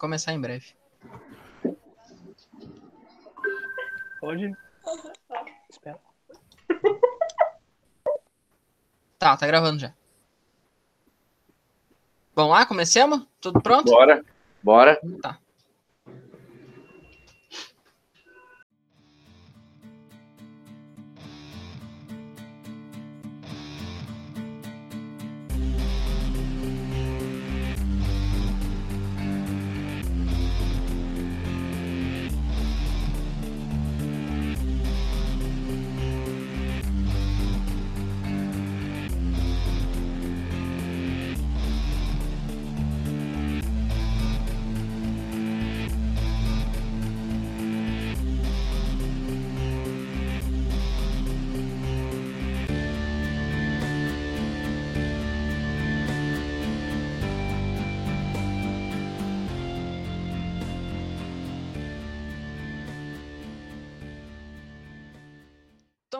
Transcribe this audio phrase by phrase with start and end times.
[0.00, 0.74] Começar em breve.
[4.18, 4.50] Pode.
[5.68, 6.00] Espera.
[9.18, 9.92] Tá, tá gravando já.
[12.34, 13.26] Vamos lá, comecemos?
[13.42, 13.90] Tudo pronto?
[13.90, 14.24] Bora,
[14.62, 14.98] bora.
[15.20, 15.38] Tá.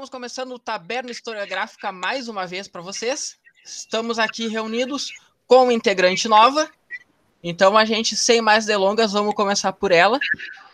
[0.00, 3.36] Estamos começando o Taberna Historiográfica mais uma vez para vocês.
[3.62, 5.12] Estamos aqui reunidos
[5.46, 6.70] com uma integrante nova.
[7.44, 10.18] Então a gente, sem mais delongas, vamos começar por ela.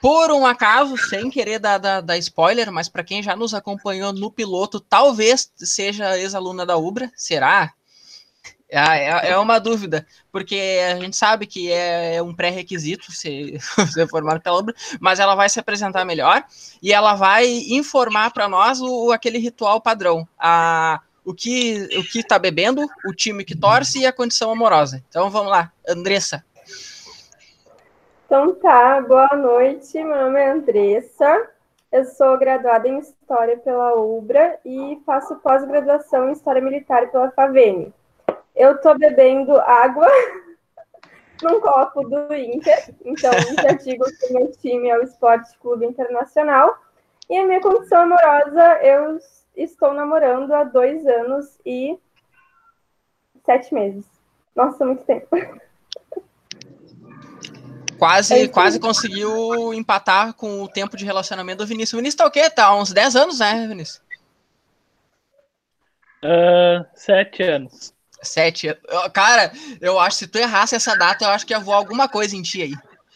[0.01, 4.13] Por um acaso, sem querer dar, dar, dar spoiler, mas para quem já nos acompanhou
[4.13, 7.11] no piloto, talvez seja ex-aluna da Ubra.
[7.17, 7.75] Será?
[8.69, 14.41] É, é uma dúvida, porque a gente sabe que é um pré-requisito ser, ser formado
[14.41, 16.43] pela obra, mas ela vai se apresentar melhor
[16.83, 22.19] e ela vai informar para nós o, aquele ritual padrão, a, o que o que
[22.19, 25.03] está bebendo, o time que torce e a condição amorosa.
[25.09, 26.45] Então vamos lá, Andressa.
[28.27, 31.49] Então tá, boa noite, meu nome é Andressa,
[31.93, 37.95] eu sou graduada em História pela UBRA e faço pós-graduação em História Militar pela FAVENE.
[38.57, 40.09] Eu tô bebendo água
[41.43, 43.31] num copo do Inter, então
[43.63, 46.77] já digo que meu time é o Esporte Clube Internacional.
[47.29, 49.19] E a minha condição amorosa, eu
[49.55, 51.99] estou namorando há dois anos e
[53.45, 54.07] sete meses.
[54.55, 55.29] Nossa, muito tempo.
[57.99, 61.95] Quase, é quase conseguiu empatar com o tempo de relacionamento do Vinícius.
[61.95, 62.49] O Vinícius tá o quê?
[62.49, 64.03] Tá há uns 10 anos, né, Vinícius?
[66.23, 67.96] Uh, sete anos.
[68.23, 68.77] Sete.
[69.13, 72.09] Cara, eu acho que se tu errasse essa data, eu acho que ia voar alguma
[72.09, 72.73] coisa em ti aí.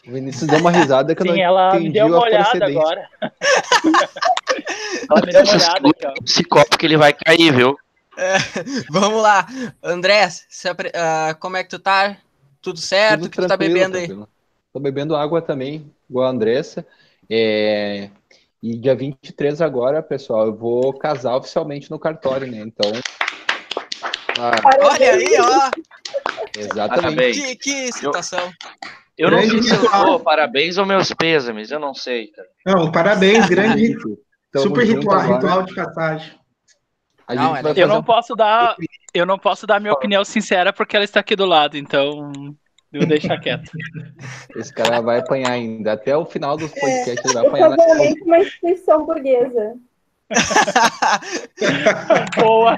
[0.07, 2.65] O Vinícius deu uma risada que Sim, eu não ela entendi me deu uma olhada
[2.65, 3.09] agora.
[5.09, 6.13] ela me deu uma olhada aqui, ó.
[6.25, 7.77] Esse copo que ele vai cair, viu?
[8.17, 8.37] É,
[8.89, 9.47] vamos lá.
[9.83, 10.75] André, se, uh,
[11.39, 12.17] como é que tu tá?
[12.61, 13.25] Tudo certo?
[13.25, 14.21] O que tu tá bebendo tranquilo.
[14.23, 14.27] aí?
[14.73, 16.85] Tô bebendo água também, igual a Andressa.
[17.29, 18.09] É...
[18.61, 22.59] E dia 23 agora, pessoal, eu vou casar oficialmente no cartório, né?
[22.59, 22.91] Então,
[24.39, 25.71] ah, olha aí, ó.
[26.57, 27.41] Exatamente.
[27.41, 28.51] Que, que situação.
[29.17, 32.31] Eu, eu não sei se eu vou, parabéns ou meus pêsames, eu não sei.
[32.65, 33.95] Não, parabéns, grande.
[34.57, 36.33] Super ritual, ritual de passagem.
[37.29, 38.75] Não, é eu não posso dar,
[39.13, 42.31] eu não posso dar minha opinião sincera porque ela está aqui do lado, então
[42.91, 43.71] eu deixar quieto.
[44.55, 47.07] Esse cara vai apanhar ainda até o final dos podcasts.
[47.07, 47.67] É, ele vai apanhar.
[47.69, 49.75] Provavelmente uma instituição burguesa.
[52.39, 52.77] Boa!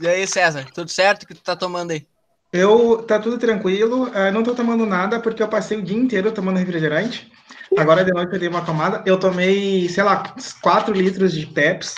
[0.00, 1.22] E aí, César, tudo certo?
[1.22, 2.06] O que tu tá tomando aí?
[2.52, 6.32] Eu tá tudo tranquilo, uh, não tô tomando nada porque eu passei o dia inteiro
[6.32, 7.30] tomando refrigerante.
[7.76, 9.02] Agora de noite eu dei uma tomada.
[9.04, 11.96] Eu tomei, sei lá, 4 litros de Peps,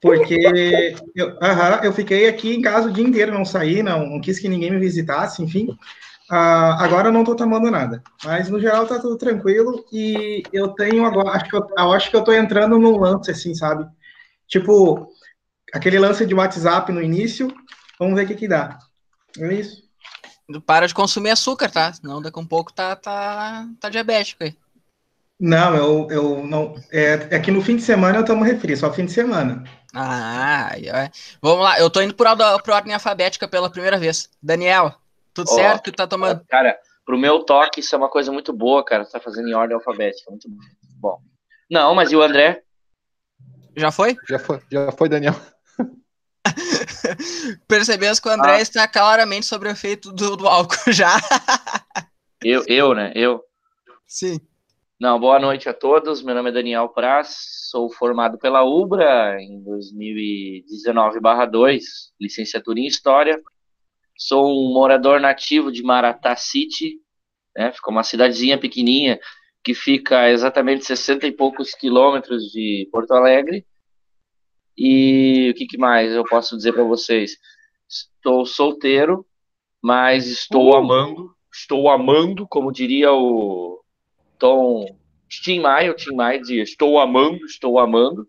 [0.00, 4.06] porque eu, uh -huh, eu fiquei aqui em casa o dia inteiro, não saí, não,
[4.06, 5.76] não quis que ninguém me visitasse, enfim.
[6.32, 10.68] Uh, agora eu não estou tomando nada, mas no geral tá tudo tranquilo e eu
[10.68, 13.86] tenho agora, acho que eu, eu acho que eu tô entrando num lance assim, sabe?
[14.48, 15.12] Tipo,
[15.74, 17.54] aquele lance de WhatsApp no início,
[17.98, 18.78] vamos ver o que que dá.
[19.38, 19.82] É isso.
[20.64, 21.92] Para de consumir açúcar, tá?
[21.92, 24.56] Senão daqui a um pouco tá, tá, tá diabético aí.
[25.38, 26.74] Não, eu, eu não.
[26.90, 29.64] É, é que no fim de semana eu tomo refri, só fim de semana.
[29.92, 31.10] Ah, é.
[31.42, 31.78] vamos lá.
[31.78, 32.26] Eu tô indo por,
[32.64, 34.30] por ordem alfabética pela primeira vez.
[34.42, 34.94] Daniel,
[35.34, 35.84] tudo oh, certo?
[35.84, 36.44] que tá tomando?
[36.48, 39.04] Cara, pro meu toque, isso é uma coisa muito boa, cara.
[39.04, 40.30] Você tá fazendo em ordem alfabética.
[40.30, 40.48] Muito
[41.00, 41.20] bom.
[41.70, 42.62] Não, mas e o André?
[43.76, 44.16] Já foi?
[44.28, 45.34] Já foi, já foi, Daniel.
[47.66, 48.60] Percebemos que o André ah.
[48.60, 51.16] está claramente sobre o efeito do, do álcool já.
[52.42, 53.12] eu, eu, né?
[53.14, 53.42] Eu.
[54.06, 54.38] Sim.
[55.00, 56.22] Não, boa noite a todos.
[56.22, 57.34] Meu nome é Daniel Praz,
[57.70, 61.80] sou formado pela UBRA em 2019/2,
[62.20, 63.42] licenciatura em História.
[64.26, 66.98] Sou um morador nativo de Maratá City,
[67.56, 67.72] né?
[67.72, 69.18] Ficou uma cidadezinha pequenininha
[69.64, 73.64] que fica exatamente 60 e poucos quilômetros de Porto Alegre.
[74.76, 77.36] E o que, que mais eu posso dizer para vocês?
[77.88, 79.26] Estou solteiro,
[79.82, 80.76] mas estou uh.
[80.76, 83.80] amando estou amando, como diria o
[84.38, 84.86] Tom
[85.28, 88.26] Tim Maia, o Tim Maia dizia, estou amando, estou amando.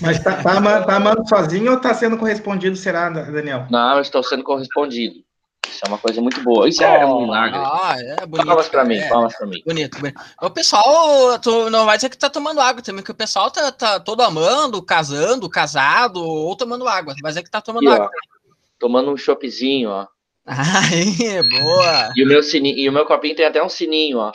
[0.00, 3.66] Mas tá, tá, tá amando sozinho ou tá sendo correspondido, será, Daniel?
[3.70, 5.24] Não, estou sendo correspondido.
[5.68, 6.68] Isso é uma coisa muito boa.
[6.68, 7.58] Isso é um milagre.
[7.58, 8.46] Ah, é bonito.
[8.46, 9.62] Palmas pra mim, é, palmas pra mim.
[9.66, 10.20] Bonito, bonito.
[10.40, 13.70] O pessoal, tu não vai dizer que tá tomando água também, que o pessoal tá,
[13.72, 17.14] tá todo amando, casando, casado, ou tomando água.
[17.22, 18.06] Vai dizer que tá tomando Aqui, água.
[18.06, 20.06] ó, tomando um choppzinho, ó.
[20.46, 22.12] Aí, boa.
[22.16, 24.32] E o meu sininho, e o meu copinho tem até um sininho, ó.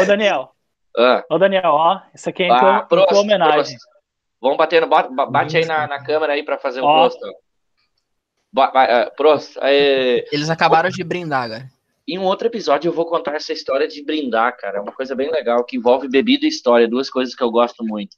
[0.00, 0.50] Ô, Daniel.
[0.96, 2.00] Ah, Ô, Daniel, ó.
[2.14, 3.54] Isso aqui é em ah, tua, em tua homenagem.
[3.76, 3.76] prost.
[4.40, 4.86] Vamos bater no.
[5.30, 7.08] Bate, aí na, na câmera aí pra fazer um Ó.
[7.08, 7.18] prost.
[7.24, 7.26] ó.
[7.26, 7.32] Ba- ba- ah, Prost.
[7.32, 8.37] aí,
[10.32, 11.70] Eles acabaram de brindar agora.
[12.06, 14.78] Em um outro episódio eu vou contar essa história de brindar, cara.
[14.78, 17.84] É uma coisa bem legal que envolve bebida e história, duas coisas que eu gosto
[17.84, 18.16] muito.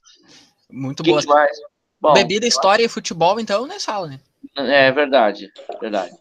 [0.71, 1.21] Muito boa.
[1.25, 1.57] mais?
[1.99, 4.19] Bom, Bebida, história e futebol, então, nem fala, né?
[4.55, 6.11] É verdade, verdade.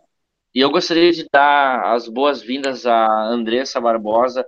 [0.54, 4.44] E eu gostaria de dar as boas-vindas a Andressa Barbosa,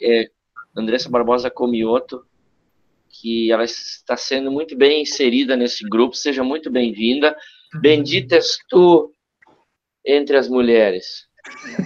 [0.00, 0.30] é,
[0.74, 2.24] Andressa Barbosa Comioto,
[3.08, 6.16] que ela está sendo muito bem inserida nesse grupo.
[6.16, 7.36] Seja muito bem-vinda.
[7.80, 9.12] Bendita és tu
[10.04, 11.26] entre as mulheres.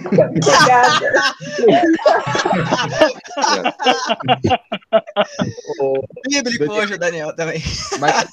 [0.05, 1.11] Obrigada.
[6.27, 7.61] Bíblico hoje, o Daniel, também.
[7.99, 8.25] Mas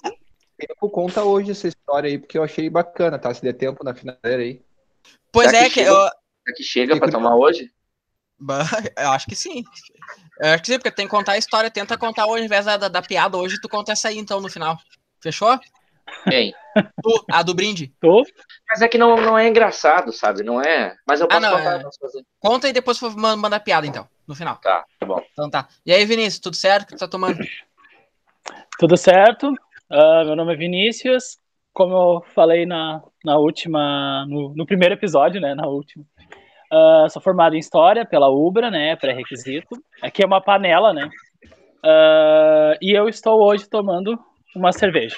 [0.58, 3.32] tempo conta hoje essa história aí, porque eu achei bacana, tá?
[3.32, 4.60] Se der tempo na finaleira aí.
[5.30, 5.90] Pois Será é, que que chega?
[5.90, 7.70] eu, Será que chega para tomar hoje?
[8.96, 9.64] Eu acho que sim.
[10.40, 11.70] Eu acho que sim, porque tem que contar a história.
[11.70, 14.40] Tenta contar hoje, ao invés da, da, da piada hoje, tu conta essa aí, então,
[14.40, 14.76] no final.
[15.20, 15.58] Fechou?
[16.26, 16.54] Bem,
[17.02, 17.92] Tu, a do brinde.
[18.00, 18.22] Tu?
[18.68, 20.42] mas é que não, não é engraçado, sabe?
[20.44, 20.94] Não é.
[21.06, 21.80] Mas eu Ah, posso não, contar.
[21.80, 21.82] é.
[21.82, 22.22] posso fazer.
[22.40, 24.56] Conta e depois manda a piada, então, no final.
[24.56, 25.20] Tá, tá bom.
[25.32, 25.66] Então tá.
[25.84, 26.82] E aí, Vinícius, tudo certo?
[26.84, 27.38] O que tu tá tomando?
[28.78, 29.52] Tudo certo?
[29.90, 31.38] Ah, meu nome é Vinícius.
[31.72, 35.54] Como eu falei na, na última, no, no primeiro episódio, né?
[35.54, 36.04] Na última.
[36.70, 38.94] Ah, sou formado em História pela Ubra, né?
[38.96, 39.76] Pré-requisito.
[40.02, 41.08] Aqui é uma panela, né?
[41.84, 44.18] Ah, e eu estou hoje tomando
[44.54, 45.16] uma cerveja.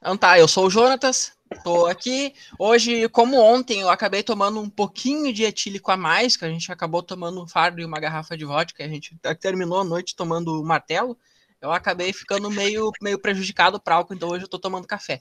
[0.00, 1.32] Então tá, eu sou o Jonatas,
[1.62, 2.32] tô aqui.
[2.58, 6.72] Hoje, como ontem, eu acabei tomando um pouquinho de etílico a mais, que a gente
[6.72, 10.60] acabou tomando um fardo e uma garrafa de vodka, a gente terminou a noite tomando
[10.60, 11.18] o martelo.
[11.60, 15.20] Eu acabei ficando meio, meio prejudicado para álcool, então hoje eu tô tomando café.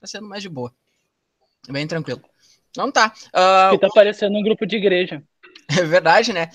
[0.00, 0.72] Tá sendo mais de boa.
[1.68, 2.22] Bem tranquilo.
[2.70, 3.10] Então tá.
[3.10, 5.20] Que tá parecendo um grupo de igreja.
[5.76, 6.50] é verdade, né?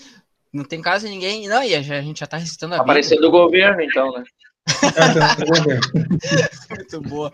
[0.53, 1.49] Não tem quase ninguém.
[1.49, 2.93] Não, e a gente a gente já tá recitando a Tá Bíblia.
[2.95, 4.23] parecendo o governo, então, né?
[6.69, 7.31] Muito boa.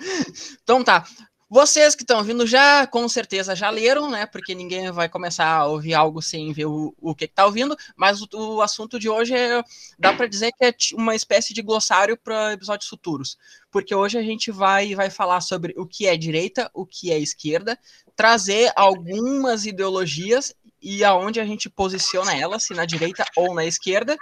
[0.63, 1.05] Então tá.
[1.53, 4.25] Vocês que estão vindo já, com certeza, já leram, né?
[4.25, 7.75] Porque ninguém vai começar a ouvir algo sem ver o, o que, está ouvindo.
[7.93, 9.61] Mas o, o assunto de hoje é.
[9.99, 13.37] Dá para dizer que é uma espécie de glossário para episódios futuros.
[13.69, 17.19] Porque hoje a gente vai, vai falar sobre o que é direita, o que é
[17.19, 17.77] esquerda,
[18.15, 24.17] trazer algumas ideologias e aonde a gente posiciona elas, se na direita ou na esquerda.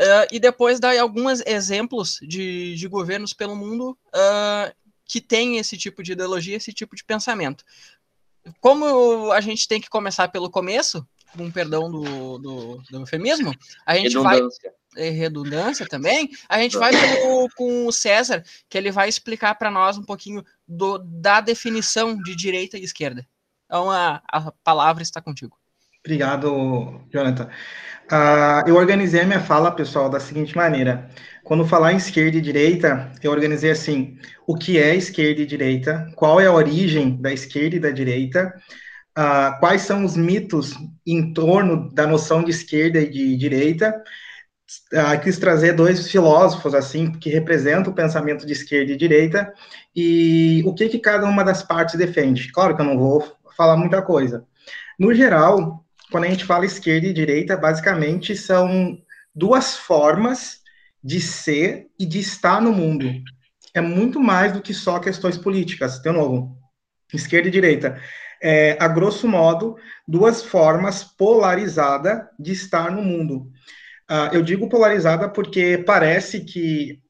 [0.00, 4.74] Uh, e depois dar alguns exemplos de, de governos pelo mundo uh,
[5.04, 7.62] que têm esse tipo de ideologia, esse tipo de pensamento.
[8.60, 11.06] Como a gente tem que começar pelo começo,
[11.36, 13.54] com perdão do, do, do eufemismo,
[13.84, 14.36] a gente vai.
[14.36, 14.74] Redundância.
[14.96, 19.70] é, Redundância também, a gente vai pelo, com o César, que ele vai explicar para
[19.70, 23.28] nós um pouquinho do, da definição de direita e esquerda.
[23.66, 25.59] Então a, a palavra está contigo.
[26.04, 27.48] Obrigado, Jonathan.
[28.10, 31.10] Ah, eu organizei a minha fala, pessoal, da seguinte maneira.
[31.44, 36.10] Quando falar em esquerda e direita, eu organizei assim: o que é esquerda e direita,
[36.16, 38.52] qual é a origem da esquerda e da direita,
[39.16, 40.74] ah, quais são os mitos
[41.06, 44.02] em torno da noção de esquerda e de direita.
[44.94, 49.52] Ah, quis trazer dois filósofos assim que representam o pensamento de esquerda e direita
[49.94, 52.52] e o que que cada uma das partes defende.
[52.52, 53.24] Claro que eu não vou
[53.56, 54.44] falar muita coisa.
[54.98, 58.98] No geral, quando a gente fala esquerda e direita, basicamente são
[59.34, 60.60] duas formas
[61.02, 63.10] de ser e de estar no mundo.
[63.72, 66.00] É muito mais do que só questões políticas.
[66.00, 66.56] De novo,
[67.12, 68.00] esquerda e direita.
[68.42, 69.76] É, a grosso modo,
[70.06, 73.50] duas formas polarizadas de estar no mundo.
[74.10, 77.00] Uh, eu digo polarizada porque parece que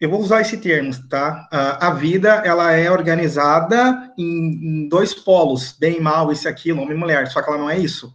[0.00, 1.48] eu vou usar esse termo, tá?
[1.52, 6.72] Uh, a vida ela é organizada em, em dois polos, bem e mal, isso aqui,
[6.72, 7.26] homem e mulher.
[7.28, 8.14] Só que ela não é isso.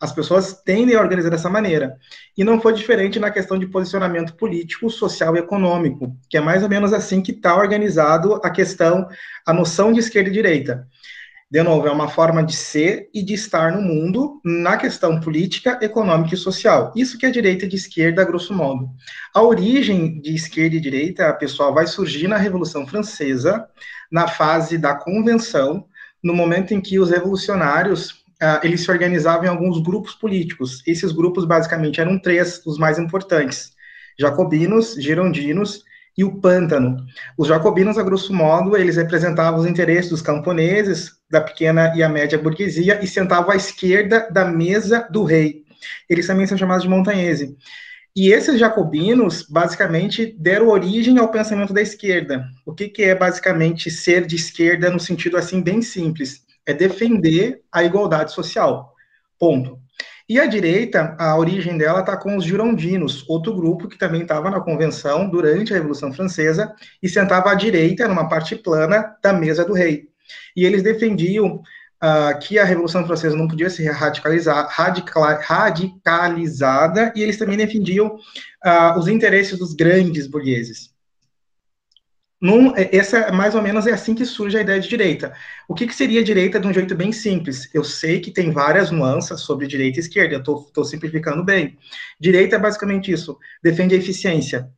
[0.00, 1.96] As pessoas tendem a organizar dessa maneira.
[2.36, 6.62] E não foi diferente na questão de posicionamento político, social e econômico, que é mais
[6.62, 9.06] ou menos assim que está organizado a questão,
[9.46, 10.88] a noção de esquerda e direita.
[11.50, 15.80] De novo, é uma forma de ser e de estar no mundo na questão política,
[15.82, 16.92] econômica e social.
[16.94, 18.88] Isso que é direita e de esquerda, grosso modo.
[19.34, 23.66] A origem de esquerda e direita, pessoal, vai surgir na Revolução Francesa,
[24.10, 25.86] na fase da Convenção,
[26.22, 30.82] no momento em que os revolucionários uh, eles se organizavam em alguns grupos políticos.
[30.86, 33.72] Esses grupos basicamente eram três, os mais importantes:
[34.18, 35.84] jacobinos, girondinos
[36.16, 36.96] e o pântano.
[37.38, 42.08] Os jacobinos, a grosso modo, eles representavam os interesses dos camponeses, da pequena e a
[42.08, 45.64] média burguesia, e sentavam à esquerda da mesa do rei.
[46.08, 47.56] Eles também são chamados de montanhese.
[48.14, 52.44] E esses jacobinos, basicamente, deram origem ao pensamento da esquerda.
[52.66, 56.44] O que, que é, basicamente, ser de esquerda no sentido, assim, bem simples?
[56.70, 58.94] É defender a igualdade social.
[59.38, 59.78] Ponto.
[60.28, 64.48] E a direita, a origem dela está com os girondinos, outro grupo que também estava
[64.48, 66.72] na convenção durante a Revolução Francesa
[67.02, 70.08] e sentava à direita, numa parte plana, da mesa do rei.
[70.56, 77.36] E eles defendiam uh, que a Revolução Francesa não podia ser radical, radicalizada, e eles
[77.36, 78.14] também defendiam
[78.64, 80.89] uh, os interesses dos grandes burgueses.
[82.40, 85.32] Num, é, essa é mais ou menos é assim que surge a ideia de direita.
[85.68, 87.68] O que, que, seria direita de um jeito bem simples?
[87.74, 91.76] Eu sei que tem várias nuances sobre direita e esquerda, eu estou simplificando bem.
[92.18, 94.70] Direita é basicamente isso: defende a eficiência.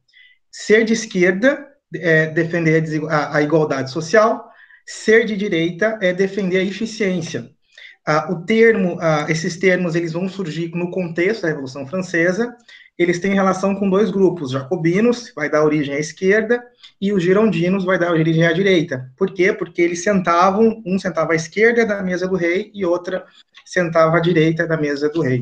[0.51, 4.51] Ser de esquerda é defender a, a igualdade social,
[4.85, 7.51] ser de direita é defender a eficiência.
[8.05, 12.57] Ah, o termo, ah, esses termos, eles vão surgir no contexto da Revolução Francesa,
[13.03, 16.63] eles têm relação com dois grupos, jacobinos, vai dar origem à esquerda,
[17.01, 19.11] e os girondinos vai dar origem à direita.
[19.17, 19.53] Por quê?
[19.53, 23.25] Porque eles sentavam, um sentava à esquerda da mesa do rei e outra
[23.65, 25.41] sentava à direita da mesa do rei.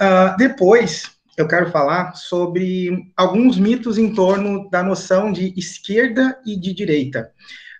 [0.00, 6.54] Uh, depois, eu quero falar sobre alguns mitos em torno da noção de esquerda e
[6.58, 7.32] de direita.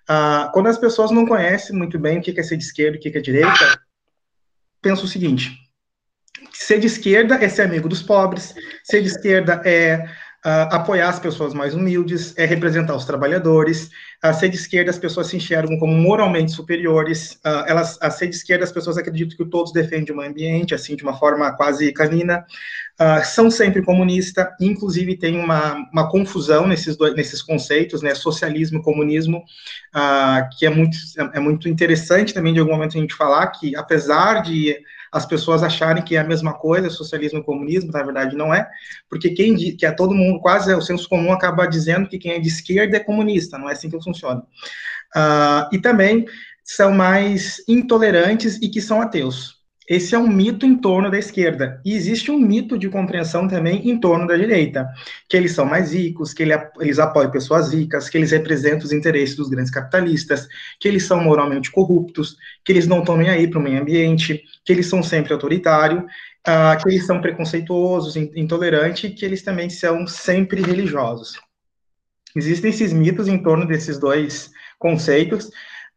[0.09, 2.99] Uh, quando as pessoas não conhecem muito bem o que é ser de esquerda e
[2.99, 3.79] o que é direita,
[4.81, 5.68] pensa o seguinte:
[6.59, 10.05] ser de esquerda é ser amigo dos pobres, ser de esquerda é
[10.39, 13.89] Uh, apoiar as pessoas mais humildes, é representar os trabalhadores.
[14.23, 17.33] A ser de esquerda, as pessoas se enxergam como moralmente superiores.
[17.45, 20.73] Uh, elas, a ser de esquerda, as pessoas acreditam que todos defendem o meio ambiente,
[20.73, 22.45] assim, de uma forma quase canina.
[22.97, 28.79] Uh, são sempre comunistas, inclusive tem uma, uma confusão nesses, dois, nesses conceitos, né, socialismo
[28.79, 29.43] e comunismo,
[30.57, 30.97] que é muito,
[31.33, 34.77] é muito interessante também de algum momento a gente falar que, apesar de
[35.11, 38.69] as pessoas acharem que é a mesma coisa, socialismo e comunismo, na verdade não é,
[39.09, 42.17] porque quem diz, que é todo mundo, quase é o senso comum acaba dizendo que
[42.17, 44.41] quem é de esquerda é comunista, não é assim que funciona.
[45.15, 46.25] Uh, e também
[46.63, 49.58] são mais intolerantes e que são ateus.
[49.89, 51.81] Esse é um mito em torno da esquerda.
[51.83, 54.87] E existe um mito de compreensão também em torno da direita,
[55.27, 59.35] que eles são mais ricos, que eles apoiam pessoas ricas, que eles representam os interesses
[59.35, 60.47] dos grandes capitalistas,
[60.79, 64.43] que eles são moralmente corruptos, que eles não estão nem aí para o meio ambiente,
[64.63, 70.05] que eles são sempre autoritários, uh, que eles são preconceituosos, intolerantes, que eles também são
[70.05, 71.41] sempre religiosos.
[72.35, 75.45] Existem esses mitos em torno desses dois conceitos.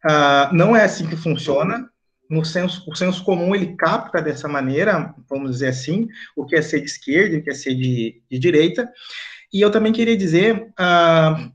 [0.03, 1.92] Uh, não é assim que funciona
[2.33, 6.63] no senso, o senso comum ele capta dessa maneira, vamos dizer assim, o que é
[6.63, 8.91] ser de esquerda e o que é ser de, de direita.
[9.53, 11.53] E eu também queria dizer uh,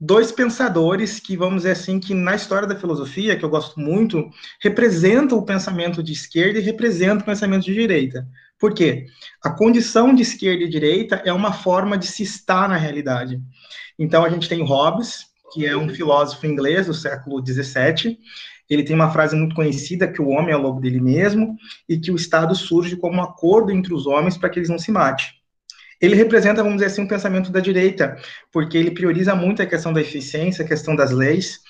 [0.00, 4.28] dois pensadores que, vamos dizer assim, que na história da filosofia, que eu gosto muito,
[4.60, 8.26] representam o pensamento de esquerda e representam o pensamento de direita.
[8.58, 9.06] Por quê?
[9.44, 13.40] A condição de esquerda e direita é uma forma de se estar na realidade.
[13.96, 18.18] Então, a gente tem Hobbes, que é um filósofo inglês do século XVII,
[18.68, 21.56] ele tem uma frase muito conhecida que o homem é o lobo dele mesmo
[21.88, 24.78] e que o Estado surge como um acordo entre os homens para que eles não
[24.78, 25.26] se matem.
[26.00, 28.16] Ele representa, vamos dizer assim, um pensamento da direita,
[28.52, 31.60] porque ele prioriza muito a questão da eficiência, a questão das leis,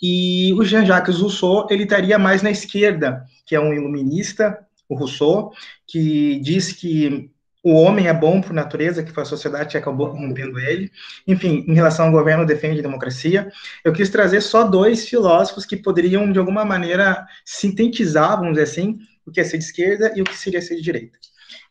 [0.00, 5.52] e o Jean-Jacques Rousseau, ele estaria mais na esquerda, que é um iluminista, o Rousseau,
[5.86, 7.30] que diz que
[7.62, 10.90] o homem é bom por natureza, que foi a sociedade que acabou corrompendo ele.
[11.26, 13.50] Enfim, em relação ao governo, defende democracia.
[13.84, 18.98] Eu quis trazer só dois filósofos que poderiam, de alguma maneira, sintetizar, vamos dizer assim,
[19.26, 21.18] o que é ser de esquerda e o que seria ser de direita.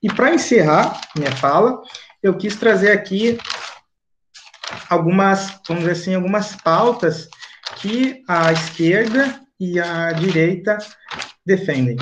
[0.04, 1.82] E para encerrar minha fala,
[2.22, 3.38] eu quis trazer aqui
[4.90, 7.30] algumas, vamos dizer assim, algumas pautas
[7.78, 10.78] que a esquerda e a direita
[11.46, 11.98] defendem.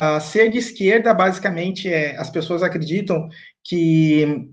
[0.00, 3.28] Uh, ser de esquerda, basicamente, é as pessoas acreditam
[3.62, 4.48] que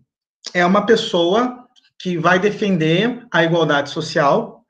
[0.53, 1.65] é uma pessoa
[1.99, 4.63] que vai defender a igualdade social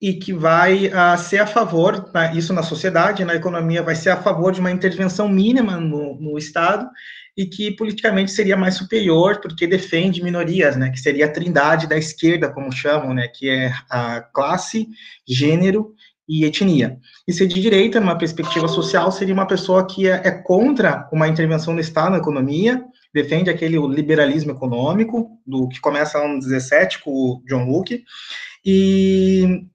[0.00, 4.22] e que vai uh, ser a favor, isso na sociedade, na economia, vai ser a
[4.22, 6.88] favor de uma intervenção mínima no, no Estado
[7.36, 11.98] e que politicamente seria mais superior porque defende minorias, né, que seria a trindade da
[11.98, 14.88] esquerda, como chamam, né, que é a classe,
[15.28, 15.94] gênero
[16.30, 16.96] e etnia.
[17.26, 21.26] E ser de direita, numa perspectiva social, seria uma pessoa que é, é contra uma
[21.26, 27.02] intervenção do Estado na economia, defende aquele liberalismo econômico, do que começa no ano 17
[27.02, 28.04] com o John Locke,
[28.64, 29.66] e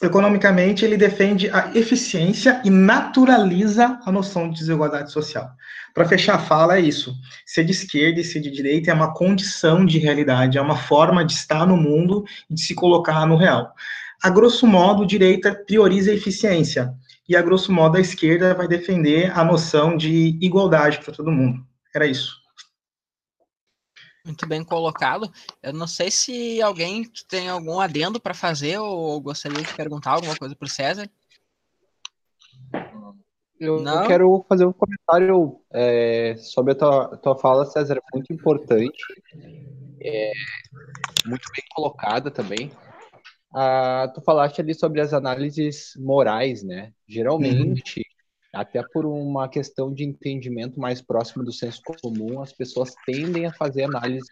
[0.00, 5.50] economicamente, ele defende a eficiência e naturaliza a noção de desigualdade social.
[5.92, 7.14] Para fechar a fala, é isso.
[7.44, 11.24] Ser de esquerda e ser de direita é uma condição de realidade, é uma forma
[11.24, 13.72] de estar no mundo e de se colocar no real.
[14.22, 16.94] A grosso modo, a direita prioriza a eficiência,
[17.28, 21.66] e a grosso modo a esquerda vai defender a noção de igualdade para todo mundo.
[21.94, 22.40] Era isso.
[24.24, 25.30] Muito bem colocado.
[25.62, 30.36] Eu não sei se alguém tem algum adendo para fazer ou gostaria de perguntar alguma
[30.36, 31.08] coisa para o César.
[33.58, 38.30] Eu, eu, quero fazer um comentário é, sobre a tua, tua fala, César, é muito
[38.32, 39.02] importante,
[40.02, 40.32] é,
[41.24, 42.70] muito bem colocada também.
[43.58, 46.92] Ah, tu falaste ali sobre as análises morais, né?
[47.08, 48.16] Geralmente, uhum
[48.56, 53.52] até por uma questão de entendimento mais próximo do senso comum, as pessoas tendem a
[53.52, 54.28] fazer análises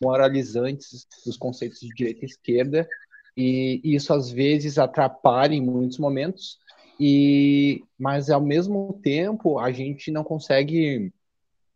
[0.00, 2.86] moralizantes dos conceitos de direita e esquerda,
[3.34, 6.58] e isso às vezes atrapalha em muitos momentos,
[7.00, 11.10] e mas ao mesmo tempo a gente não consegue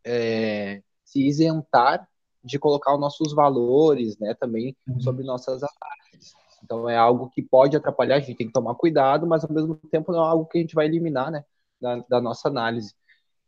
[0.04, 2.06] é, se isentar
[2.44, 5.00] de colocar os nossos valores, né, também uhum.
[5.00, 6.34] sobre nossas análises.
[6.62, 9.76] Então é algo que pode atrapalhar, a gente tem que tomar cuidado, mas ao mesmo
[9.90, 11.44] tempo não é algo que a gente vai eliminar, né?
[11.80, 12.94] Da, da nossa análise.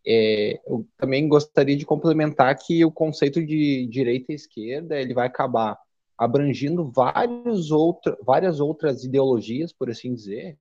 [0.07, 5.27] É, eu também gostaria de complementar que o conceito de direita e esquerda ele vai
[5.27, 5.79] acabar
[6.17, 10.59] abrangindo vários outra, várias outras ideologias, por assim dizer,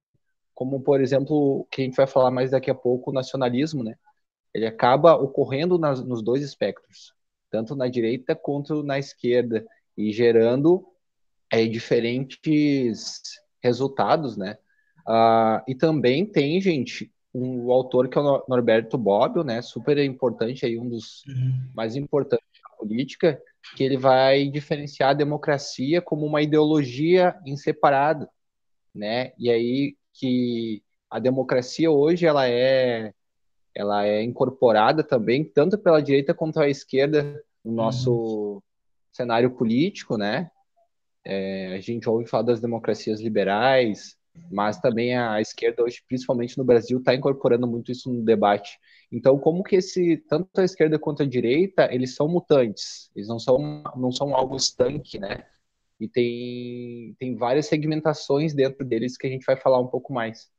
[0.54, 3.96] como por exemplo que a gente vai falar mais daqui a pouco, o nacionalismo, né?
[4.54, 7.14] Ele acaba ocorrendo nas, nos dois espectros,
[7.50, 10.86] tanto na direita quanto na esquerda, e gerando
[11.52, 13.22] é, diferentes
[13.62, 14.58] resultados, né?
[15.08, 19.62] Uh, e também tem, gente, um, autor que é o Norberto Bobbio, né?
[19.62, 21.70] Super importante aí, um dos uhum.
[21.74, 23.42] mais importantes da política,
[23.76, 28.30] que ele vai diferenciar a democracia como uma ideologia inseparada,
[28.94, 29.32] né?
[29.38, 33.14] E aí que a democracia hoje ela é
[33.74, 38.62] ela é incorporada também tanto pela direita quanto a esquerda no nosso uhum.
[39.12, 40.50] cenário político, né?
[41.30, 44.16] É, a gente ouve falar das democracias liberais,
[44.50, 48.80] mas também a esquerda hoje, principalmente no Brasil, está incorporando muito isso no debate.
[49.12, 53.40] Então, como que esse tanto a esquerda quanto a direita, eles são mutantes, eles não
[53.40, 55.44] são não são algo estanque, né?
[56.00, 60.50] E tem tem várias segmentações dentro deles que a gente vai falar um pouco mais.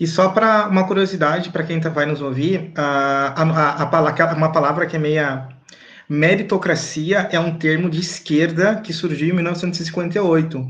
[0.00, 4.52] E só para uma curiosidade para quem tá, vai nos ouvir, a, a, a, uma
[4.52, 5.55] palavra que é meia
[6.08, 10.66] Meritocracia é um termo de esquerda que surgiu em 1958.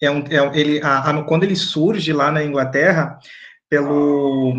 [0.00, 3.18] É um, é, ele, a, a, quando ele surge lá na Inglaterra,
[3.68, 4.54] pelo.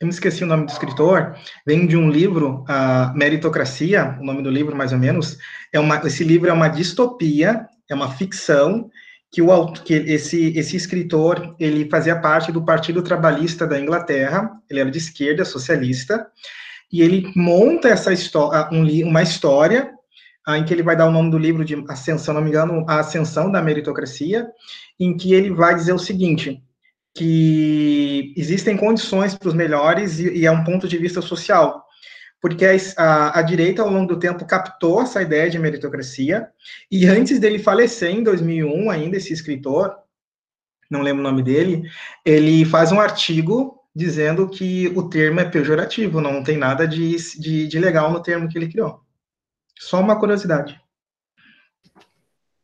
[0.00, 4.42] Eu me esqueci o nome do escritor, vem de um livro, a Meritocracia, o nome
[4.42, 5.38] do livro, mais ou menos.
[5.72, 8.90] É uma, esse livro é uma distopia, é uma ficção,
[9.34, 14.78] que, o, que esse, esse escritor ele fazia parte do Partido Trabalhista da Inglaterra, ele
[14.80, 16.26] era de esquerda, socialista,
[16.94, 19.92] e ele monta essa história, um, uma história
[20.46, 22.84] ah, em que ele vai dar o nome do livro de Ascensão, não me engano,
[22.88, 24.46] a Ascensão da Meritocracia,
[25.00, 26.62] em que ele vai dizer o seguinte,
[27.12, 31.84] que existem condições para os melhores e, e, é um ponto de vista social,
[32.40, 36.46] porque a, a, a, direita, ao longo do tempo, captou essa ideia de meritocracia,
[36.88, 39.92] e antes dele falecer, em 2001, ainda, esse escritor,
[40.88, 41.90] não lembro o nome dele,
[42.24, 47.68] ele faz um artigo dizendo que o termo é pejorativo, não tem nada de, de,
[47.68, 49.00] de legal no termo que ele criou.
[49.78, 50.80] Só uma curiosidade.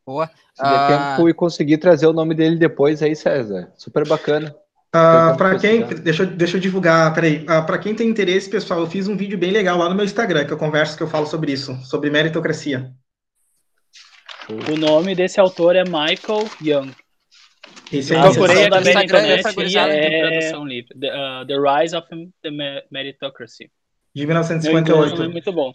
[0.05, 0.27] Boa.
[0.53, 1.15] Se der ah...
[1.15, 3.71] tempo e conseguir trazer o nome dele depois aí, César.
[3.77, 4.53] Super bacana.
[4.93, 8.87] Uh, para quem, deixa, deixa eu divulgar, peraí, uh, para quem tem interesse, pessoal, eu
[8.87, 11.25] fiz um vídeo bem legal lá no meu Instagram, que eu converso, que eu falo
[11.25, 12.91] sobre isso, sobre meritocracia.
[14.49, 16.91] O nome desse autor é Michael Young.
[17.91, 20.97] Esse eu procurei da meritocracia é tradução livre.
[20.97, 22.07] The, uh, the Rise of
[22.41, 22.51] the
[22.89, 23.69] Meritocracy.
[24.15, 25.23] De 1958.
[25.23, 25.71] É muito bom.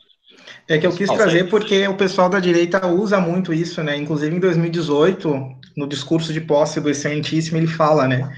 [0.69, 3.97] É que eu quis trazer porque o pessoal da direita usa muito isso, né?
[3.97, 8.29] Inclusive em 2018, no discurso de posse do excelentíssimo, ele fala, né,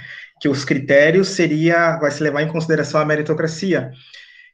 [0.40, 3.90] que os critérios seria vai se levar em consideração a meritocracia.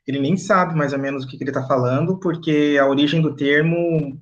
[0.06, 3.20] Ele nem sabe mais ou menos o que, que ele está falando, porque a origem
[3.20, 4.18] do termo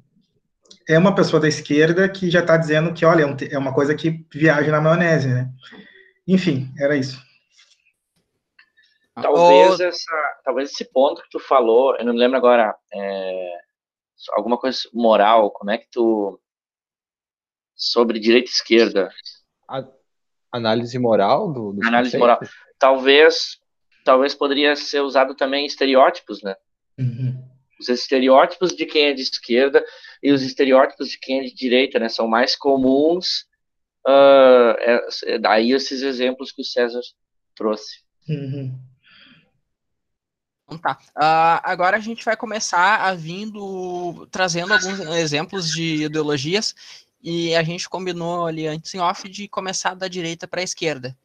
[0.89, 3.95] é uma pessoa da esquerda que já está dizendo que, olha, é, é uma coisa
[3.95, 5.51] que viaja na maionese, né?
[6.27, 7.21] Enfim, era isso.
[9.15, 9.83] Talvez, oh.
[9.83, 13.59] essa, talvez esse ponto que tu falou, eu não me lembro agora, é,
[14.33, 16.41] alguma coisa moral, como é que tu.
[17.75, 19.11] Sobre direita e esquerda.
[19.69, 19.85] A
[20.53, 21.73] análise moral do.
[21.73, 22.39] do análise moral.
[22.79, 23.61] Talvez,
[24.05, 26.57] talvez poderia ser usado também estereótipos, né?
[26.99, 27.43] Uhum.
[27.81, 29.85] Os estereótipos de quem é de esquerda
[30.23, 32.09] e os estereótipos de quem é de direita, né?
[32.09, 33.47] São mais comuns
[34.07, 34.77] uh,
[35.25, 37.01] é, daí esses exemplos que o César
[37.57, 38.01] trouxe.
[38.29, 38.79] Uhum.
[40.65, 40.99] Então tá.
[41.17, 46.75] Uh, agora a gente vai começar a vindo trazendo alguns exemplos de ideologias
[47.23, 51.17] e a gente combinou ali antes em off de começar da direita para a esquerda.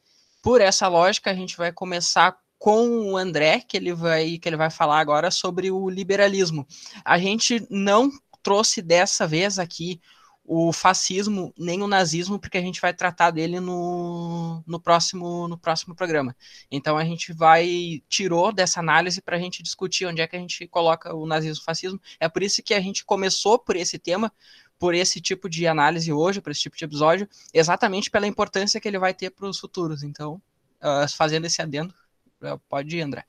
[0.41, 4.57] Por essa lógica, a gente vai começar com o André, que ele vai que ele
[4.57, 6.67] vai falar agora sobre o liberalismo.
[7.05, 8.11] A gente não
[8.47, 9.99] trouxe dessa vez aqui
[10.41, 15.57] o fascismo nem o nazismo, porque a gente vai tratar dele no, no, próximo, no
[15.57, 16.33] próximo programa.
[16.71, 20.39] Então a gente vai, tirou dessa análise para a gente discutir onde é que a
[20.39, 21.99] gente coloca o nazismo e o fascismo.
[22.21, 24.31] É por isso que a gente começou por esse tema,
[24.79, 28.87] por esse tipo de análise hoje, por esse tipo de episódio, exatamente pela importância que
[28.87, 30.03] ele vai ter para os futuros.
[30.03, 30.41] Então,
[30.81, 31.93] uh, fazendo esse adendo,
[32.41, 33.25] uh, pode ir, André.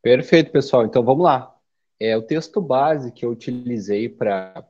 [0.00, 0.84] Perfeito, pessoal.
[0.84, 1.55] Então vamos lá.
[1.98, 4.64] É, o texto base que eu utilizei para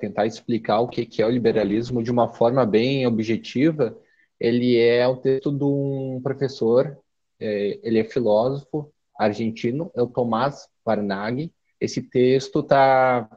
[0.00, 3.96] tentar explicar o que, que é o liberalismo de uma forma bem objetiva,
[4.38, 6.98] ele é o texto de um professor,
[7.38, 11.52] é, ele é filósofo argentino, é o Tomás Varnaghi.
[11.80, 13.28] Esse texto está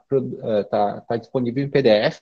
[0.44, 2.20] é, tá, tá disponível em PDF.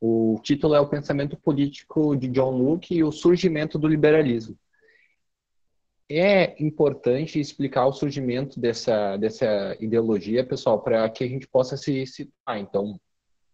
[0.00, 4.56] O título é O Pensamento Político de John Locke e o Surgimento do Liberalismo.
[6.10, 12.06] É importante explicar o surgimento dessa, dessa ideologia, pessoal, para que a gente possa se
[12.06, 12.58] situar.
[12.58, 12.98] Então,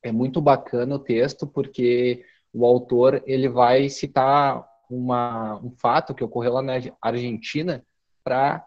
[0.03, 6.23] é muito bacana o texto porque o autor ele vai citar uma, um fato que
[6.23, 7.85] ocorreu lá na Argentina
[8.23, 8.65] para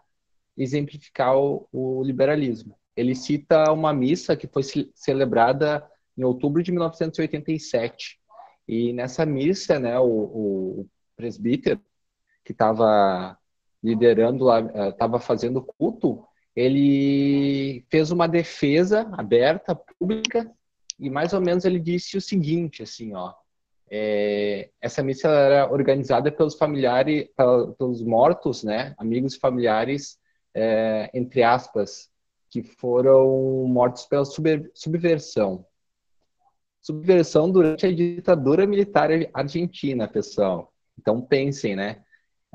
[0.56, 2.76] exemplificar o, o, liberalismo.
[2.94, 4.62] Ele cita uma missa que foi
[4.94, 8.18] celebrada em outubro de 1987
[8.66, 11.80] e nessa missa, né, o, o presbítero
[12.44, 13.38] que estava
[13.82, 20.50] liderando lá, estava fazendo culto, ele fez uma defesa aberta, pública,
[20.98, 23.32] e mais ou menos ele disse o seguinte, assim, ó,
[23.90, 27.28] é, essa missa era organizada pelos familiares,
[27.78, 30.18] pelos mortos, né, amigos e familiares,
[30.54, 32.10] é, entre aspas,
[32.50, 34.24] que foram mortos pela
[34.74, 35.64] subversão.
[36.80, 40.72] Subversão durante a ditadura militar argentina, pessoal.
[40.98, 42.02] Então pensem, né?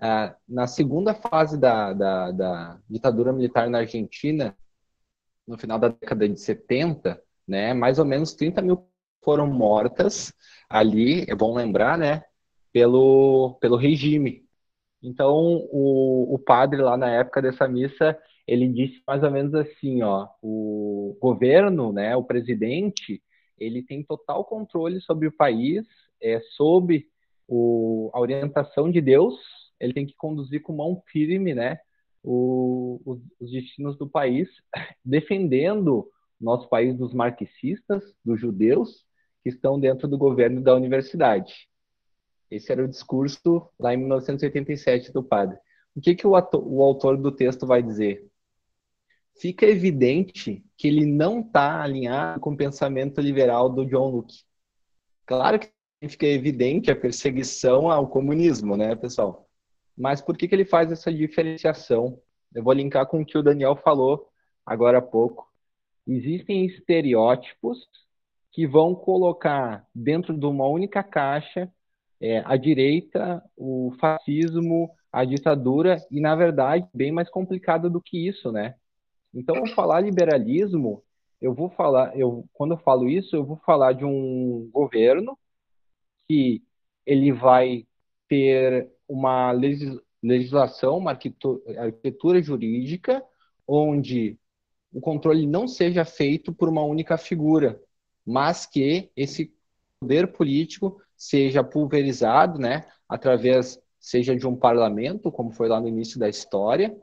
[0.01, 4.55] Ah, na segunda fase da, da, da ditadura militar na Argentina,
[5.47, 7.73] no final da década de 70, né?
[7.73, 8.87] Mais ou menos 30 mil
[9.23, 10.33] foram mortas
[10.69, 12.23] ali, é bom lembrar, né?
[12.71, 14.43] Pelo, pelo regime.
[15.01, 15.35] Então,
[15.71, 20.27] o, o padre lá na época dessa missa, ele disse mais ou menos assim, ó,
[20.41, 23.21] o governo, né, o presidente,
[23.57, 25.85] ele tem total controle sobre o país,
[26.21, 27.05] é, sob
[27.47, 29.35] o, a orientação de Deus,
[29.83, 31.79] ele tem que conduzir com mão firme, né,
[32.23, 34.49] o, os, os destinos do país,
[35.03, 39.05] defendendo nosso país dos marxistas, dos judeus,
[39.43, 41.67] que estão dentro do governo da universidade.
[42.49, 45.57] Esse era o discurso lá em 1987 do padre.
[45.95, 48.25] O que, que o, o autor do texto vai dizer?
[49.35, 54.43] Fica evidente que ele não está alinhado com o pensamento liberal do John Locke.
[55.25, 55.69] Claro que
[56.07, 59.49] fica evidente a perseguição ao comunismo, né, pessoal?
[59.97, 62.19] Mas por que, que ele faz essa diferenciação?
[62.53, 64.29] Eu vou linkar com o que o Daniel falou
[64.65, 65.53] agora há pouco
[66.07, 67.87] existem estereótipos
[68.51, 71.71] que vão colocar dentro de uma única caixa
[72.21, 78.27] é, a direita, o fascismo, a ditadura, e na verdade, bem mais complicado do que
[78.27, 78.75] isso, né?
[79.33, 81.03] Então, ao falar liberalismo,
[81.41, 85.37] eu vou falar, eu, quando eu falo isso, eu vou falar de um governo
[86.27, 86.63] que
[87.05, 87.85] ele vai
[88.29, 89.51] ter uma
[90.21, 93.23] legislação, uma arquitetura jurídica,
[93.67, 94.39] onde
[94.91, 97.79] o controle não seja feito por uma única figura,
[98.25, 99.53] mas que esse
[99.99, 106.19] poder político seja pulverizado, né, através seja de um parlamento, como foi lá no início
[106.19, 106.95] da história,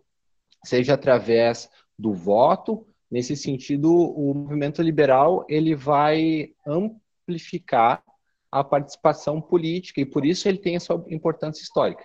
[0.64, 2.86] seja através do voto.
[3.10, 8.02] Nesse sentido, o movimento liberal ele vai amplificar
[8.50, 12.04] a participação política e por isso ele tem essa importância histórica.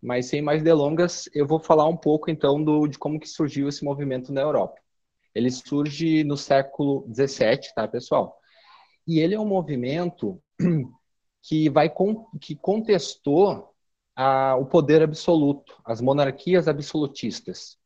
[0.00, 3.68] Mas sem mais delongas, eu vou falar um pouco então do, de como que surgiu
[3.68, 4.80] esse movimento na Europa.
[5.34, 8.36] Ele surge no século XVII, tá, pessoal?
[9.06, 10.42] E ele é um movimento
[11.42, 11.90] que vai
[12.40, 13.72] que contestou
[14.14, 17.78] a, o poder absoluto, as monarquias absolutistas.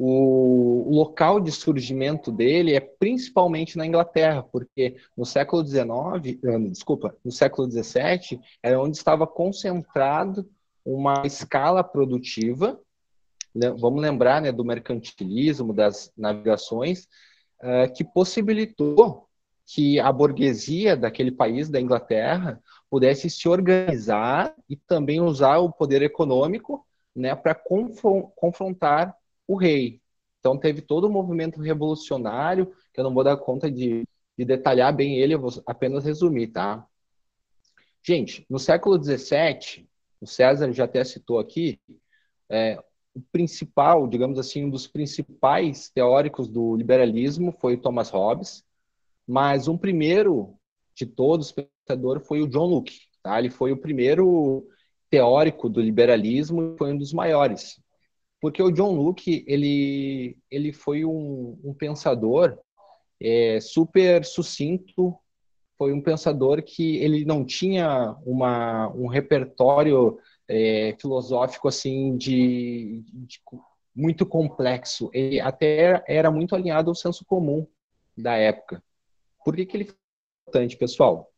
[0.00, 7.16] O, local de surgimento dele é principalmente na Inglaterra, porque no século XIX, eh, desculpa,
[7.24, 10.48] no século XVII, era onde estava concentrado
[10.84, 12.80] uma escala produtiva
[13.76, 17.08] vamos lembrar né, do mercantilismo, das navegações,
[17.62, 19.26] uh, que possibilitou
[19.66, 26.00] que a burguesia daquele país, da Inglaterra, pudesse se organizar e também usar o poder
[26.02, 29.14] econômico né, para confrontar
[29.48, 30.00] o rei.
[30.38, 34.06] Então teve todo o movimento revolucionário, que eu não vou dar conta de,
[34.36, 36.86] de detalhar bem ele, eu vou apenas resumir, tá?
[38.02, 39.88] Gente, no século XVII,
[40.20, 41.80] o César já até citou aqui,
[42.48, 42.78] é,
[43.14, 48.64] o principal, digamos assim, um dos principais teóricos do liberalismo foi o Thomas Hobbes,
[49.26, 50.54] mas um primeiro
[50.94, 53.00] de todos, pensador, foi o John Locke.
[53.22, 53.38] Tá?
[53.38, 54.66] Ele foi o primeiro
[55.10, 57.80] teórico do liberalismo e foi um dos maiores.
[58.40, 62.58] Porque o John Locke, ele, ele foi um, um pensador
[63.20, 65.16] é, super sucinto,
[65.76, 73.40] foi um pensador que ele não tinha uma, um repertório é, filosófico assim de, de,
[73.94, 75.10] muito complexo.
[75.12, 77.66] Ele até era muito alinhado ao senso comum
[78.16, 78.82] da época.
[79.44, 79.96] Por que, que ele foi
[80.42, 81.30] importante, pessoal?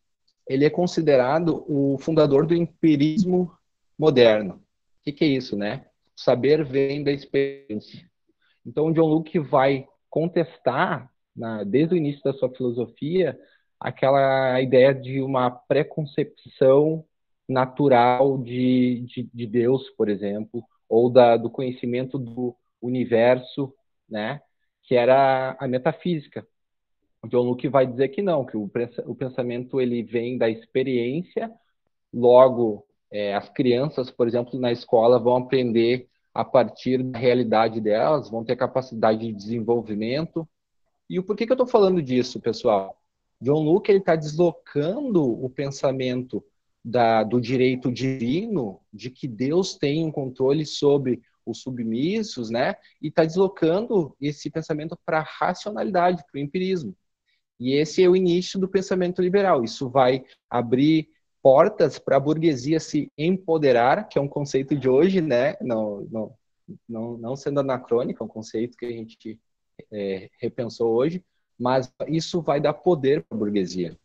[0.47, 3.53] Ele é considerado o fundador do empirismo
[3.99, 4.55] moderno.
[4.55, 5.87] O que, que é isso, né?
[6.16, 8.09] Saber vem da experiência.
[8.64, 13.38] Então, John Locke vai contestar, na, desde o início da sua filosofia,
[13.79, 17.05] aquela ideia de uma preconcepção
[17.49, 23.73] natural de, de, de Deus, por exemplo, ou da, do conhecimento do universo,
[24.09, 24.40] né?
[24.83, 26.46] Que era a metafísica.
[27.23, 31.51] O John Locke vai dizer que não, que o pensamento ele vem da experiência,
[32.12, 38.31] logo é, as crianças, por exemplo, na escola vão aprender a partir da realidade delas,
[38.31, 40.49] vão ter capacidade de desenvolvimento.
[41.09, 42.96] E o porquê que eu estou falando disso, pessoal?
[43.40, 46.44] John Locke está deslocando o pensamento
[46.85, 52.77] da, do direito divino, de que Deus tem um controle sobre os submissos, né?
[53.03, 56.94] E está deslocando esse pensamento para a racionalidade, para o empirismo.
[57.59, 59.64] E esse é o início do pensamento liberal.
[59.64, 61.09] Isso vai abrir
[61.42, 65.57] portas para a burguesia se empoderar, que é um conceito de hoje, né?
[65.61, 66.35] Não, não,
[66.88, 69.40] não, não sendo anacrônico, é um conceito que a gente
[69.92, 71.24] é, repensou hoje,
[71.59, 73.96] mas isso vai dar poder para a burguesia.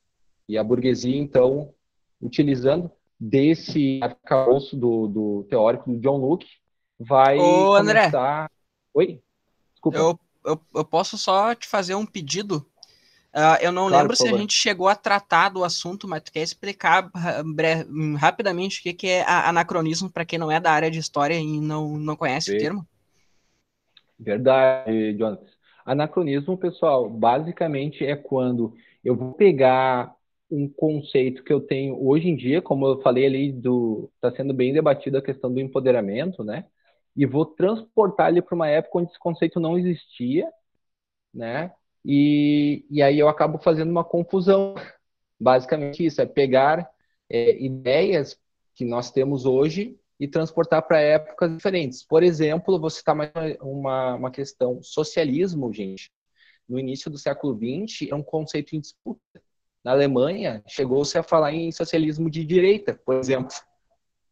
[0.48, 1.74] E a burguesia, então,
[2.22, 6.48] utilizando desse arcabouço do, do teórico do John Locke,
[7.00, 8.52] vai Ô, André, começar...
[8.94, 9.22] Oi?
[9.74, 9.98] Desculpa.
[9.98, 12.66] Eu, eu, eu posso só te fazer um pedido?
[13.36, 16.32] Uh, eu não claro, lembro se a gente chegou a tratar do assunto, mas tu
[16.32, 17.12] quer explicar
[18.18, 21.60] rapidamente o que, que é anacronismo para quem não é da área de história e
[21.60, 22.56] não, não conhece Sim.
[22.56, 22.88] o termo?
[24.18, 25.46] Verdade, Jonathan.
[25.86, 30.16] Anacronismo, pessoal, basicamente é quando eu vou pegar
[30.50, 34.54] um conceito que eu tenho hoje em dia, como eu falei ali, do está sendo
[34.54, 36.66] bem debatido a questão do empoderamento, né?
[37.16, 40.50] E vou transportar ele para uma época onde esse conceito não existia,
[41.34, 41.72] né?
[42.06, 44.76] E, e aí eu acabo fazendo uma confusão.
[45.40, 46.88] Basicamente isso, é pegar
[47.30, 48.40] é, ideias
[48.76, 52.04] que nós temos hoje e transportar para épocas diferentes.
[52.04, 54.82] Por exemplo, vou citar mais uma, uma questão.
[54.84, 56.12] Socialismo, gente,
[56.70, 59.20] no início do século XX, é um conceito em disputa.
[59.84, 63.56] Na Alemanha, chegou-se a falar em socialismo de direita, por exemplo.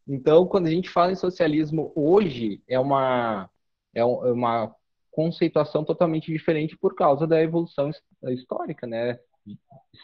[0.06, 3.48] Então, quando a gente fala em socialismo hoje, é uma,
[3.94, 4.74] é, é uma
[5.14, 7.90] conceituação totalmente diferente por causa da evolução
[8.24, 9.18] histórica, né,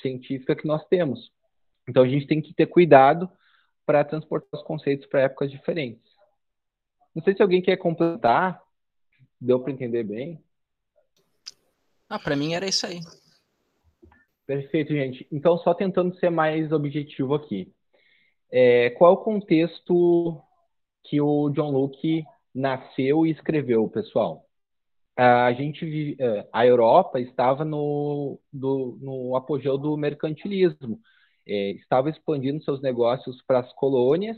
[0.00, 1.32] científica que nós temos.
[1.88, 3.28] Então, a gente tem que ter cuidado
[3.84, 6.08] para transportar os conceitos para épocas diferentes.
[7.12, 8.62] Não sei se alguém quer completar.
[9.40, 10.40] Deu para entender bem?
[12.08, 13.00] Ah, para mim era isso aí.
[14.46, 15.26] Perfeito, gente.
[15.32, 17.72] Então, só tentando ser mais objetivo aqui.
[18.52, 20.40] É, qual é o contexto
[21.04, 24.49] que o John Locke nasceu e escreveu, pessoal?
[25.16, 31.00] A gente, é, a Europa estava no, do, no apogeu do mercantilismo
[31.46, 34.36] é, estava expandindo seus negócios para as colônias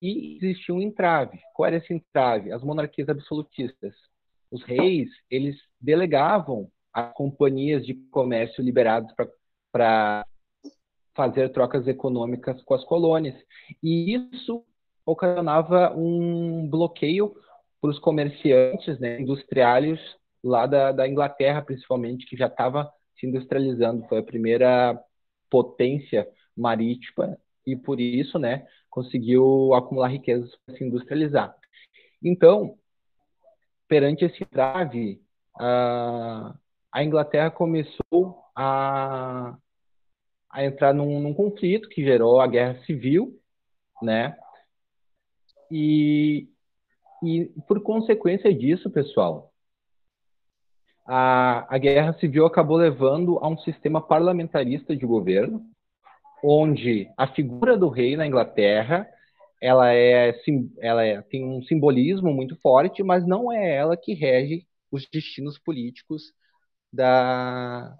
[0.00, 1.40] e existia um entrave.
[1.54, 2.52] Qual era esse entrave?
[2.52, 3.94] As monarquias absolutistas.
[4.50, 9.10] Os reis, eles delegavam as companhias de comércio liberadas
[9.72, 10.26] para
[11.14, 13.36] fazer trocas econômicas com as colônias.
[13.82, 14.64] E isso
[15.06, 17.34] ocasionava um bloqueio
[17.82, 20.00] para os comerciantes né, industriários
[20.42, 24.06] lá da, da Inglaterra, principalmente, que já estava se industrializando.
[24.08, 24.98] Foi a primeira
[25.50, 31.54] potência marítima e por isso, né, conseguiu acumular riquezas para se industrializar.
[32.22, 32.78] Então,
[33.88, 35.20] perante esse trave,
[35.58, 36.54] a,
[36.92, 39.56] a Inglaterra começou a,
[40.48, 43.40] a entrar num, num, conflito que gerou a guerra civil,
[44.00, 44.36] né?
[45.70, 46.51] E,
[47.22, 49.52] e por consequência disso, pessoal,
[51.06, 55.64] a, a guerra civil acabou levando a um sistema parlamentarista de governo,
[56.42, 59.08] onde a figura do rei na Inglaterra
[59.60, 60.34] ela é
[60.80, 65.56] ela é, tem um simbolismo muito forte, mas não é ela que rege os destinos
[65.56, 66.32] políticos
[66.92, 67.96] da,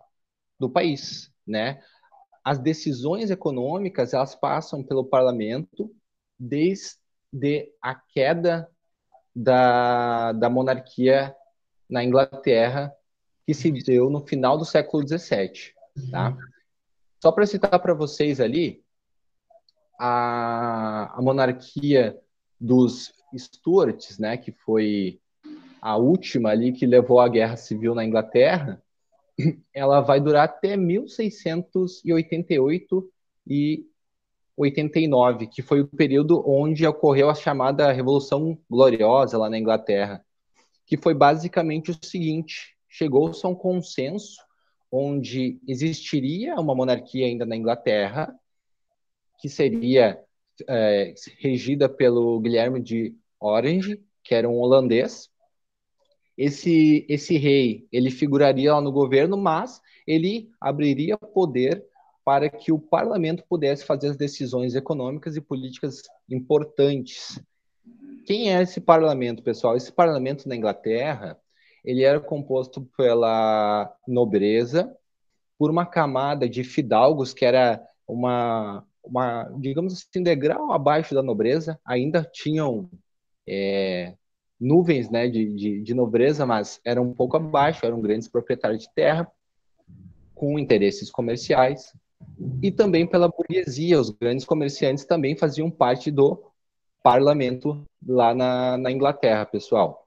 [0.59, 1.81] do país, né?
[2.45, 5.95] As decisões econômicas elas passam pelo parlamento
[6.39, 8.69] desde a queda
[9.35, 11.35] da, da monarquia
[11.89, 12.95] na Inglaterra,
[13.47, 15.75] que se deu no final do século XVII,
[16.11, 16.37] tá?
[17.21, 18.83] Só para citar para vocês ali,
[19.99, 22.19] a, a monarquia
[22.61, 25.21] dos Stuarts, né, que foi
[25.81, 28.83] a última ali que levou à guerra civil na Inglaterra,
[29.73, 33.13] ela vai durar até 1688
[33.47, 33.87] e
[34.63, 40.25] 89, que foi o período onde ocorreu a chamada Revolução Gloriosa lá na Inglaterra,
[40.87, 44.37] que foi basicamente o seguinte: chegou-se a um consenso
[44.91, 48.35] onde existiria uma monarquia ainda na Inglaterra,
[49.41, 50.23] que seria
[50.69, 55.31] é, regida pelo Guilherme de Orange, que era um holandês.
[56.37, 61.85] Esse, esse rei, ele figuraria lá no governo, mas ele abriria poder
[62.25, 67.41] para que o parlamento pudesse fazer as decisões econômicas e políticas importantes.
[68.25, 69.77] Quem é esse parlamento, pessoal?
[69.77, 71.37] Esse parlamento na Inglaterra,
[71.85, 74.97] ele era composto pela nobreza,
[75.59, 81.79] por uma camada de fidalgos que era uma, uma digamos assim, degrau abaixo da nobreza,
[81.85, 82.89] ainda tinham
[83.47, 84.15] é,
[84.61, 88.95] nuvens né, de, de, de nobreza, mas eram um pouco abaixo, eram grandes proprietários de
[88.95, 89.31] terra,
[90.35, 91.93] com interesses comerciais,
[92.63, 96.43] e também pela burguesia, os grandes comerciantes também faziam parte do
[97.03, 100.07] parlamento lá na, na Inglaterra, pessoal.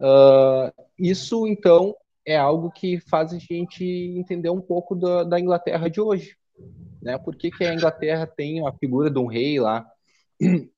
[0.00, 5.88] Uh, isso, então, é algo que faz a gente entender um pouco da, da Inglaterra
[5.88, 6.36] de hoje.
[7.02, 7.18] Né?
[7.18, 9.86] Por que, que a Inglaterra tem a figura de um rei lá?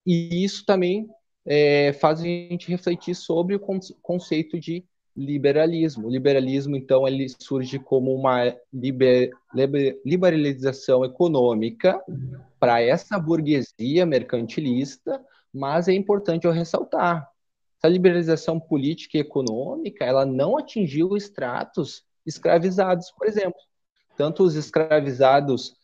[0.06, 1.08] E isso também
[1.46, 3.60] é, faz a gente refletir sobre o
[4.02, 4.84] conceito de
[5.16, 6.06] liberalismo.
[6.06, 9.30] O liberalismo, então, ele surge como uma liber,
[10.04, 12.00] liberalização econômica
[12.58, 15.20] para essa burguesia mercantilista,
[15.52, 17.28] mas é importante eu ressaltar,
[17.78, 23.58] essa liberalização política e econômica, ela não atingiu estratos escravizados, por exemplo.
[24.16, 25.74] Tanto os escravizados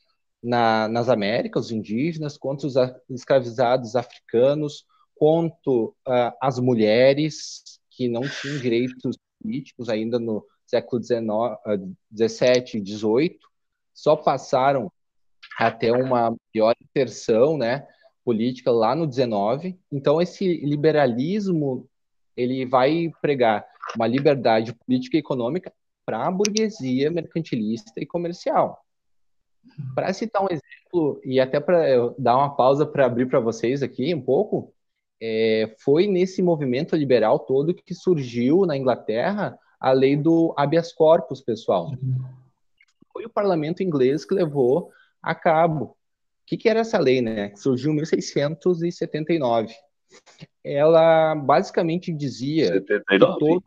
[0.42, 2.74] na, nas Américas, os indígenas, quanto os
[3.08, 4.84] escravizados africanos,
[5.14, 11.22] quanto uh, as mulheres que não tinham direitos políticos ainda no século XVII
[12.74, 13.38] e XVIII,
[13.94, 14.92] só passaram
[15.59, 17.87] até uma pior inserção, né,
[18.24, 19.78] política lá no 19.
[19.90, 21.88] Então esse liberalismo
[22.37, 25.72] ele vai pregar uma liberdade política e econômica
[26.04, 28.85] para a burguesia mercantilista e comercial.
[29.94, 34.14] Para citar um exemplo e até para dar uma pausa para abrir para vocês aqui
[34.14, 34.74] um pouco,
[35.20, 41.40] é, foi nesse movimento liberal todo que surgiu na Inglaterra a lei do habeas corpus,
[41.40, 41.90] pessoal.
[43.12, 44.90] Foi o parlamento inglês que levou
[45.22, 45.96] a cabo
[46.46, 47.50] que, que era essa lei, né?
[47.50, 49.74] Que surgiu em 1679.
[50.62, 53.00] Ela basicamente dizia 79.
[53.11, 53.62] que todo,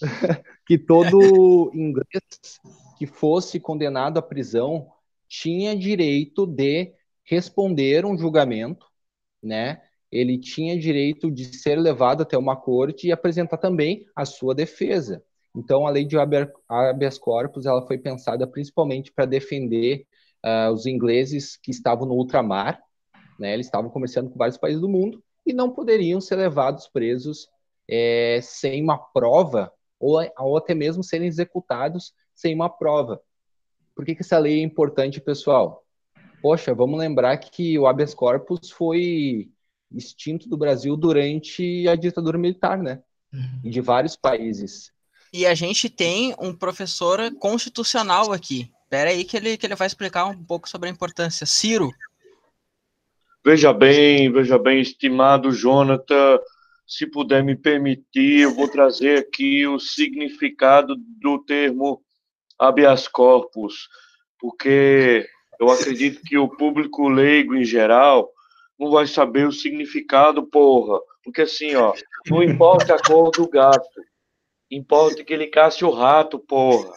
[0.66, 2.60] que todo inglês
[2.96, 4.88] que fosse condenado à prisão
[5.28, 8.86] tinha direito de responder um julgamento,
[9.42, 9.82] né?
[10.10, 15.24] Ele tinha direito de ser levado até uma corte e apresentar também a sua defesa.
[15.56, 20.06] Então, a lei de habeas corpus ela foi pensada principalmente para defender
[20.44, 22.80] uh, os ingleses que estavam no ultramar,
[23.38, 27.48] né, eles estavam comerciando com vários países do mundo e não poderiam ser levados presos
[27.88, 33.20] é, sem uma prova ou, ou, até mesmo serem executados sem uma prova.
[33.94, 35.81] Por que, que essa lei é importante, pessoal?
[36.42, 39.50] Poxa, vamos lembrar que o habeas corpus foi
[39.94, 43.00] extinto do Brasil durante a ditadura militar, né?
[43.32, 43.70] Uhum.
[43.70, 44.92] De vários países.
[45.32, 49.86] E a gente tem um professor constitucional aqui, Espera aí que ele, que ele vai
[49.86, 51.46] explicar um pouco sobre a importância.
[51.46, 51.90] Ciro.
[53.42, 56.38] Veja bem, veja bem, estimado Jonathan,
[56.86, 62.02] se puder me permitir, eu vou trazer aqui o significado do termo
[62.58, 63.88] habeas corpus,
[64.38, 65.26] porque
[65.62, 68.28] eu acredito que o público leigo em geral
[68.76, 70.98] não vai saber o significado, porra.
[71.22, 71.94] Porque assim, ó,
[72.26, 73.88] não importa a cor do gato,
[74.68, 76.92] importa que ele casse o rato, porra.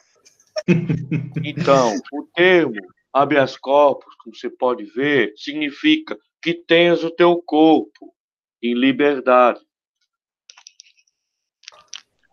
[1.43, 2.81] Então, o termo
[3.13, 8.15] habeas corpus, como você pode ver, significa que tens o teu corpo
[8.63, 9.59] em liberdade.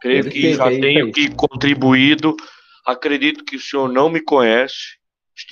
[0.01, 2.35] Creio que já tenho aqui contribuído.
[2.87, 5.02] Acredito que o senhor não me conhece,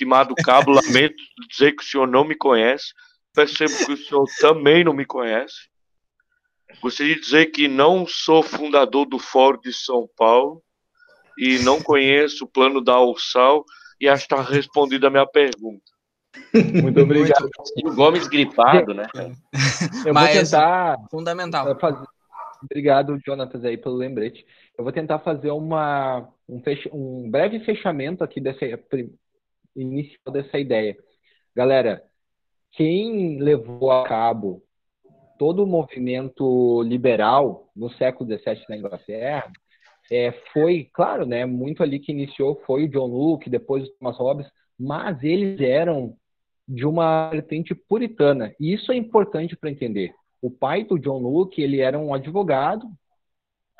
[0.01, 1.15] estimado cabo, lamento
[1.49, 2.93] dizer que o senhor não me conhece.
[3.33, 5.69] Percebo que o senhor também não me conhece.
[6.81, 10.61] Gostaria de dizer que não sou fundador do Fórum de São Paulo
[11.37, 13.63] e não conheço o plano da Ursal
[13.99, 15.83] e acho que está respondida a minha pergunta.
[16.81, 17.49] Muito obrigado.
[17.85, 19.07] O Gomes gripado, né?
[20.05, 21.79] Eu Mas- vou tentar Fundamental.
[21.79, 22.05] fazer.
[22.63, 24.45] Obrigado, Jonatas, aí pelo lembrete.
[24.77, 28.65] Eu vou tentar fazer uma, um, fecha- um breve fechamento aqui dessa
[29.75, 30.97] inicial dessa ideia.
[31.55, 32.03] Galera,
[32.71, 34.63] quem levou a cabo
[35.37, 39.51] todo o movimento liberal no século XVII na Inglaterra
[40.11, 44.17] é, foi, claro, né, muito ali que iniciou foi o John Locke, depois o Thomas
[44.17, 44.47] Hobbes,
[44.77, 46.15] mas eles eram
[46.67, 48.53] de uma vertente puritana.
[48.59, 50.13] E isso é importante para entender.
[50.41, 52.85] O pai do John Locke, ele era um advogado.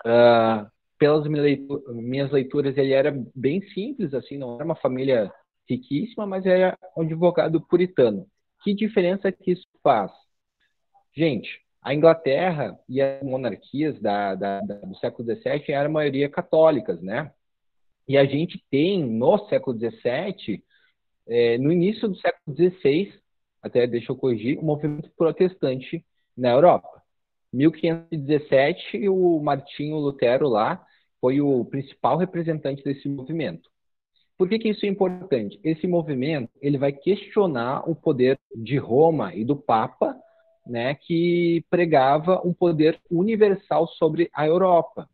[0.06, 0.68] ah,
[0.98, 5.34] pelas minhas leituras, ele era bem simples, assim, não era uma família
[5.70, 8.28] riquíssima, mas era um advogado puritano.
[8.64, 10.12] Que diferença que isso faz?
[11.16, 16.30] Gente, a Inglaterra e as monarquias da, da- da- do século XVII eram a maioria
[16.30, 17.32] católicas, né?
[18.08, 20.64] E a gente tem, no século XVII,
[21.28, 23.14] eh, no início do século XVI,
[23.64, 26.06] até deixa eu corrigir, o movimento protestante
[26.38, 27.02] na Europa.
[27.54, 30.86] 1517, o Martinho Lutero lá
[31.22, 33.71] foi o principal representante desse movimento.
[34.42, 35.60] Por que, que isso é importante?
[35.64, 40.18] Esse movimento ele vai questionar o poder de Roma e do Papa,
[40.66, 45.08] né, que pregava um poder universal sobre a Europa.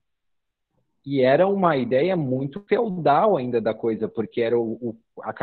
[1.05, 5.33] E era uma ideia muito feudal ainda da coisa, porque era o, o, a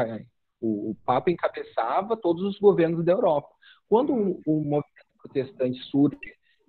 [0.62, 3.50] o, o Papa encabeçava todos os governos da Europa.
[3.86, 6.18] Quando o, o movimento protestante surge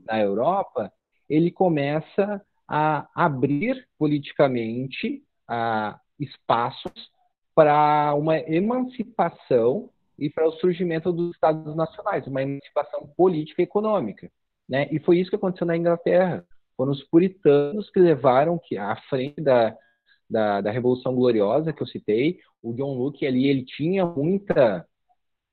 [0.05, 0.91] na Europa,
[1.29, 7.11] ele começa a abrir politicamente ah, espaços
[7.53, 14.31] para uma emancipação e para o surgimento dos Estados nacionais, uma emancipação política e econômica.
[14.67, 14.87] Né?
[14.91, 16.45] E foi isso que aconteceu na Inglaterra.
[16.75, 19.75] Foram os puritanos que levaram que à frente da,
[20.29, 22.39] da, da Revolução Gloriosa que eu citei.
[22.61, 24.85] O John Locke ali ele tinha muita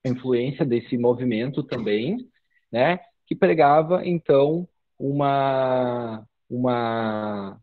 [0.04, 2.28] influência desse movimento também,
[2.70, 2.98] né?
[3.26, 7.60] Que pregava então uma uma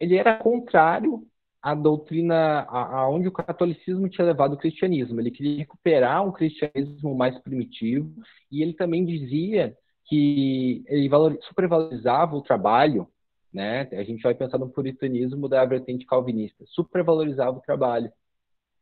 [0.00, 1.26] ele era contrário
[1.62, 5.20] à doutrina a- aonde o catolicismo tinha levado o cristianismo.
[5.20, 8.12] Ele queria recuperar um cristianismo mais primitivo
[8.50, 13.08] e ele também dizia que ele valor- supervalorizava o trabalho,
[13.52, 13.88] né?
[13.92, 18.10] A gente vai pensar no puritanismo da vertente calvinista, supervalorizava o trabalho.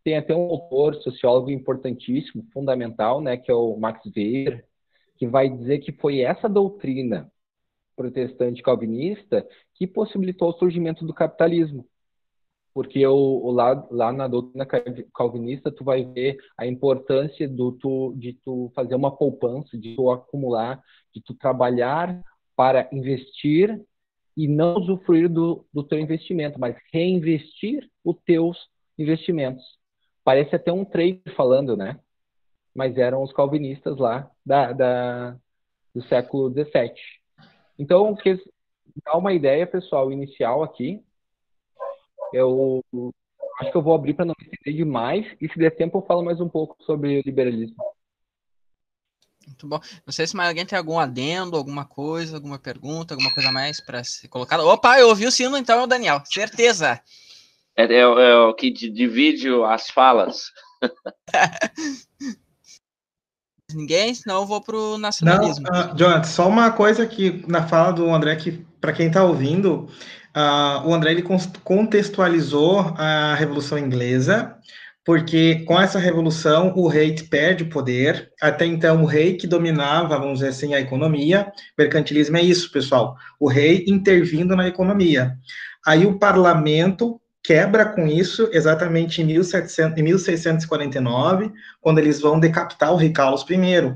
[0.04, 4.64] Tem até um autor, sociólogo importantíssimo, fundamental, né, que é o Max Weber,
[5.16, 7.30] que vai dizer que foi essa doutrina
[7.96, 11.86] protestante calvinista que possibilitou o surgimento do capitalismo.
[12.76, 14.66] Porque o, lá, lá na doutrina
[15.14, 20.10] calvinista tu vai ver a importância do tu, de tu fazer uma poupança, de tu
[20.10, 22.22] acumular, de tu trabalhar
[22.54, 23.82] para investir
[24.36, 28.68] e não usufruir do, do teu investimento, mas reinvestir os teus
[28.98, 29.64] investimentos.
[30.22, 31.98] Parece até um trader falando, né?
[32.74, 35.36] Mas eram os calvinistas lá da, da,
[35.94, 36.92] do século XVII.
[37.78, 38.14] Então,
[39.02, 41.02] dá uma ideia, pessoal, inicial aqui.
[42.32, 42.82] Eu
[43.60, 46.06] acho que eu vou abrir para não me estender demais e se der tempo eu
[46.06, 47.76] falo mais um pouco sobre liberalismo.
[49.46, 49.78] Muito bom.
[50.04, 53.80] Não sei se mais alguém tem algum adendo, alguma coisa, alguma pergunta, alguma coisa mais
[53.80, 54.64] para ser colocada.
[54.64, 56.20] Opa, eu ouvi o sino, então é o Daniel.
[56.26, 57.00] Certeza.
[57.76, 60.50] É, é- é o que di- divide as falas.
[63.72, 64.14] Ninguém?
[64.14, 65.66] Senão eu vou pro Não, nacionalismo.
[65.72, 69.88] ah, Jonathan, só uma coisa que na fala do André, que para quem está ouvindo,
[70.38, 71.24] ah, o André ele
[71.64, 74.54] contextualizou a Revolução Inglesa,
[75.02, 78.30] porque com essa revolução o rei perde o poder.
[78.42, 81.50] Até então, o rei que dominava, vamos dizer assim, a economia.
[81.78, 83.16] Mercantilismo é isso, pessoal.
[83.40, 85.38] O rei intervindo na economia.
[85.86, 92.92] Aí o parlamento quebra com isso exatamente em, 1700, em 1649, quando eles vão decapitar
[92.92, 93.94] o rei Carlos I.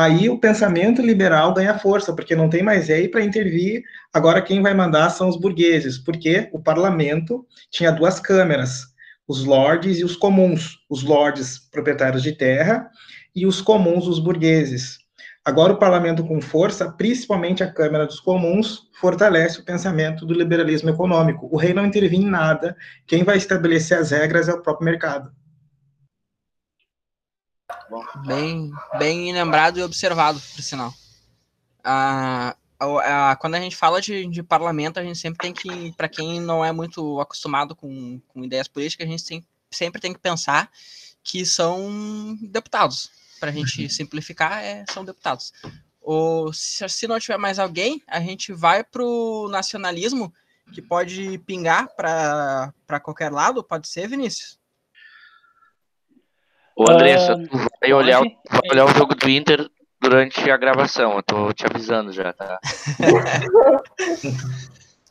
[0.00, 3.82] Aí o pensamento liberal ganha força, porque não tem mais rei para intervir.
[4.14, 8.86] Agora quem vai mandar são os burgueses, porque o parlamento tinha duas câmeras,
[9.26, 12.88] os lordes e os comuns, os lordes proprietários de terra
[13.34, 14.98] e os comuns, os burgueses.
[15.44, 20.90] Agora o parlamento com força, principalmente a Câmara dos Comuns, fortalece o pensamento do liberalismo
[20.90, 21.48] econômico.
[21.50, 25.32] O rei não intervém em nada, quem vai estabelecer as regras é o próprio mercado.
[28.26, 30.92] Bem, bem lembrado e observado, por sinal.
[31.84, 35.92] Ah, a- a- quando a gente fala de, de parlamento, a gente sempre tem que,
[35.96, 40.12] para quem não é muito acostumado com, com ideias políticas, a gente tem- sempre tem
[40.12, 40.70] que pensar
[41.22, 43.10] que são deputados.
[43.40, 45.52] Para a gente simplificar, é, são deputados.
[46.00, 50.32] Ou se, se não tiver mais alguém, a gente vai para o nacionalismo,
[50.72, 54.57] que pode pingar para qualquer lado, pode ser, Vinícius?
[56.78, 59.68] Ô, Andressa, uh, tu vai olhar, vai olhar o jogo do Inter
[60.00, 62.60] durante a gravação, eu tô te avisando já, tá?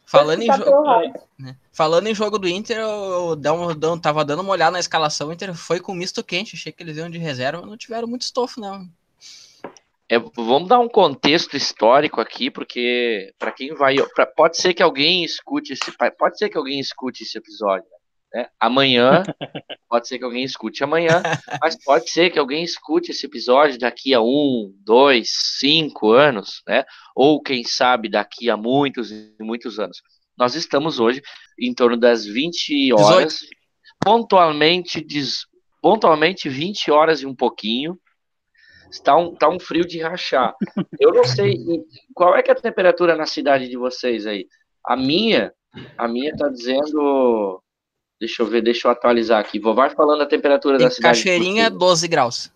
[0.08, 1.58] Falando em, jogo, né?
[1.74, 5.28] Falando em jogo do Inter, eu, eu, eu tava dando uma olhada na escalação.
[5.28, 6.56] O Inter foi com misto quente.
[6.56, 8.88] Achei que eles iam de reserva, mas não tiveram muito estofo, não.
[10.10, 14.82] É, vamos dar um contexto histórico aqui, porque para quem vai, pra, pode ser que
[14.82, 17.90] alguém escute esse, pode ser que alguém escute esse episódio.
[18.34, 18.48] Né?
[18.60, 19.24] Amanhã,
[19.90, 21.22] pode ser que alguém escute amanhã,
[21.62, 26.84] mas pode ser que alguém escute esse episódio daqui a um, dois, cinco anos, né?
[27.16, 30.02] Ou quem sabe daqui a muitos e muitos anos.
[30.38, 31.22] Nós estamos hoje
[31.60, 33.56] em torno das 20 horas, 18.
[34.00, 35.08] pontualmente,
[35.82, 37.98] pontualmente 20 horas e um pouquinho,
[38.92, 40.56] Está um, tá um frio de rachar.
[41.00, 41.58] Eu não sei
[42.14, 44.48] qual é que é a temperatura na cidade de vocês aí.
[44.86, 45.54] A minha,
[45.98, 47.62] a minha tá dizendo.
[48.20, 49.60] Deixa eu ver, deixa eu atualizar aqui.
[49.60, 51.18] Vou vai falando a temperatura em da cidade.
[51.18, 52.52] Cachoeirinha, 12 graus.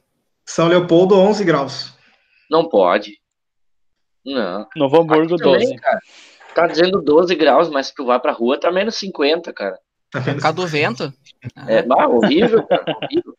[0.45, 1.93] São Leopoldo, 11 graus.
[2.49, 3.19] Não pode.
[4.25, 4.67] Não.
[4.75, 5.75] Novo Hamburgo, também, 12.
[5.77, 5.99] Cara,
[6.53, 9.79] tá dizendo 12 graus, mas se tu vai pra rua, tá menos 50, cara.
[10.11, 11.13] Tá Por causa do vento?
[11.67, 13.35] É, bah, horrível, cara, horrível.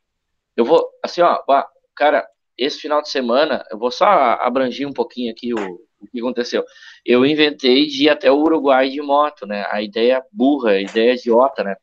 [0.57, 1.65] Eu vou, assim, ó, bah,
[1.95, 2.27] cara,
[2.59, 4.05] esse final de semana, eu vou só
[4.41, 5.57] abrangir um pouquinho aqui o,
[6.01, 6.65] o que aconteceu.
[7.07, 9.65] Eu inventei de ir até o Uruguai de moto, né?
[9.71, 11.77] A ideia burra, a ideia idiota, né?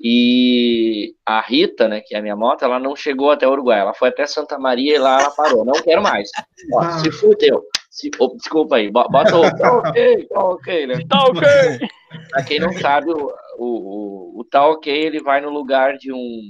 [0.00, 3.80] E a Rita, né, que é a minha moto, ela não chegou até o Uruguai,
[3.80, 5.64] ela foi até Santa Maria e lá ela parou.
[5.64, 6.30] Não quero mais.
[6.74, 6.98] Ó, ah.
[6.98, 7.64] Se fudeu.
[7.90, 9.56] Se, oh, desculpa aí, bota o.
[9.56, 10.94] Tá ok, tá ok, né?
[11.08, 11.88] Tá ok.
[12.30, 16.12] Pra quem não sabe, o, o, o, o tá ok, ele vai no lugar de
[16.12, 16.42] um,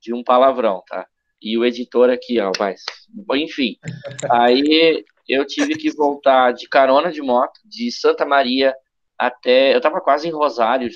[0.00, 1.06] de um palavrão, tá?
[1.42, 2.74] e o editor aqui, ó, vai.
[3.34, 3.76] Enfim,
[4.30, 8.74] aí eu tive que voltar de carona de moto, de Santa Maria
[9.18, 9.74] até.
[9.74, 10.88] Eu tava quase em Rosário,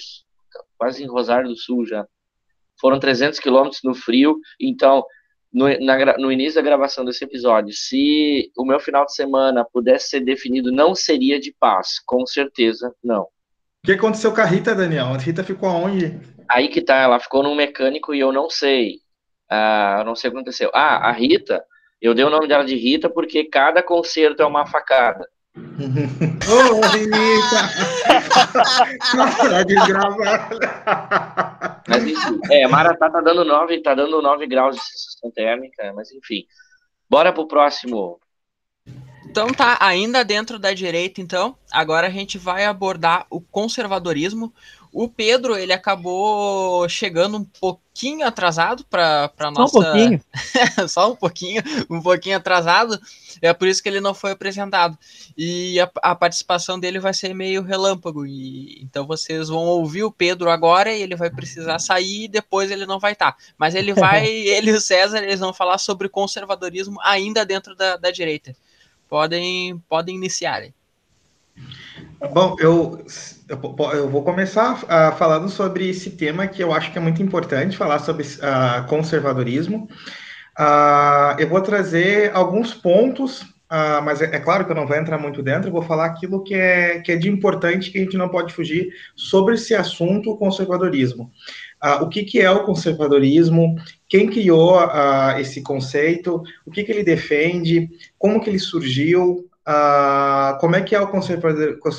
[0.79, 2.07] quase em Rosário do Sul já.
[2.81, 5.05] Foram 300 quilômetros no frio, então,
[5.53, 10.11] no, na, no início da gravação desse episódio, se o meu final de semana pudesse
[10.11, 13.23] ser definido, não seria de paz, com certeza não.
[13.23, 15.07] O que aconteceu com a Rita, Daniel?
[15.07, 16.19] A Rita ficou aonde?
[16.49, 19.01] Aí que tá, ela ficou num mecânico e eu não sei.
[19.49, 20.71] Ah, não sei o que aconteceu.
[20.75, 21.65] Ah, a Rita,
[22.01, 25.27] eu dei o nome dela de Rita porque cada concerto é uma facada.
[25.57, 25.61] Ô,
[26.53, 27.63] oh, Rita!
[31.89, 36.13] mas enfim, é, Maratá tá dando 9, tá dando 9 graus de sensação térmica, mas
[36.13, 36.45] enfim.
[37.09, 38.21] Bora pro próximo.
[39.31, 44.53] Então tá, ainda dentro da direita, então, agora a gente vai abordar o conservadorismo,
[44.99, 49.69] o Pedro, ele acabou chegando um pouquinho atrasado para nossa.
[49.69, 50.25] Só um pouquinho.
[50.89, 52.99] Só um pouquinho, um pouquinho atrasado.
[53.43, 54.97] É por isso que ele não foi apresentado.
[55.37, 58.25] E a, a, participação dele vai ser meio relâmpago.
[58.25, 62.71] E então vocês vão ouvir o Pedro agora e ele vai precisar sair e depois
[62.71, 63.33] ele não vai estar.
[63.33, 63.39] Tá.
[63.59, 67.99] Mas ele vai, ele e o César, eles vão falar sobre conservadorismo ainda dentro da,
[67.99, 68.57] da direita.
[69.11, 70.63] Podem, podem iniciar.
[72.19, 73.05] Bom, eu,
[73.47, 77.77] eu, vou começar uh, falando sobre esse tema que eu acho que é muito importante,
[77.77, 79.87] falar sobre uh, conservadorismo.
[80.59, 83.45] Uh, eu vou trazer alguns pontos,
[84.03, 86.43] mas é, é, claro que eu não vou entrar muito dentro, eu vou falar aquilo
[86.43, 90.31] que é, que é de importante, que a gente não pode fugir sobre esse assunto,
[90.31, 91.31] o conservadorismo.
[92.01, 93.77] o que, que é o conservadorismo,
[94.09, 94.79] quem criou
[95.39, 100.95] esse conceito, o que, que ele defende, como que ele surgiu, Uh, como é que
[100.95, 101.11] é o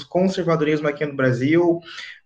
[0.09, 1.81] conservadorismo aqui no Brasil,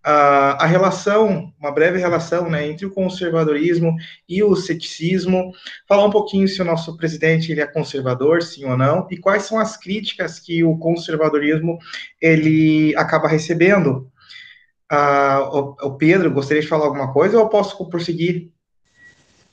[0.05, 3.95] uh, a relação, uma breve relação né, entre o conservadorismo
[4.29, 5.51] e o ceticismo,
[5.87, 9.41] falar um pouquinho se o nosso presidente ele é conservador, sim ou não, e quais
[9.43, 11.79] são as críticas que o conservadorismo
[12.21, 14.11] ele acaba recebendo.
[14.93, 18.51] Uh, o, o Pedro, gostaria de falar alguma coisa ou eu posso prosseguir?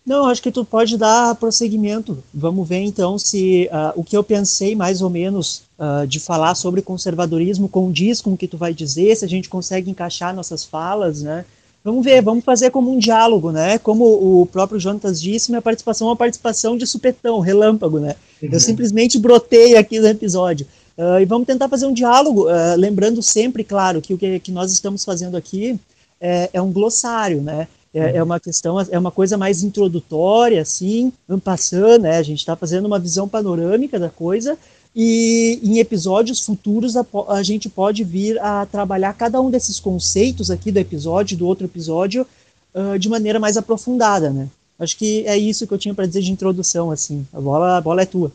[0.08, 2.24] Não, acho que tu pode dar prosseguimento.
[2.32, 6.54] Vamos ver então se uh, o que eu pensei mais ou menos uh, de falar
[6.54, 10.64] sobre conservadorismo condiz com o que tu vai dizer, se a gente consegue encaixar nossas
[10.64, 11.44] falas, né?
[11.84, 13.76] Vamos ver, vamos fazer como um diálogo, né?
[13.76, 18.16] Como o próprio Jonatas disse, minha participação é uma participação de supetão, relâmpago, né?
[18.42, 18.48] Uhum.
[18.50, 20.66] Eu simplesmente brotei aqui no episódio.
[20.96, 22.46] Uh, e vamos tentar fazer um diálogo,
[22.78, 25.78] lembrando sempre, claro, que o que, que nós estamos fazendo aqui
[26.18, 27.68] é, é um glossário, né?
[27.92, 31.12] É, é, uma questão, é uma coisa mais introdutória, assim,
[31.42, 32.18] passando, né?
[32.18, 34.58] A gente está fazendo uma visão panorâmica da coisa
[34.94, 40.50] e em episódios futuros a, a, gente pode vir a trabalhar cada um desses conceitos
[40.50, 42.26] aqui do episódio, do outro episódio,
[42.74, 44.48] uh, de maneira mais aprofundada, né?
[44.78, 47.26] Acho que é isso que eu tinha para dizer de introdução, assim.
[47.32, 48.30] A bola, a bola é tua.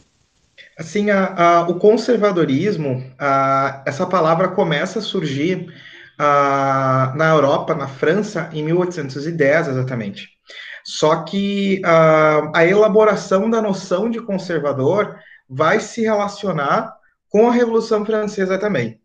[0.78, 3.04] Assim, a, a, o conservadorismo,
[3.86, 5.68] essa palavra começa a surgir
[6.18, 10.30] na Europa, na França, em 1810, exatamente.
[10.84, 15.18] Só que a elaboração da noção de conservador
[15.50, 16.94] vai se relacionar
[17.30, 19.00] com a Revolução Francesa também.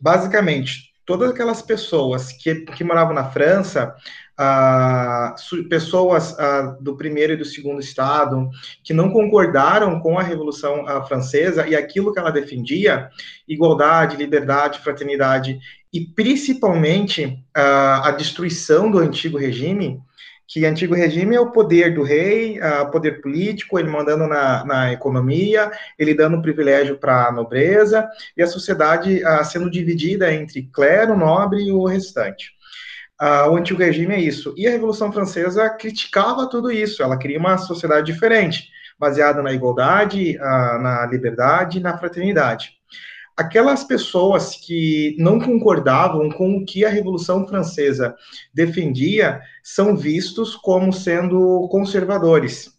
[0.00, 3.94] Basicamente, todas aquelas pessoas que, que moravam na França,
[4.36, 5.34] ah,
[5.68, 8.48] pessoas ah, do primeiro e do segundo estado
[8.82, 13.08] que não concordaram com a Revolução ah, Francesa e aquilo que ela defendia,
[13.46, 15.58] igualdade, liberdade, fraternidade
[15.94, 20.02] e principalmente a destruição do antigo regime,
[20.48, 24.92] que antigo regime é o poder do rei, o poder político, ele mandando na, na
[24.92, 31.62] economia, ele dando privilégio para a nobreza, e a sociedade sendo dividida entre clero, nobre
[31.62, 32.50] e o restante.
[33.48, 34.52] o antigo regime é isso.
[34.56, 38.68] E a Revolução Francesa criticava tudo isso, ela queria uma sociedade diferente,
[38.98, 42.73] baseada na igualdade, na liberdade e na fraternidade
[43.36, 48.14] aquelas pessoas que não concordavam com o que a Revolução Francesa
[48.52, 52.72] defendia são vistos como sendo conservadores.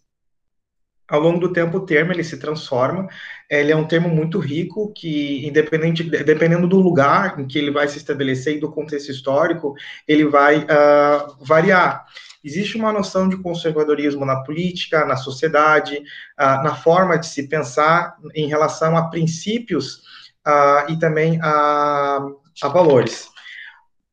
[1.08, 3.06] Ao longo do tempo, o termo ele se transforma.
[3.48, 7.86] Ele é um termo muito rico que, independente, dependendo do lugar em que ele vai
[7.86, 9.74] se estabelecer e do contexto histórico,
[10.08, 12.04] ele vai uh, variar.
[12.42, 18.16] Existe uma noção de conservadorismo na política, na sociedade, uh, na forma de se pensar
[18.34, 20.02] em relação a princípios
[20.46, 22.26] uh, e também a,
[22.62, 23.28] a valores.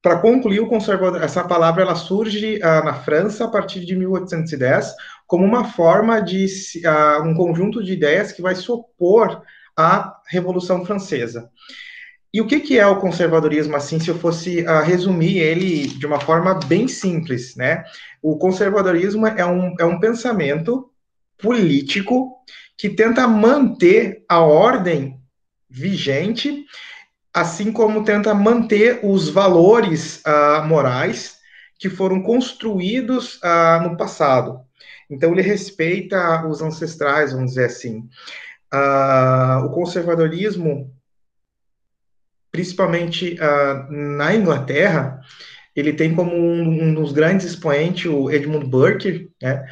[0.02, 4.94] Para concluir, o conservador, essa palavra ela surge uh, na França a partir de 1810
[5.26, 6.46] como uma forma de
[6.86, 9.42] uh, um conjunto de ideias que vai se opor
[9.78, 11.50] à Revolução Francesa.
[12.34, 16.06] E o que, que é o conservadorismo, assim, se eu fosse uh, resumir ele de
[16.06, 17.84] uma forma bem simples, né?
[18.22, 20.90] O conservadorismo é um, é um pensamento
[21.38, 22.36] político
[22.78, 25.23] que tenta manter a ordem
[25.74, 26.66] vigente,
[27.34, 31.38] assim como tenta manter os valores uh, morais
[31.80, 34.62] que foram construídos uh, no passado.
[35.10, 38.08] Então, ele respeita os ancestrais, vamos dizer assim.
[38.72, 40.94] Uh, o conservadorismo,
[42.52, 43.36] principalmente
[43.90, 45.20] na Inglaterra,
[45.76, 49.66] ele tem como um, um, dos grandes expoentes o Edmund Burke, né,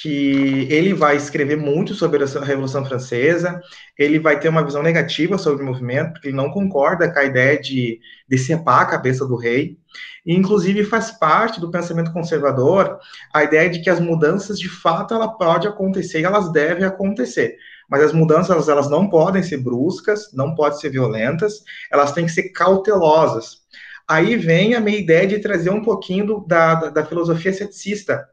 [0.00, 3.60] que ele vai escrever muito sobre a Revolução Francesa,
[3.98, 7.24] ele vai ter uma visão negativa sobre o movimento, porque ele não concorda com a
[7.24, 9.76] ideia de decepar a cabeça do rei,
[10.24, 12.96] e inclusive faz parte do pensamento conservador
[13.34, 17.56] a ideia de que as mudanças, de fato, ela pode acontecer e elas devem acontecer,
[17.90, 22.32] mas as mudanças, elas não podem ser bruscas, não podem ser violentas, elas têm que
[22.32, 23.62] ser cautelosas.
[24.06, 28.24] Aí vem a minha ideia de trazer um pouquinho do, da, da, da filosofia ceticista,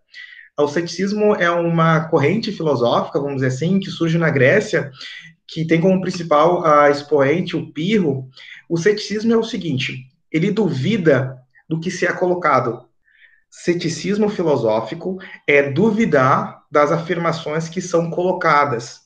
[0.64, 4.89] o ceticismo é uma corrente filosófica, vamos dizer assim, que surge na Grécia,
[5.47, 8.30] que tem como principal uh, expoente o Pirro.
[8.70, 11.38] O ceticismo é o seguinte: ele duvida
[11.68, 12.86] do que se é colocado.
[13.49, 19.01] Ceticismo filosófico é duvidar das afirmações que são colocadas.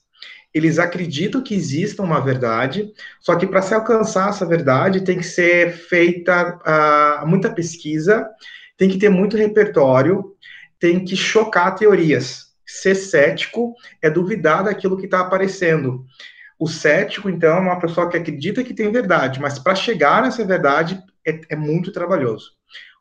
[0.52, 5.26] Eles acreditam que exista uma verdade, só que para se alcançar essa verdade tem que
[5.26, 8.28] ser feita uh, muita pesquisa,
[8.76, 10.36] tem que ter muito repertório,
[10.80, 12.50] tem que chocar teorias.
[12.66, 16.06] Ser cético é duvidar daquilo que está aparecendo.
[16.60, 20.44] O cético, então, é uma pessoa que acredita que tem verdade, mas para chegar nessa
[20.46, 22.52] verdade é, é, muito trabalhoso.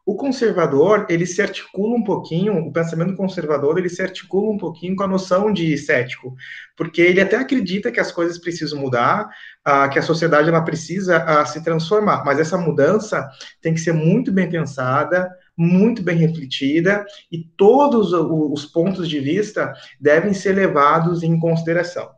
[0.07, 4.97] O conservador, ele se articula um pouquinho, o pensamento conservador, ele se articula um pouquinho
[4.97, 6.35] com a noção de cético,
[6.75, 9.29] porque ele até acredita que as coisas precisam mudar,
[9.67, 13.29] uh, que a sociedade ela precisa uh, se transformar, mas essa mudança
[13.61, 19.75] tem que ser muito bem pensada, muito bem refletida e todos os pontos de vista
[20.01, 22.09] devem ser levados em consideração.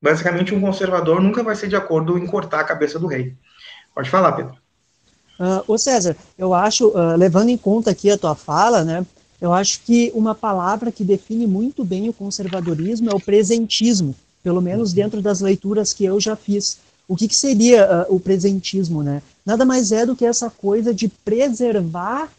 [0.00, 3.34] Basicamente, um conservador nunca vai ser de acordo em cortar a cabeça do rei.
[3.92, 4.54] Pode falar, Pedro.
[5.38, 9.04] Uh, ô César, eu acho, uh, levando em conta aqui a tua fala, né,
[9.40, 14.60] eu acho que uma palavra que define muito bem o conservadorismo é o presentismo, pelo
[14.60, 16.78] menos dentro das leituras que eu já fiz.
[17.08, 19.22] O que, que seria uh, o presentismo, né?
[19.44, 22.30] Nada mais é do que essa coisa de preservar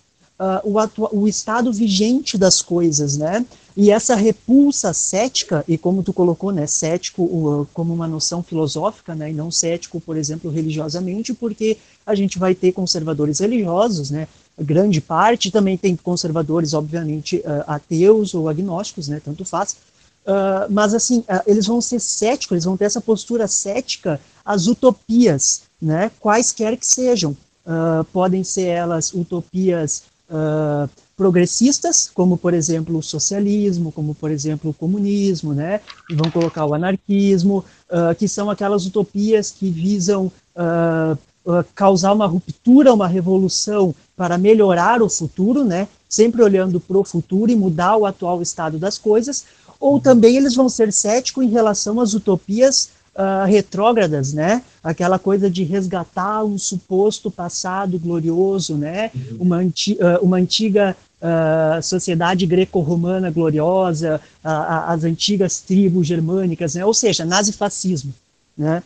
[0.64, 3.46] o, o, estado vigente das coisas, né?
[3.76, 9.32] E essa repulsa cética, e como tu colocou, né, cético como uma noção filosófica, né,
[9.32, 14.28] e não cético, por exemplo, religiosamente, porque a gente vai ter conservadores religiosos, né,
[14.60, 19.78] grande parte, também tem conservadores, obviamente, uh, ateus ou agnósticos, né, tanto faz,
[20.22, 25.64] Uh, mas assim, eles vão ser céticos, eles vão ter essa postura cética às utopias,
[25.82, 27.36] né, quaisquer que sejam.
[27.66, 34.72] Uh, podem ser elas utopias uh, progressistas, como por exemplo o socialismo, como por exemplo
[34.72, 35.82] o comunismo, né?
[36.10, 42.14] E vão colocar o anarquismo, uh, que são aquelas utopias que visam uh, uh, causar
[42.14, 45.88] uma ruptura, uma revolução para melhorar o futuro, né?
[46.10, 49.46] Sempre olhando para o futuro e mudar o atual estado das coisas.
[49.80, 54.62] Ou também eles vão ser céticos em relação às utopias uh, retrógradas, né?
[54.84, 59.12] Aquela coisa de resgatar um suposto passado glorioso, né?
[59.14, 59.38] Uhum.
[59.40, 66.86] Uma, anti uh, uma antiga uh, sociedade greco-romana gloriosa, as antigas tribos germânicas, né?
[66.86, 68.14] Ou seja, nazifascismo,
[68.58, 68.84] né?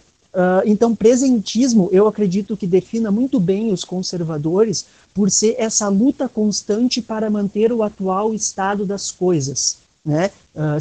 [0.66, 7.02] então, presentismo, eu acredito que defina muito bem os conservadores por ser essa luta constante
[7.02, 10.30] para manter o atual estado das coisas, né?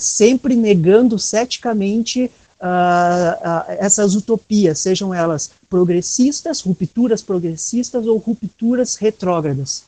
[0.01, 2.29] sempre negando ceticamente
[2.65, 9.85] uh, essas utopias, sejam elas progressistas, rupturas progressistas ou rupturas retrógradas.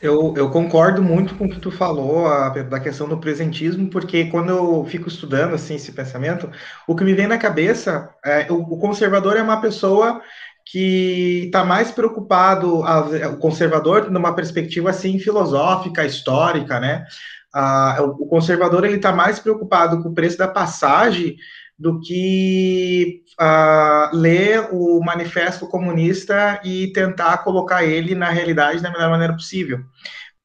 [0.00, 4.26] Eu, eu, concordo muito com o que tu falou a, da questão do presentismo, porque
[4.26, 6.50] quando eu fico estudando assim esse pensamento,
[6.86, 10.20] o que me vem na cabeça é o, o conservador é uma pessoa
[10.66, 13.00] que está mais preocupado, a,
[13.30, 17.06] o conservador, numa perspectiva assim filosófica, histórica, né?
[17.54, 21.36] Ah, o conservador ele está mais preocupado com o preço da passagem
[21.78, 29.10] do que ah, ler o manifesto comunista e tentar colocar ele na realidade da melhor
[29.10, 29.80] maneira possível.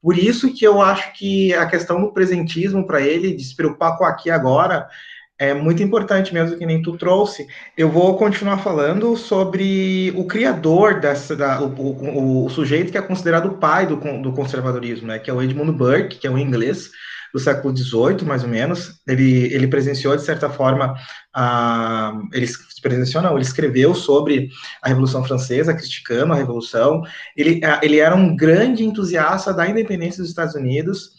[0.00, 3.98] Por isso que eu acho que a questão do presentismo para ele, de se preocupar
[3.98, 4.88] com aqui agora,
[5.40, 7.48] é muito importante mesmo que nem tu trouxe.
[7.74, 13.02] Eu vou continuar falando sobre o criador dessa, da, o, o, o, sujeito que é
[13.02, 16.36] considerado o pai do, do conservadorismo, né, que é o Edmund Burke, que é um
[16.36, 16.90] inglês
[17.32, 19.00] do século XVIII, mais ou menos.
[19.08, 20.94] Ele, ele presenciou, de certa forma,
[21.34, 22.46] a, ele
[22.82, 24.50] presenciou, não, ele escreveu sobre
[24.82, 27.02] a Revolução Francesa, criticando a Revolução.
[27.34, 31.12] Ele, ele era um grande entusiasta da independência dos Estados Unidos,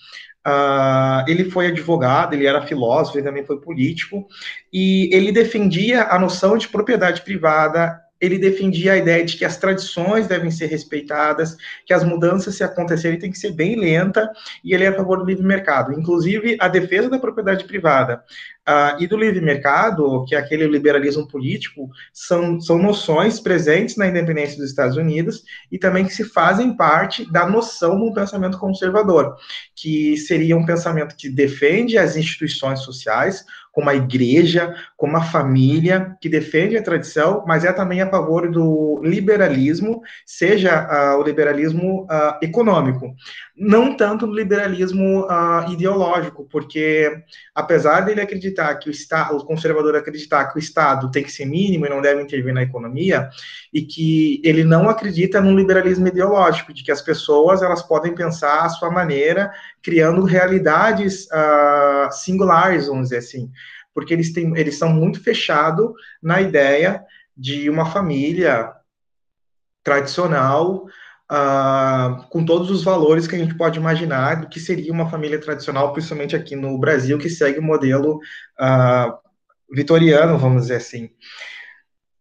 [0.47, 4.27] Uh, ele foi advogado, ele era filósofo, ele também foi político,
[4.73, 9.57] e ele defendia a noção de propriedade privada, ele defendia a ideia de que as
[9.57, 14.31] tradições devem ser respeitadas, que as mudanças, se acontecerem, tem que ser bem lenta,
[14.63, 15.91] e ele é a favor do livre mercado.
[15.91, 18.23] Inclusive, a defesa da propriedade privada
[18.61, 24.07] Uh, e do livre mercado, que é aquele liberalismo político, são, são noções presentes na
[24.07, 29.35] independência dos Estados Unidos e também que se fazem parte da noção do pensamento conservador,
[29.75, 36.15] que seria um pensamento que defende as instituições sociais, como a igreja, como a família,
[36.19, 42.03] que defende a tradição, mas é também a favor do liberalismo, seja uh, o liberalismo
[42.03, 43.15] uh, econômico,
[43.55, 45.27] não tanto do liberalismo
[45.69, 47.11] ideológico, porque
[47.53, 51.45] apesar dele acreditar que o Estado, o conservador acreditar que o Estado tem que ser
[51.45, 53.29] mínimo e não deve intervir na economia,
[53.71, 58.65] e que ele não acredita num liberalismo ideológico, de que as pessoas elas podem pensar
[58.65, 59.51] a sua maneira,
[59.83, 63.51] criando realidades uh, singulares, vamos dizer assim,
[63.93, 67.03] porque eles têm, eles são muito fechados na ideia
[67.35, 68.71] de uma família
[69.83, 70.85] tradicional
[71.31, 75.39] uh, com todos os valores que a gente pode imaginar do que seria uma família
[75.39, 78.17] tradicional, principalmente aqui no Brasil, que segue o modelo
[78.59, 79.17] uh,
[79.73, 81.09] vitoriano, vamos dizer assim.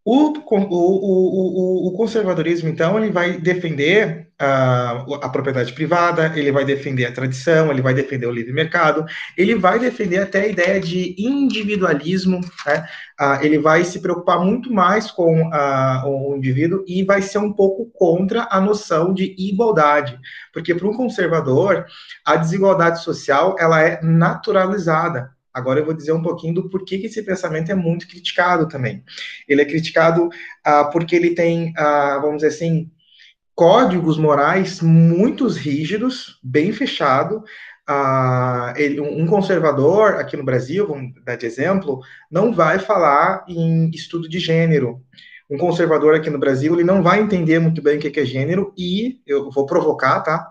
[0.02, 6.64] O, o, o, o, conservadorismo, então, ele vai defender uh, a propriedade privada, ele vai
[6.64, 9.04] defender a tradição, ele vai defender o livre mercado,
[9.36, 12.88] ele vai defender até a ideia de individualismo, né?
[13.20, 17.52] uh, ele vai se preocupar muito mais com uh, o indivíduo e vai ser um
[17.52, 20.18] pouco contra a noção de igualdade,
[20.50, 21.84] porque para um conservador,
[22.24, 27.06] a desigualdade social ela é naturalizada, Agora eu vou dizer um pouquinho do porquê que
[27.06, 29.04] esse pensamento é muito criticado também.
[29.48, 32.90] Ele é criticado uh, porque ele tem, uh, vamos dizer assim,
[33.54, 37.44] códigos morais muito rígidos, bem fechado.
[37.88, 43.90] Uh, ele, um conservador aqui no Brasil, vamos dar de exemplo, não vai falar em
[43.90, 45.02] estudo de gênero.
[45.50, 48.72] Um conservador aqui no Brasil, ele não vai entender muito bem o que é gênero
[48.78, 50.48] e eu vou provocar, tá?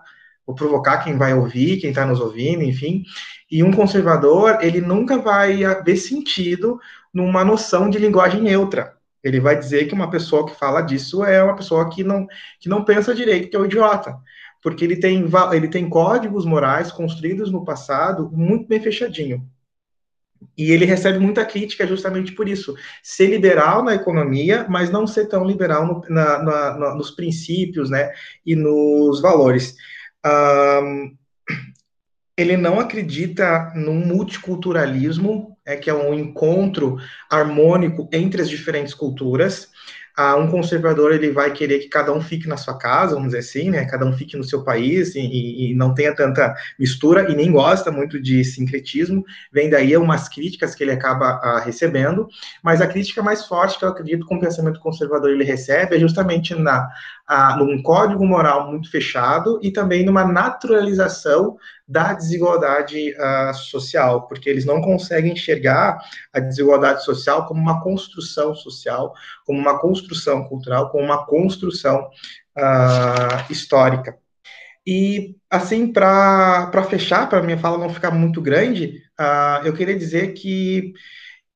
[0.54, 3.04] Provocar quem vai ouvir, quem está nos ouvindo, enfim.
[3.50, 6.78] E um conservador, ele nunca vai ver sentido
[7.12, 8.94] numa noção de linguagem neutra.
[9.22, 12.26] Ele vai dizer que uma pessoa que fala disso é uma pessoa que não,
[12.58, 14.16] que não pensa direito, que é um idiota.
[14.62, 19.46] Porque ele tem, ele tem códigos morais construídos no passado muito bem fechadinho.
[20.56, 22.74] E ele recebe muita crítica justamente por isso.
[23.02, 28.10] Ser liberal na economia, mas não ser tão liberal no, na, na, nos princípios né,
[28.44, 29.76] e nos valores.
[30.26, 31.16] Um,
[32.36, 36.96] ele não acredita num multiculturalismo, é que é um encontro
[37.30, 39.69] harmônico entre as diferentes culturas.
[40.36, 43.70] Um conservador ele vai querer que cada um fique na sua casa, vamos dizer assim,
[43.70, 43.84] né?
[43.84, 47.90] Cada um fique no seu país e, e não tenha tanta mistura e nem gosta
[47.90, 49.24] muito de sincretismo.
[49.52, 52.28] Vem daí umas críticas que ele acaba ah, recebendo,
[52.62, 56.00] mas a crítica mais forte que eu acredito que o pensamento conservador ele recebe é
[56.00, 56.88] justamente na
[57.26, 61.56] ah, num código moral muito fechado e também numa naturalização
[61.90, 65.98] da desigualdade uh, social, porque eles não conseguem enxergar
[66.32, 69.12] a desigualdade social como uma construção social,
[69.44, 72.08] como uma construção cultural, como uma construção
[72.56, 74.16] uh, histórica.
[74.86, 80.32] E, assim, para fechar, para minha fala não ficar muito grande, uh, eu queria dizer
[80.34, 80.92] que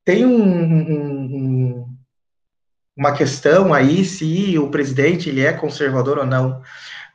[0.05, 0.81] tem um, um,
[1.37, 1.97] um,
[2.97, 6.61] uma questão aí se o presidente ele é conservador ou não.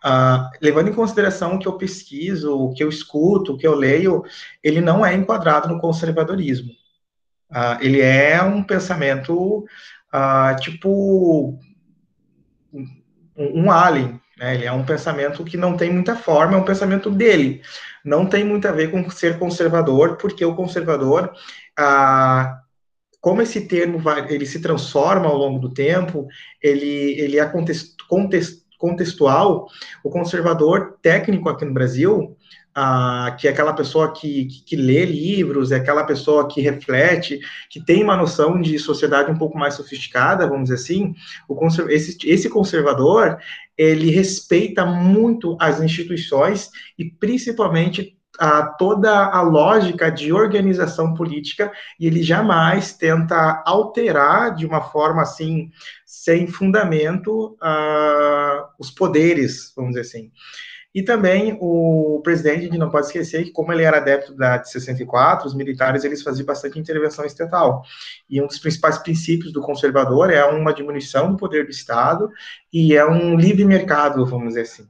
[0.03, 3.75] Uh, levando em consideração o que eu pesquiso, o que eu escuto, o que eu
[3.75, 4.23] leio,
[4.63, 6.71] ele não é enquadrado no conservadorismo.
[7.51, 9.65] Uh, ele é um pensamento
[10.13, 11.59] uh, tipo
[12.73, 12.85] um,
[13.37, 14.55] um alien, né?
[14.55, 17.61] Ele é um pensamento que não tem muita forma, é um pensamento dele.
[18.05, 21.33] Não tem muito a ver com ser conservador, porque o conservador,
[23.19, 26.27] como esse termo vai, ele se transforma ao longo do tempo,
[26.61, 29.67] ele, ele é contest, contextual,
[30.03, 32.35] o conservador técnico aqui no Brasil,
[32.73, 37.39] ah, que é aquela pessoa que, que, que, lê livros, é aquela pessoa que reflete,
[37.69, 41.13] que tem uma noção de sociedade um pouco mais sofisticada, vamos dizer assim,
[41.47, 41.57] o
[41.89, 43.37] esse, esse conservador,
[43.77, 52.07] ele respeita muito as instituições e principalmente a toda a lógica de organização política e
[52.07, 55.69] ele jamais tenta alterar de uma forma assim
[56.05, 60.31] sem fundamento uh, os poderes, vamos dizer assim.
[60.93, 64.57] E também o presidente, a gente não pode esquecer que como ele era adepto da
[64.57, 67.83] de 64, os militares eles faziam bastante intervenção estatal.
[68.27, 72.31] E um dos principais princípios do conservador é uma diminuição do poder do Estado
[72.73, 74.87] e é um livre mercado, vamos dizer assim.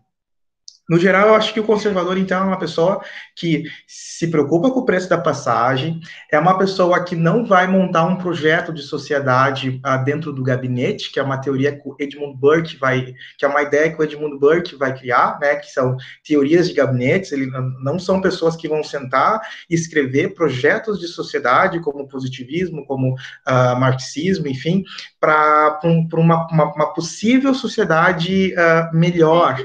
[0.89, 2.99] No geral, eu acho que o conservador, então, é uma pessoa
[3.35, 8.05] que se preocupa com o preço da passagem, é uma pessoa que não vai montar
[8.05, 12.35] um projeto de sociedade uh, dentro do gabinete, que é uma teoria que o Edmund
[12.39, 15.95] Burke vai, que é uma ideia que o Edmund Burke vai criar, né, que são
[16.25, 17.51] teorias de gabinetes, ele
[17.83, 23.79] não são pessoas que vão sentar e escrever projetos de sociedade, como positivismo, como uh,
[23.79, 24.83] marxismo, enfim,
[25.19, 29.55] para um, uma, uma, uma, possível sociedade uh, melhor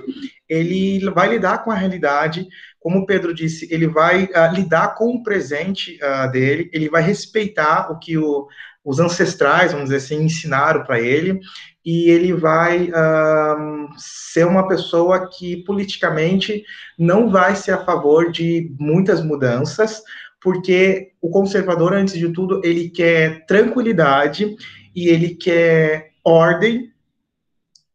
[0.49, 2.47] ele vai lidar com a realidade,
[2.79, 7.03] como o Pedro disse, ele vai uh, lidar com o presente uh, dele, ele vai
[7.03, 8.47] respeitar o que o,
[8.85, 11.41] os ancestrais, vamos dizer assim, ensinaram para ele,
[11.85, 16.63] e ele vai uh, ser uma pessoa que politicamente
[16.99, 20.03] não vai ser a favor de muitas mudanças,
[20.41, 24.55] porque o conservador, antes de tudo, ele quer tranquilidade
[24.95, 26.94] e ele quer ordem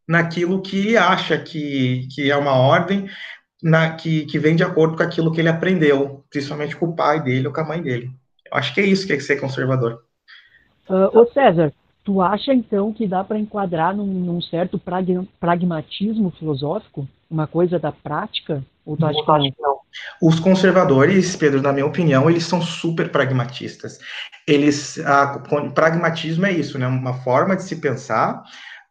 [0.10, 3.08] naquilo que acha que, que é uma ordem
[3.62, 7.22] na, que, que vem de acordo com aquilo que ele aprendeu, principalmente com o pai
[7.22, 8.10] dele ou com a mãe dele.
[8.52, 10.04] Eu acho que é isso que é ser conservador.
[10.90, 11.72] Uh, ô César,
[12.04, 14.82] tu acha então que dá para enquadrar num, num certo
[15.40, 17.08] pragmatismo filosófico?
[17.30, 18.64] Uma coisa da prática?
[18.84, 19.78] Ou tu acha que não?
[20.20, 24.00] Os conservadores, Pedro, na minha opinião, eles são super pragmatistas.
[24.48, 25.38] Eles, a,
[25.76, 26.88] pragmatismo é isso, né?
[26.88, 28.42] Uma forma de se pensar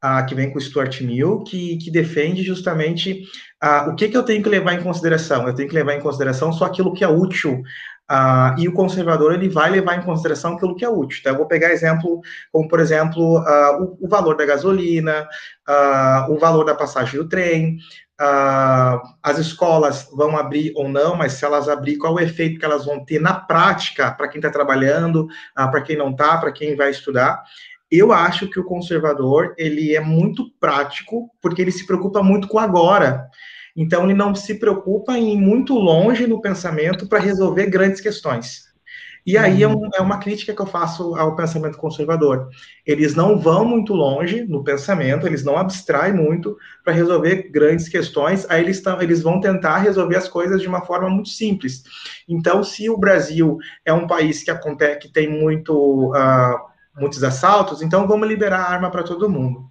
[0.05, 3.25] uh, que vem com o Stuart Mill, que, que defende justamente
[3.63, 5.47] uh, o que, que eu tenho que levar em consideração.
[5.47, 7.63] Eu tenho que levar em consideração só aquilo que é útil
[8.11, 11.19] Uh, e o conservador ele vai levar em consideração aquilo que é útil.
[11.21, 15.29] Então, eu vou pegar exemplo, como por exemplo, uh, o, o, valor da gasolina,
[15.69, 17.77] uh, o valor da passagem do trem,
[19.23, 22.85] as escolas vão abrir ou não, mas se elas abrir, qual o efeito que elas
[22.85, 26.91] vão ter na prática para quem está trabalhando, para quem não está, para quem vai
[26.91, 27.41] estudar.
[27.91, 32.59] Eu acho que o conservador ele é muito prático porque ele se preocupa muito com
[32.59, 33.29] agora.
[33.77, 38.69] Então ele não se preocupa em ir muito longe no pensamento para resolver grandes questões.
[39.29, 42.49] E aí é, um, é, uma crítica que eu faço ao pensamento conservador.
[42.87, 48.47] Eles não vão muito longe no pensamento, eles não abstraem muito para resolver grandes questões,
[48.49, 51.83] aí eles, tão, eles vão tentar resolver as coisas de uma forma muito simples.
[52.27, 56.11] Então, se o Brasil é um país que, acontece, que tem muito.
[56.13, 56.69] Uh,
[56.99, 59.67] muitos assaltos, então vamos liberar a arma para todo mundo.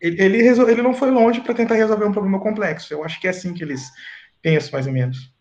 [0.00, 2.92] Ele, ele, ele não foi longe para tentar resolver um problema complexo.
[2.92, 3.90] Eu acho que é assim que eles
[4.42, 5.32] pensam, mais ou menos.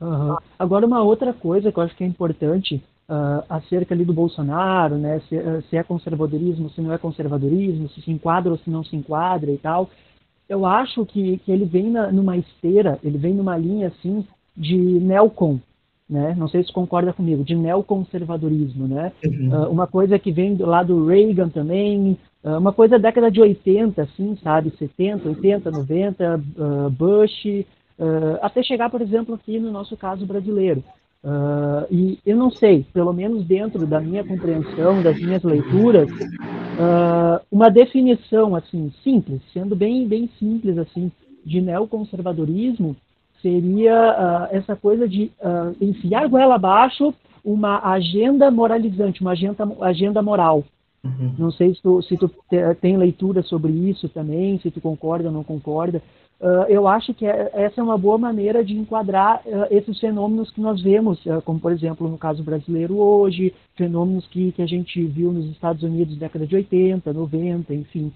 [0.00, 0.36] Uhum.
[0.58, 4.96] Agora, uma outra coisa que eu acho que é importante uh, acerca ali do Bolsonaro,
[4.96, 8.68] né, se, uh, se, é conservadorismo, se não é conservadorismo, se se enquadra ou se
[8.68, 9.88] não se enquadra e tal,
[10.48, 14.26] eu acho que, que ele vem na, numa esteira, ele vem numa linha assim
[14.56, 15.58] de neocon,
[16.08, 16.34] né?
[16.36, 19.12] Não sei se concorda comigo, de neoconservadorismo, né?
[19.24, 19.50] Uhum.
[19.50, 23.40] Uh, uma coisa que vem do lado Reagan também, uh, uma coisa da década de
[23.40, 24.70] 80, assim, sabe?
[24.78, 27.64] 70, 80, 90, uh, Bush,
[28.42, 30.82] até chegar, por exemplo, aqui no nosso caso brasileiro.
[31.88, 36.10] e eu não sei, pelo menos dentro da minha compreensão, das minhas leituras,
[37.52, 41.12] uma definição assim simples, sendo bem bem simples assim,
[41.46, 42.96] de neoconservadorismo
[43.44, 47.12] seria uh, essa coisa de uh, enfiar goela abaixo
[47.44, 50.64] uma agenda moralizante, uma agenda, agenda moral.
[51.04, 51.34] Uhum.
[51.38, 55.28] Não sei se tu, se tu te, tem leitura sobre isso também, se tu concorda
[55.28, 56.02] ou não concorda.
[56.40, 60.50] Uh, eu acho que é, essa é uma boa maneira de enquadrar uh, esses fenômenos
[60.50, 64.66] que nós vemos, uh, como por exemplo no caso brasileiro hoje, fenômenos que, que a
[64.66, 68.10] gente viu nos Estados Unidos na década de 80, 90, enfim.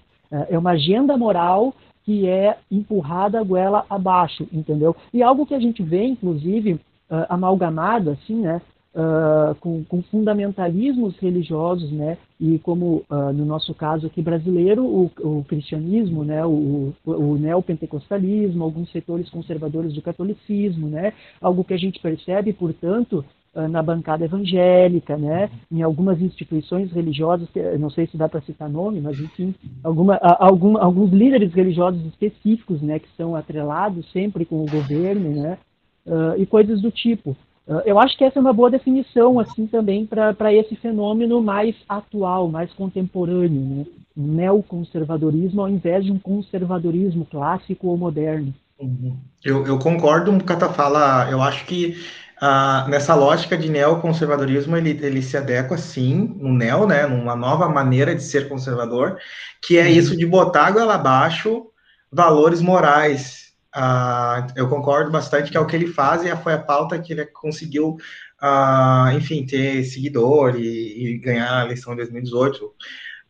[0.49, 1.73] é uma agenda moral
[2.05, 4.95] que é empurrada a goela abaixo, entendeu?
[5.13, 8.61] E algo que a gente vê, inclusive, uh, amalgamado, assim, né,
[8.95, 15.11] uh, com, com, fundamentalismos religiosos, né, e como uh, no nosso caso aqui brasileiro, o,
[15.19, 21.77] o cristianismo, né, o, o neopentecostalismo, alguns setores conservadores do catolicismo, né, algo que a
[21.77, 23.23] gente percebe, portanto,
[23.67, 27.47] na bancada evangélica, né, em algumas instituições religiosas,
[27.79, 29.53] não sei se dá para citar nome, mas enfim,
[29.83, 35.57] alguma, algum, alguns líderes religiosos específicos, né, que são atrelados sempre com o governo, né,
[36.05, 37.31] uh, e coisas do tipo.
[37.67, 41.75] Uh, eu acho que essa é uma boa definição, assim, também para esse fenômeno mais
[41.87, 43.85] atual, mais contemporâneo, né,
[44.15, 48.53] neoconservadorismo ao invés de um conservadorismo clássico ou moderno.
[48.79, 49.15] Uhum.
[49.43, 51.95] Eu, eu concordo com o Cata fala, eu acho que
[52.41, 57.67] ah, nessa lógica de neoconservadorismo, ele, ele se adequa, sim, no neo, né, numa nova
[57.67, 59.17] maneira de ser conservador,
[59.61, 61.67] que é isso de botar a goela abaixo
[62.11, 63.53] valores morais.
[63.73, 67.13] Ah, eu concordo bastante que é o que ele faz e foi a pauta que
[67.13, 67.97] ele conseguiu,
[68.41, 72.73] ah, enfim, ter seguidor e, e ganhar a eleição de 2018.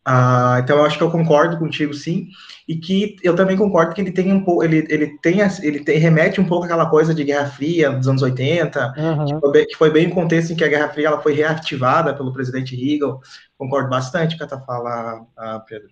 [0.04, 2.28] Ah, então eu acho que eu concordo contigo sim.
[2.66, 5.98] E que eu também concordo que ele tem um pouco ele ele tem ele tem,
[5.98, 9.24] remete um pouco àquela coisa de Guerra Fria dos anos 80 uhum.
[9.24, 11.34] que, foi bem, que, foi bem, um contexto em que a Guerra Fria ela foi
[11.34, 13.18] reativada pelo presidente Reagan.
[13.58, 15.26] Concordo bastante com a tua fala
[15.66, 15.90] Pedro.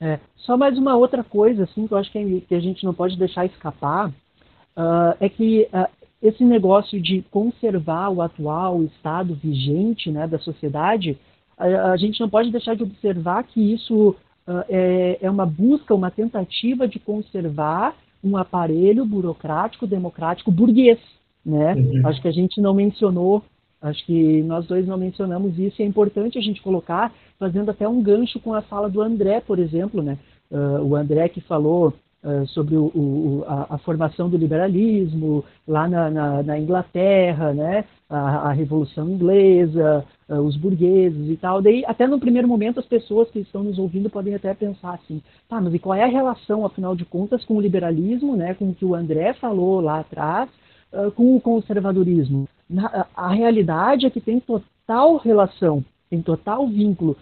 [0.00, 2.92] É, só mais uma outra coisa assim que eu acho que, que a gente não
[2.92, 5.88] pode deixar escapar uh, é que uh,
[6.20, 11.18] esse negócio de conservar o atual estado vigente né da sociedade
[11.58, 14.10] a, a gente não pode deixar de observar que isso
[14.46, 20.98] uh, é, é uma busca, uma tentativa de conservar um aparelho burocrático, democrático, burguês.
[21.44, 21.74] Né?
[21.74, 22.06] Uhum.
[22.06, 23.42] Acho que a gente não mencionou,
[23.80, 27.86] acho que nós dois não mencionamos isso, e é importante a gente colocar, fazendo até
[27.86, 30.18] um gancho com a fala do André, por exemplo, né?
[30.50, 31.92] Uh, o André que falou
[32.24, 37.84] uh, sobre o, o, a, a, formação do liberalismo lá na, na, na Inglaterra, né?
[38.08, 41.60] a, a Revolução Inglesa, uh, os burgueses e tal.
[41.60, 45.22] Daí, até no primeiro momento, as pessoas que estão nos ouvindo podem até pensar assim,
[45.48, 48.70] tá, mas e qual é a relação, afinal de contas, com o liberalismo, né, com
[48.70, 50.48] o que o André falou lá atrás,
[50.92, 52.48] uh, com o conservadorismo?
[52.68, 57.16] Na, a, realidade é que tem total relação, tem total vínculo,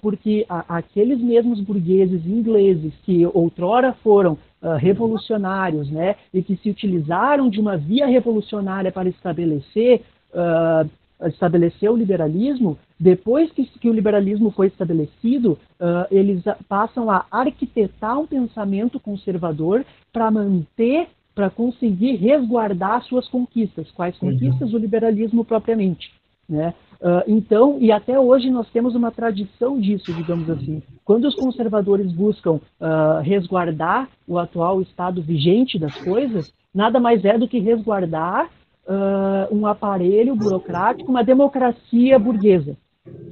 [0.00, 6.70] porque a, aqueles mesmos burgueses ingleses que outrora foram uh, revolucionários, né, e que se
[6.70, 10.02] utilizaram de uma via revolucionária para estabelecer
[10.32, 10.88] uh,
[11.28, 18.18] estabeleceu o liberalismo, depois que, que, o liberalismo foi estabelecido, uh, eles passam a arquitetar
[18.18, 23.90] um pensamento conservador para manter, para conseguir resguardar suas conquistas.
[23.92, 24.32] Quais uhum.
[24.32, 24.70] conquistas?
[24.70, 24.76] Uhum.
[24.76, 26.12] O liberalismo propriamente.
[26.48, 26.74] Né?
[27.00, 30.82] Uh, então, e até hoje nós temos uma tradição disso, digamos assim.
[31.04, 37.36] Quando os conservadores buscam uh, resguardar o atual estado vigente das coisas, nada mais é
[37.36, 38.48] do que resguardar
[38.86, 42.76] uh, um aparelho burocrático, uma democracia burguesa.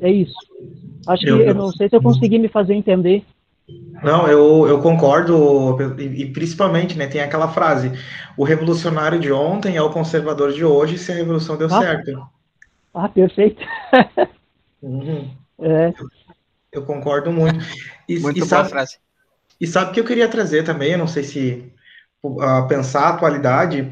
[0.01, 0.35] É isso.
[1.07, 3.25] Acho que eu, eu não sei se eu consegui me fazer entender.
[4.03, 7.93] Não, eu, eu concordo, e, e, principalmente, né, tem aquela frase,
[8.37, 11.81] o revolucionário de ontem é o conservador de hoje se a revolução deu ah.
[11.81, 12.21] certo.
[12.95, 13.62] Ah, perfeito.
[14.82, 15.30] Uhum.
[15.61, 15.93] É.
[16.72, 17.64] Eu, concordo muito.
[18.09, 18.99] E, muito e boa sabe, frase.
[19.61, 21.72] E sabe que eu queria trazer também, eu não sei se
[22.22, 23.91] uh, pensar a atualidade,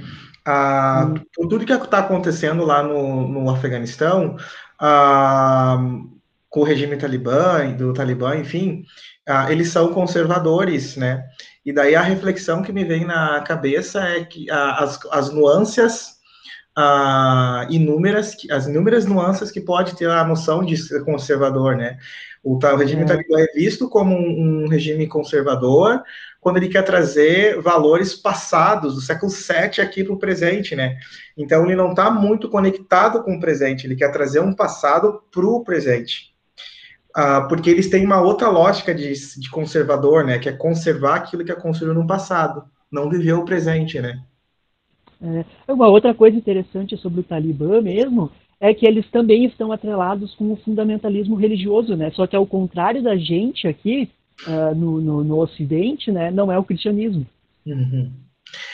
[0.50, 4.36] ah, tudo que está acontecendo lá no, no Afeganistão,
[4.80, 5.76] ah,
[6.48, 8.82] com o regime talibã, do talibã, enfim,
[9.28, 11.22] ah, eles são conservadores, né?
[11.66, 16.17] E daí a reflexão que me vem na cabeça é que as, as nuances
[17.70, 21.98] inúmeras, as inúmeras nuances que pode ter a noção de ser conservador, né?
[22.42, 23.04] O, o regime é.
[23.04, 26.02] talibã é visto como um, um, regime conservador
[26.40, 30.96] quando ele quer trazer valores passados do século VII aqui para o presente, né?
[31.36, 35.46] Então ele não está muito conectado com o presente, ele quer trazer um passado para
[35.46, 36.32] o presente.
[37.14, 40.38] Ah, porque eles têm uma outra lógica de, de conservador, né?
[40.38, 44.22] Que é conservar aquilo que é construído no passado, não viver o presente, né?
[45.22, 50.34] É, uma outra coisa interessante sobre o Talibã mesmo é que eles também estão atrelados
[50.34, 52.10] com o fundamentalismo religioso, né?
[52.12, 54.10] Só que ao contrário da gente aqui
[54.46, 56.30] uh, no, no, no, Ocidente, né?
[56.30, 57.26] Não é o cristianismo.
[57.66, 58.10] Uhum.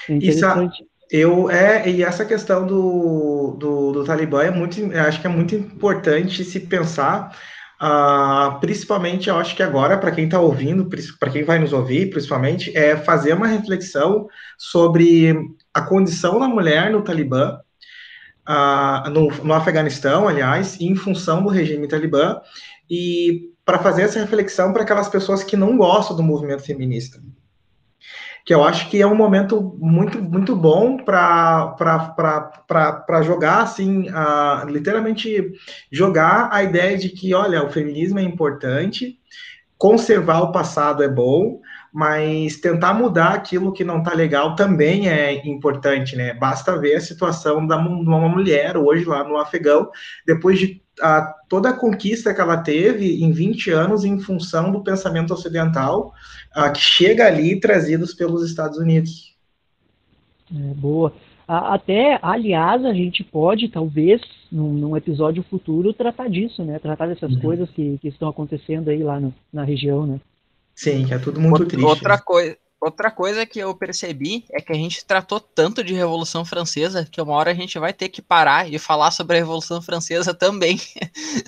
[0.08, 0.82] É interessante.
[0.82, 5.30] Isso, eu é e essa questão do, do, do Talibã é muito, acho que é
[5.30, 7.36] muito importante se pensar
[7.82, 10.88] Uh, principalmente, eu acho que agora, para quem está ouvindo,
[11.18, 14.26] para quem vai nos ouvir, principalmente, é fazer uma reflexão
[14.56, 15.36] sobre
[15.74, 17.58] a condição da mulher no Talibã,
[18.48, 22.40] uh, no, no Afeganistão, aliás, em função do regime Talibã,
[22.88, 27.20] e para fazer essa reflexão para aquelas pessoas que não gostam do movimento feminista.
[28.44, 31.74] Que eu acho que é um momento muito, muito bom para
[33.22, 35.50] jogar, assim, uh, literalmente
[35.90, 39.18] jogar a ideia de que, olha, o feminismo é importante,
[39.78, 41.60] conservar o passado é bom,
[41.94, 46.34] mas tentar mudar aquilo que não está legal também é importante, né?
[46.34, 49.88] Basta ver a situação da uma mulher hoje lá no Afegão,
[50.26, 54.82] depois de a, toda a conquista que ela teve em 20 anos em função do
[54.82, 56.12] pensamento ocidental,
[56.52, 59.36] a, que chega ali trazidos pelos Estados Unidos.
[60.52, 61.14] É, boa.
[61.46, 64.20] Até, aliás, a gente pode, talvez,
[64.50, 66.80] num, num episódio futuro, tratar disso, né?
[66.80, 67.40] Tratar dessas uhum.
[67.40, 70.18] coisas que, que estão acontecendo aí lá no, na região, né?
[70.74, 71.86] Sim, que é tudo muito outra, triste.
[71.86, 76.44] Outra, coi outra coisa que eu percebi é que a gente tratou tanto de Revolução
[76.44, 79.80] Francesa que uma hora a gente vai ter que parar e falar sobre a Revolução
[79.80, 80.78] Francesa também.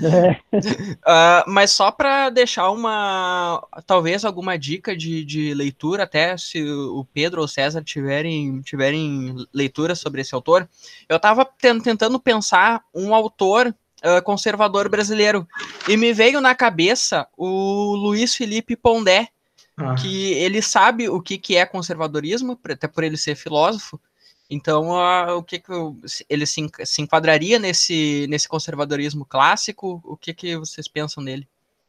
[0.03, 0.31] É.
[0.55, 7.07] uh, mas só para deixar uma, talvez alguma dica de, de leitura, até se o
[7.13, 10.67] Pedro ou o César tiverem, tiverem leitura sobre esse autor,
[11.09, 13.75] eu estava tentando pensar um autor
[14.05, 15.47] uh, conservador brasileiro.
[15.89, 19.29] E me veio na cabeça o Luiz Felipe Pondé,
[19.77, 19.95] ah.
[19.95, 24.01] que ele sabe o que, que é conservadorismo, até por ele ser filósofo.
[24.49, 25.73] Então, uh, o que, que
[26.29, 30.01] ele se, se enquadraria nesse, nesse conservadorismo clássico?
[30.05, 31.49] O que, que vocês pensam dele?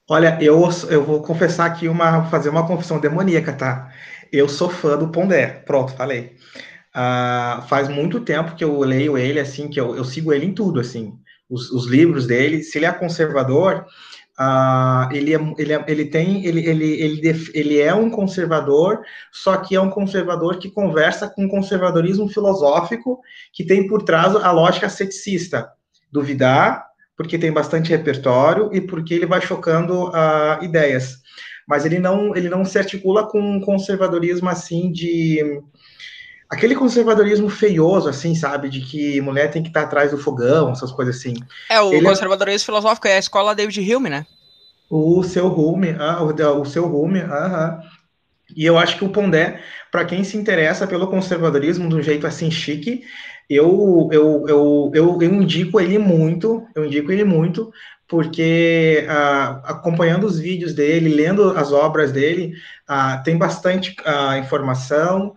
[0.09, 3.93] Olha, eu, eu vou confessar aqui uma fazer uma confissão demoníaca, tá?
[4.31, 5.47] Eu sou fã do Pondé.
[5.47, 6.35] Pronto, falei.
[6.95, 10.53] Uh, faz muito tempo que eu leio ele, assim, que eu, eu sigo ele em
[10.53, 11.19] tudo, assim
[11.49, 13.85] os, os livros dele, se ele é conservador,
[14.39, 19.57] uh, ele, é, ele, é, ele tem, ele, ele, ele, ele é um conservador, só
[19.57, 23.19] que é um conservador que conversa com um conservadorismo filosófico
[23.53, 25.69] que tem por trás a lógica ceticista,
[26.11, 26.85] duvidar,
[27.15, 31.17] porque tem bastante repertório e porque ele vai chocando uh, ideias.
[31.67, 35.61] Mas ele não, ele não se articula com um conservadorismo assim de
[36.49, 38.69] aquele conservadorismo feioso, assim, sabe?
[38.69, 41.35] De que mulher tem que estar atrás do fogão, essas coisas assim.
[41.69, 42.65] É, o Ele é conservadorismo é...
[42.65, 44.25] filosófico é a escola David Hume, né?
[44.89, 47.81] O seu Hume, ah, o, o seu Hume, aham.
[48.55, 52.25] E eu acho que o Pondé, para quem se interessa pelo conservadorismo de um jeito
[52.25, 53.03] assim chique,
[53.49, 57.71] eu, eu, eu, eu, eu indico ele muito, eu indico ele muito,
[58.07, 62.53] porque ah, acompanhando os vídeos dele, lendo as obras dele,
[62.87, 65.35] ah, tem bastante ah, informação,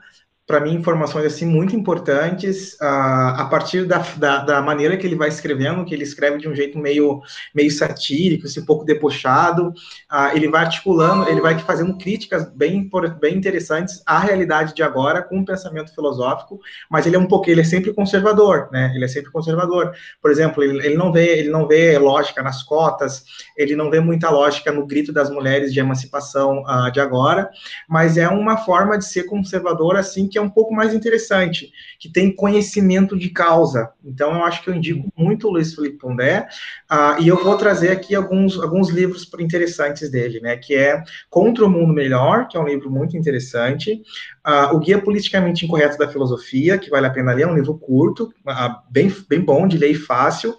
[0.50, 5.14] para mim, informações assim muito importantes uh, a partir da, da, da, maneira que ele
[5.14, 7.22] vai escrevendo, que ele escreve de um jeito meio,
[7.54, 9.68] meio satírico, assim, um pouco debochado.
[9.68, 12.90] Uh, ele vai articulando, ele vai fazendo críticas bem,
[13.20, 16.58] bem interessantes à realidade de agora com um pensamento filosófico,
[16.90, 18.90] mas ele é um pouco, ele é sempre conservador, né?
[18.96, 19.92] Ele é sempre conservador.
[20.20, 23.24] Por exemplo, ele, ele não vê, ele não vê lógica nas cotas,
[23.56, 27.48] ele não vê muita lógica no grito das mulheres de emancipação uh, de agora,
[27.88, 32.10] mas é uma forma de ser conservador assim que é um pouco mais interessante, que
[32.10, 33.90] tem conhecimento de causa.
[34.04, 36.48] Então, eu acho que eu indico muito o Luiz Felipe Pondé,
[36.90, 41.64] uh, e eu vou trazer aqui alguns, alguns livros interessantes dele, né, que é Contra
[41.64, 44.02] o Mundo Melhor, que é um livro muito interessante,
[44.46, 47.78] uh, O Guia Politicamente Incorreto da Filosofia, que vale a pena ler, é um livro
[47.78, 50.56] curto, uh, bem, bem bom de ler e fácil,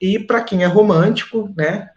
[0.00, 1.88] e para quem é romântico, né,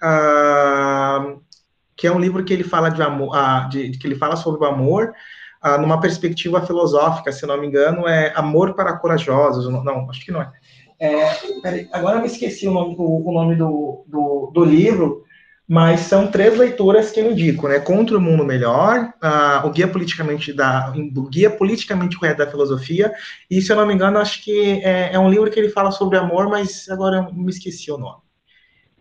[1.98, 3.36] que é um livro que ele fala de amor,
[3.70, 5.12] de, que ele fala sobre o amor,
[5.62, 9.70] ah, numa perspectiva filosófica, se não me engano, é Amor para Corajosos.
[9.70, 10.52] Não, acho que não é.
[11.00, 15.24] é peraí, agora eu me esqueci o nome, o, o nome do, do, do, livro,
[15.68, 17.80] mas são três leituras que eu indico, né?
[17.80, 23.14] Contra o Mundo Melhor, uh, o Guia Politicamente da o Guia Politicamente Correto da Filosofia,
[23.52, 25.92] e se eu não me engano, acho que é, é um livro que ele fala
[25.92, 28.29] sobre amor, mas agora eu me esqueci o nome.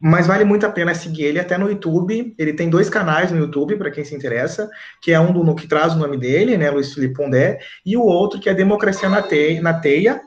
[0.01, 2.35] Mas vale muito a pena seguir ele até no YouTube.
[2.39, 4.71] Ele tem dois canais no YouTube, para quem se interessa,
[5.03, 8.03] que é um do que traz o nome dele, né, Luiz Felipe Pondé, e o
[8.03, 10.21] outro que é Democracia na Teia, na Teia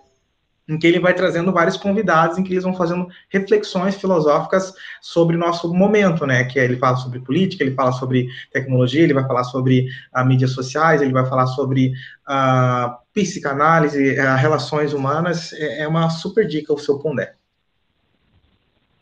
[0.72, 5.36] em que ele vai trazendo vários convidados, em que eles vão fazendo reflexões filosóficas sobre
[5.36, 6.46] nosso momento, né?
[6.46, 10.52] Que ele fala sobre política, ele fala sobre tecnologia, ele vai falar sobre a mídias
[10.52, 11.92] sociais, ele vai falar sobre
[12.26, 15.52] a psicanálise, a relações humanas.
[15.54, 17.34] É, é uma super dica o seu Pondé.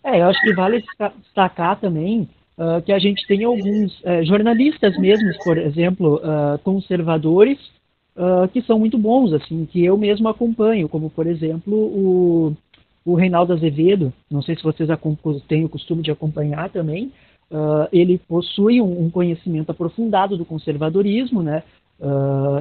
[0.03, 0.83] É, eu acho que vale
[1.21, 7.57] destacar também uh, que a gente tem alguns uh, jornalistas mesmos, por exemplo, uh, conservadores,
[8.51, 12.53] que são muito bons, assim, que eu mesmo acompanho, como por exemplo o,
[13.05, 14.89] o Reinaldo Azevedo, não sei se vocês
[15.47, 17.13] têm o costume de acompanhar também,
[17.93, 21.63] ele possui um, um, conhecimento aprofundado do conservadorismo, né?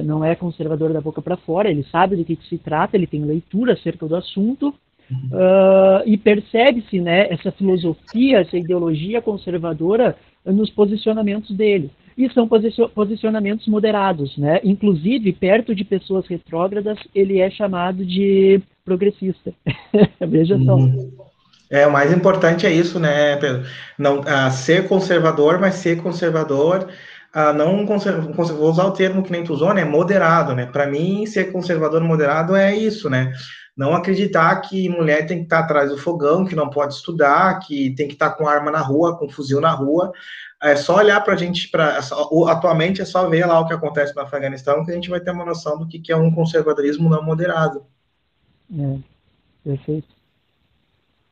[0.05, 3.07] Não é conservador da boca para fora, ele sabe do que, que, se trata, ele
[3.07, 4.73] tem leitura acerca do assunto
[5.11, 10.15] uh, e percebe-se né, essa filosofia, essa ideologia conservadora
[10.45, 12.49] nos posicionamentos dele e são
[12.93, 14.59] posicionamentos moderados, né?
[14.61, 19.53] Inclusive, perto de pessoas retrógradas, ele é chamado de progressista.
[20.27, 20.75] Veja só.
[20.75, 21.13] Uhum.
[21.69, 23.63] É, o mais importante é isso, né, Pedro?
[23.97, 26.89] Não, uh, ser conservador, mas ser conservador,
[27.33, 28.33] uh, não conserv...
[28.33, 30.65] vou usar o termo que nem tu usou, né, moderado, né?
[30.65, 33.31] Para mim, ser conservador moderado é isso, né?
[33.79, 37.91] Não acreditar que mulher tem que estar atrás do fogão, que não pode estudar, que
[37.91, 40.11] tem que estar com arma na rua, com fuzil na rua,
[40.61, 41.99] é só olhar para a gente, pra, é
[42.49, 45.31] atualmente é só ver lá o que acontece no Afeganistão que a gente vai ter
[45.31, 47.85] uma noção do que, que é um conservadorismo não moderado.
[48.77, 48.97] É,
[49.63, 50.09] perfeito.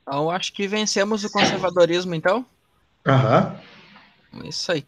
[0.04, 2.46] Então, acho que vencemos o conservadorismo, então.
[3.06, 3.60] Aham.
[4.46, 4.86] Isso aí.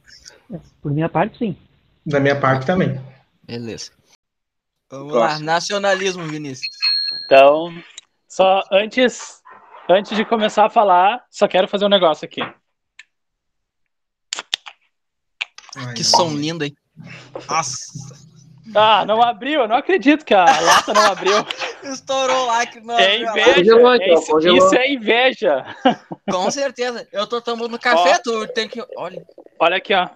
[0.50, 1.58] É, por minha parte, sim.
[2.06, 3.02] Da minha parte também.
[3.44, 3.92] Beleza.
[4.90, 5.46] Vamos Próximo.
[5.46, 6.70] lá, nacionalismo, Vinícius.
[7.30, 7.72] Então,
[8.28, 9.40] só antes,
[9.88, 12.42] antes de começar a falar, só quero fazer um negócio aqui.
[15.76, 16.76] Ai, que som lindo, hein?
[17.48, 17.86] Nossa.
[18.74, 21.36] Ah, não abriu, eu não acredito que a lata não abriu.
[21.94, 25.66] Estourou lá que não É inveja, é isso, isso, é inveja.
[26.32, 27.08] Com certeza.
[27.12, 28.84] Eu tô tomando café, ó, tu tem que.
[28.98, 29.24] Olha.
[29.60, 30.10] Olha aqui, ó.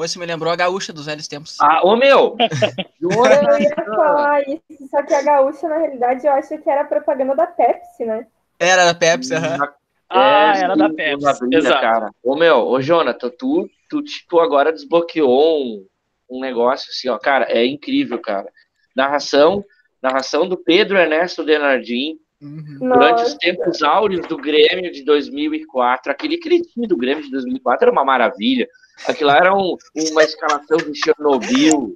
[0.00, 1.58] Oi, me lembrou a gaúcha dos velhos tempos.
[1.60, 2.34] Ah, ô meu!
[2.98, 7.36] eu ia falar isso, só que a gaúcha, na realidade, eu acho que era propaganda
[7.36, 8.26] da Pepsi, né?
[8.58, 9.58] Era da Pepsi, aham.
[9.58, 9.68] Uhum.
[10.08, 11.44] Ah, era da Pepsi.
[11.52, 11.80] Exato.
[11.82, 12.10] Cara.
[12.24, 15.86] Ô meu, ô Jonathan, tu, tu tipo agora desbloqueou um,
[16.30, 18.50] um negócio assim, ó, cara, é incrível, cara.
[18.96, 19.62] Narração,
[20.02, 22.78] narração do Pedro Ernesto Denardim, Uhum.
[22.80, 27.84] Durante os tempos áureos do Grêmio de 2004, aquele, aquele time do Grêmio de 2004
[27.84, 28.66] era uma maravilha.
[29.06, 29.76] Aquilo lá era um,
[30.10, 31.94] uma escalação de Chernobyl.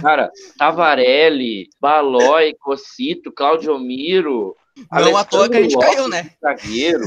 [0.00, 4.56] Cara, Tavarelli, Balói, Cocito, Claudio Miro.
[4.92, 6.30] Não à toa que a gente Lopes, caiu, né?
[6.40, 7.04] Zagueiro.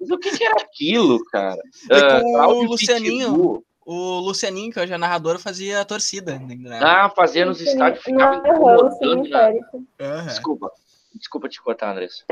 [0.00, 1.60] Mas o que, que era aquilo, cara?
[1.90, 3.62] Uh, o Lucianinho.
[3.84, 6.38] O Lucianinho, que hoje é narrador, fazia a torcida.
[6.38, 6.80] Né?
[6.80, 9.28] Ah, fazia nos estádios, ficava incomodando.
[9.28, 9.48] Na...
[9.48, 10.26] Uhum.
[10.26, 10.70] Desculpa.
[11.14, 12.24] Desculpa te cortar, Andressa.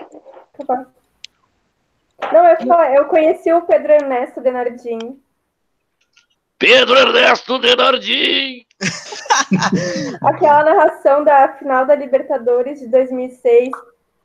[2.33, 5.21] Não, eu, falar, eu conheci o Pedro Ernesto Denardim.
[6.61, 8.67] Pedro Ernesto Denardim!
[10.23, 13.71] Aquela narração da final da Libertadores de 2006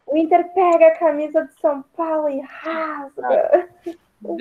[0.05, 3.69] o Inter pega a camisa de São Paulo e rasga.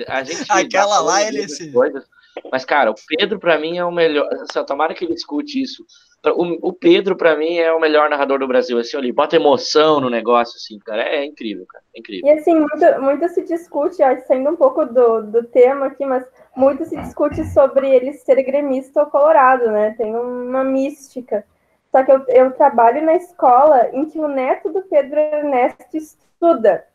[0.07, 1.71] A gente Aquela lá, ele se...
[1.71, 2.05] Coisas,
[2.51, 4.27] mas, cara, o Pedro, para mim, é o melhor.
[4.67, 5.85] Tomara que ele escute isso.
[6.25, 8.77] O, o Pedro, para mim, é o melhor narrador do Brasil.
[8.77, 11.03] Assim, ele bota emoção no negócio, assim, cara.
[11.03, 11.83] É, é incrível, cara.
[11.95, 12.27] É incrível.
[12.27, 16.25] E, assim, muito, muito se discute, ó, saindo um pouco do, do tema aqui, mas
[16.55, 19.93] muito se discute sobre ele ser gremista ou colorado, né?
[19.97, 21.45] Tem uma mística.
[21.91, 26.85] Só que eu, eu trabalho na escola em que o neto do Pedro Ernesto estuda.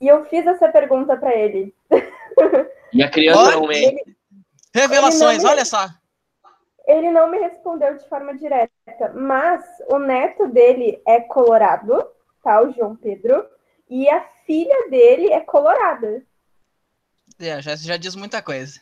[0.00, 1.74] E eu fiz essa pergunta para ele.
[2.94, 4.04] E a criança não me...
[4.74, 5.88] Revelações, não olha só.
[6.86, 12.06] Ele não me respondeu de forma direta, mas o neto dele é colorado,
[12.42, 12.60] tá?
[12.60, 13.46] O João Pedro.
[13.88, 16.22] E a filha dele é colorada.
[17.42, 18.80] É, já, já diz muita coisa.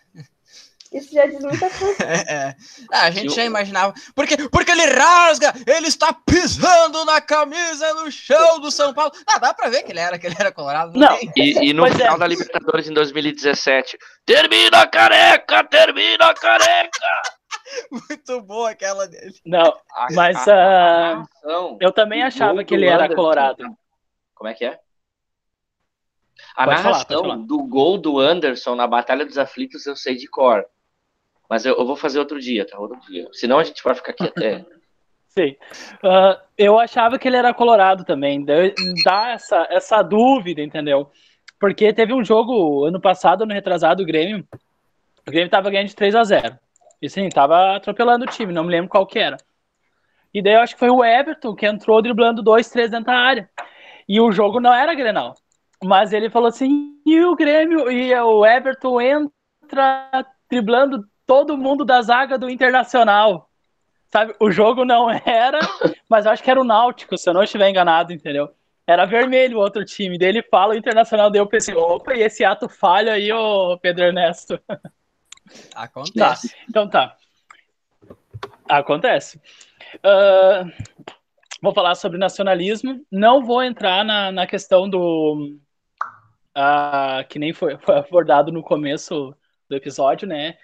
[0.92, 1.96] Isso já diz muita coisa.
[2.28, 2.54] É,
[2.92, 3.34] Ah, a gente Eu...
[3.34, 3.94] já imaginava.
[4.14, 9.12] Porque, porque ele rasga, ele está pisando na camisa no chão do São Paulo.
[9.26, 10.98] Ah, dá pra ver que ele era, que ele era colorado.
[10.98, 11.18] Não.
[11.36, 11.98] E, e, no pois é.
[11.98, 12.18] final é.
[12.18, 13.96] da Libertadores em 2017.
[14.26, 17.22] Termina careca, termina careca!
[17.90, 19.34] Muito boa aquela dele.
[19.46, 19.72] Não,
[20.12, 23.64] mas a, a, uh, eu também achava que ele era colorado.
[24.34, 24.78] Como é que é?
[26.56, 27.36] A Pode narração falar.
[27.36, 30.64] do gol do Anderson na Batalha dos Aflitos eu sei de cor.
[31.48, 32.78] Mas eu, eu vou fazer outro dia, tá?
[32.78, 33.28] Outro dia.
[33.32, 34.64] Senão a gente vai ficar aqui até.
[35.28, 35.56] Sim.
[36.02, 38.44] Ah, eu achava que ele era colorado também.
[38.44, 41.10] Dá essa, essa dúvida, entendeu?
[41.58, 44.46] Porque teve um jogo ano passado, ano retrasado, o Grêmio.
[45.26, 46.58] O Grêmio tava ganhando de 3 a 0
[47.00, 49.36] E sim, tava atropelando o time, não me lembro qual que era.
[50.32, 53.18] E daí eu acho que foi o Everton que entrou driblando dois, três dentro da
[53.18, 53.50] área.
[54.08, 55.34] E o jogo não era Grenal.
[55.82, 62.02] Mas ele falou assim: e o Grêmio e o Everton entra driblando todo mundo da
[62.02, 63.48] zaga do Internacional.
[64.12, 65.60] Sabe, o jogo não era,
[66.08, 68.50] mas eu acho que era o Náutico, se eu não estiver enganado, entendeu?
[68.86, 70.18] Era vermelho o outro time.
[70.18, 73.78] Daí ele fala, o Internacional deu, eu pensei, opa, e esse ato falha aí, ô
[73.78, 74.60] Pedro Ernesto?
[75.74, 76.54] Tá, Acontece.
[76.68, 77.16] então tá.
[78.68, 79.40] Acontece.
[80.02, 80.64] Ah,
[81.60, 83.04] vou falar sobre nacionalismo.
[83.10, 85.58] Não vou entrar na, na questão do.
[87.28, 89.34] Que nem foi, foi abordado no começo
[89.68, 90.56] do episódio, né?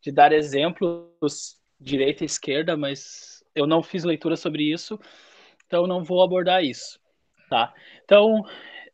[0.00, 4.98] De dar exemplos direita e esquerda, mas eu não fiz leitura sobre isso,
[5.66, 7.00] então não vou abordar isso.
[7.48, 7.74] Tá?
[8.04, 8.44] Então,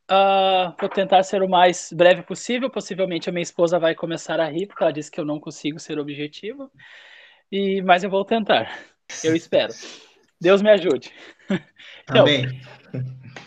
[0.09, 2.70] ah, vou tentar ser o mais breve possível.
[2.70, 5.79] Possivelmente a minha esposa vai começar a rir, porque ela disse que eu não consigo
[5.79, 6.70] ser objetivo.
[7.53, 8.73] E, mas eu vou tentar.
[9.23, 9.73] Eu espero.
[10.41, 11.12] Deus me ajude.
[12.11, 12.47] Então, Também.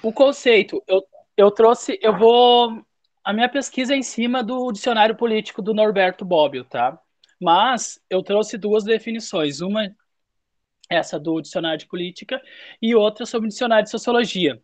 [0.03, 1.02] o conceito, eu,
[1.36, 2.86] eu trouxe, eu vou.
[3.23, 6.99] A minha pesquisa é em cima do dicionário político do Norberto Bobbio, tá?
[7.39, 9.61] Mas eu trouxe duas definições.
[9.61, 9.95] Uma,
[10.91, 12.41] essa do dicionário de política,
[12.81, 14.61] e outra sobre o dicionário de sociologia.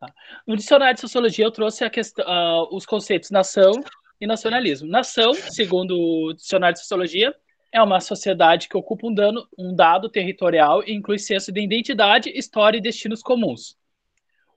[0.00, 0.12] tá?
[0.46, 3.72] No dicionário de sociologia, eu trouxe ah, os conceitos nação
[4.20, 4.88] e nacionalismo.
[4.88, 7.32] Nação, segundo o dicionário de sociologia,
[7.70, 12.30] é uma sociedade que ocupa um, dano, um dado territorial e inclui senso de identidade,
[12.30, 13.77] história e destinos comuns.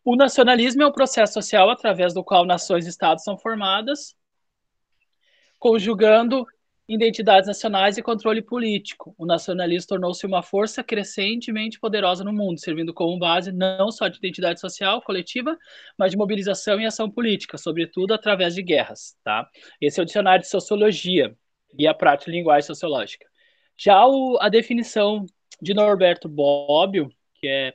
[0.03, 4.15] O nacionalismo é um processo social através do qual nações e estados são formadas,
[5.60, 6.45] conjugando
[6.88, 9.14] identidades nacionais e controle político.
[9.18, 14.18] O nacionalismo tornou-se uma força crescentemente poderosa no mundo, servindo como base não só de
[14.18, 15.57] identidade social coletiva,
[15.98, 19.15] mas de mobilização e ação política, sobretudo através de guerras.
[19.23, 19.48] Tá?
[19.80, 21.36] Esse é o dicionário de sociologia
[21.78, 23.26] e a prática de linguagem sociológica.
[23.78, 25.26] Já o, a definição
[25.61, 27.73] de Norberto Bobbio, que é,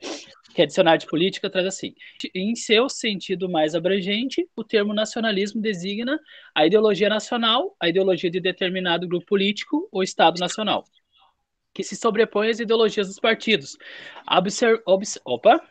[0.57, 1.93] que é dicionário de política, traz assim:
[2.33, 6.19] em seu sentido mais abrangente, o termo nacionalismo designa
[6.55, 10.83] a ideologia nacional, a ideologia de determinado grupo político ou Estado nacional,
[11.75, 13.77] que se sobrepõe às ideologias dos partidos,
[14.25, 14.81] absor
[15.23, 15.61] opa,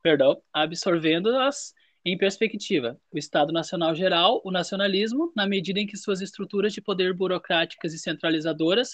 [0.00, 1.74] perdão, absorvendo-as
[2.06, 6.80] em perspectiva, o Estado Nacional geral, o nacionalismo, na medida em que suas estruturas de
[6.80, 8.90] poder burocráticas e centralizadoras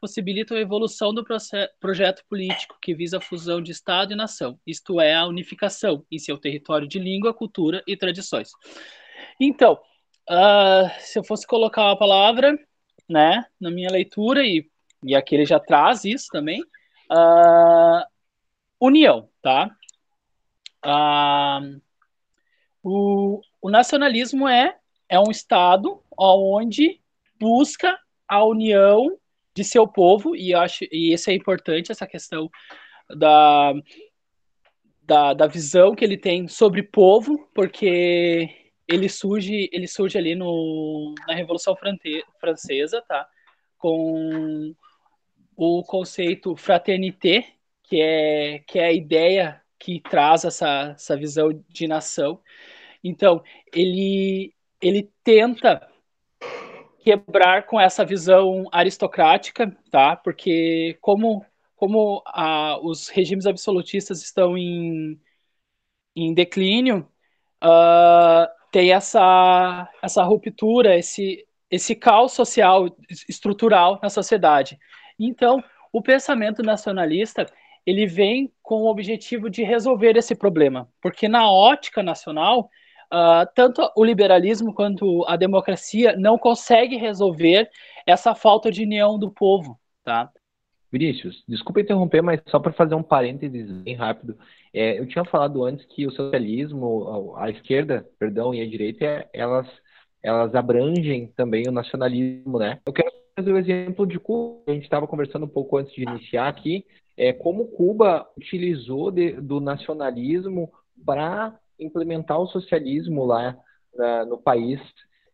[0.00, 1.22] possibilitam a evolução do
[1.78, 6.18] projeto político que visa a fusão de Estado e nação, isto é, a unificação em
[6.18, 8.48] seu território de língua, cultura e tradições.
[9.38, 9.78] Então,
[10.30, 12.58] uh, se eu fosse colocar uma palavra,
[13.06, 14.66] né, na minha leitura, e,
[15.04, 16.62] e aqui ele já traz isso também,
[17.12, 18.06] uh,
[18.80, 19.70] união, tá?
[20.82, 21.84] Uh,
[22.84, 24.76] o, o nacionalismo é,
[25.08, 27.00] é um Estado onde
[27.40, 27.98] busca
[28.28, 29.18] a união
[29.54, 32.50] de seu povo, e, acho, e isso é importante, essa questão
[33.16, 33.72] da,
[35.02, 38.48] da, da visão que ele tem sobre povo, porque
[38.86, 41.76] ele surge, ele surge ali no, na Revolução
[42.38, 43.26] Francesa, tá?
[43.78, 44.74] com
[45.56, 47.46] o conceito fraternité,
[47.82, 52.40] que é, que é a ideia que traz essa, essa visão de nação.
[53.04, 55.86] Então, ele, ele tenta
[57.00, 60.16] quebrar com essa visão aristocrática, tá?
[60.16, 61.44] Porque como,
[61.76, 65.20] como a, os regimes absolutistas estão em,
[66.16, 67.06] em declínio,
[67.62, 72.86] uh, tem essa, essa ruptura, esse, esse caos social
[73.28, 74.78] estrutural na sociedade.
[75.18, 75.62] Então,
[75.92, 77.46] o pensamento nacionalista
[77.86, 82.70] ele vem com o objetivo de resolver esse problema, porque na ótica nacional
[83.12, 87.68] Uh, tanto o liberalismo quanto a democracia não consegue resolver
[88.06, 90.30] essa falta de união do povo, tá?
[90.90, 94.38] Vinícius, desculpa interromper, mas só para fazer um parênteses bem rápido,
[94.72, 99.66] é, eu tinha falado antes que o socialismo, a esquerda, perdão, e a direita, elas,
[100.22, 102.78] elas abrangem também o nacionalismo, né?
[102.86, 106.02] Eu quero fazer o exemplo de Cuba, a gente estava conversando um pouco antes de
[106.02, 106.86] iniciar aqui,
[107.16, 110.72] é, como Cuba utilizou de, do nacionalismo
[111.04, 113.56] para implementar o socialismo lá
[113.94, 114.80] na, no país,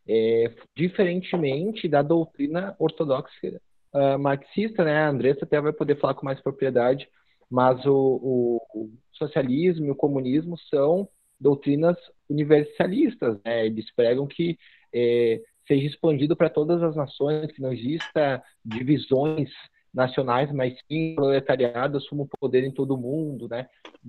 [0.09, 3.61] é, diferentemente da doutrina ortodoxa
[3.95, 4.97] uh, marxista, né?
[4.97, 7.09] A Andressa até vai poder falar com mais propriedade,
[7.51, 11.09] mas o, o, socialismo e o comunismo são
[11.39, 11.97] doutrinas
[12.29, 13.67] universalistas, né?
[13.67, 14.59] Eles pregam que
[14.95, 19.51] é, seja expandido para todas as nações, que não exista divisões
[19.93, 23.69] nacionais, mas sim proletariado assuma o poder em todo o mundo, né?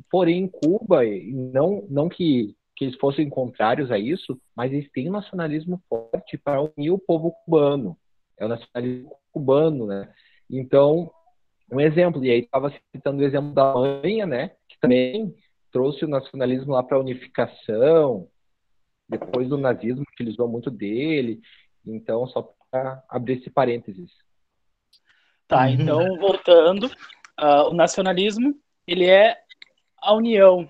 [0.10, 1.02] Porém, em Cuba,
[1.54, 6.38] não, não que, que eles fossem contrários a isso, mas eles têm um nacionalismo forte
[6.38, 7.98] para unir o povo cubano.
[8.38, 10.14] É o nacionalismo cubano, né?
[10.50, 11.12] Então,
[11.72, 14.50] um exemplo, e aí estava citando o exemplo da Alemanha, né?
[14.68, 15.34] Que também
[15.72, 18.28] trouxe o nacionalismo lá para a unificação,
[19.08, 21.42] depois do nazismo utilizou muito dele.
[21.86, 24.10] Então, só para abrir esse parênteses.
[25.52, 25.70] Tá, uhum.
[25.74, 28.58] então, voltando, uh, o nacionalismo,
[28.88, 29.36] ele é
[30.02, 30.66] a união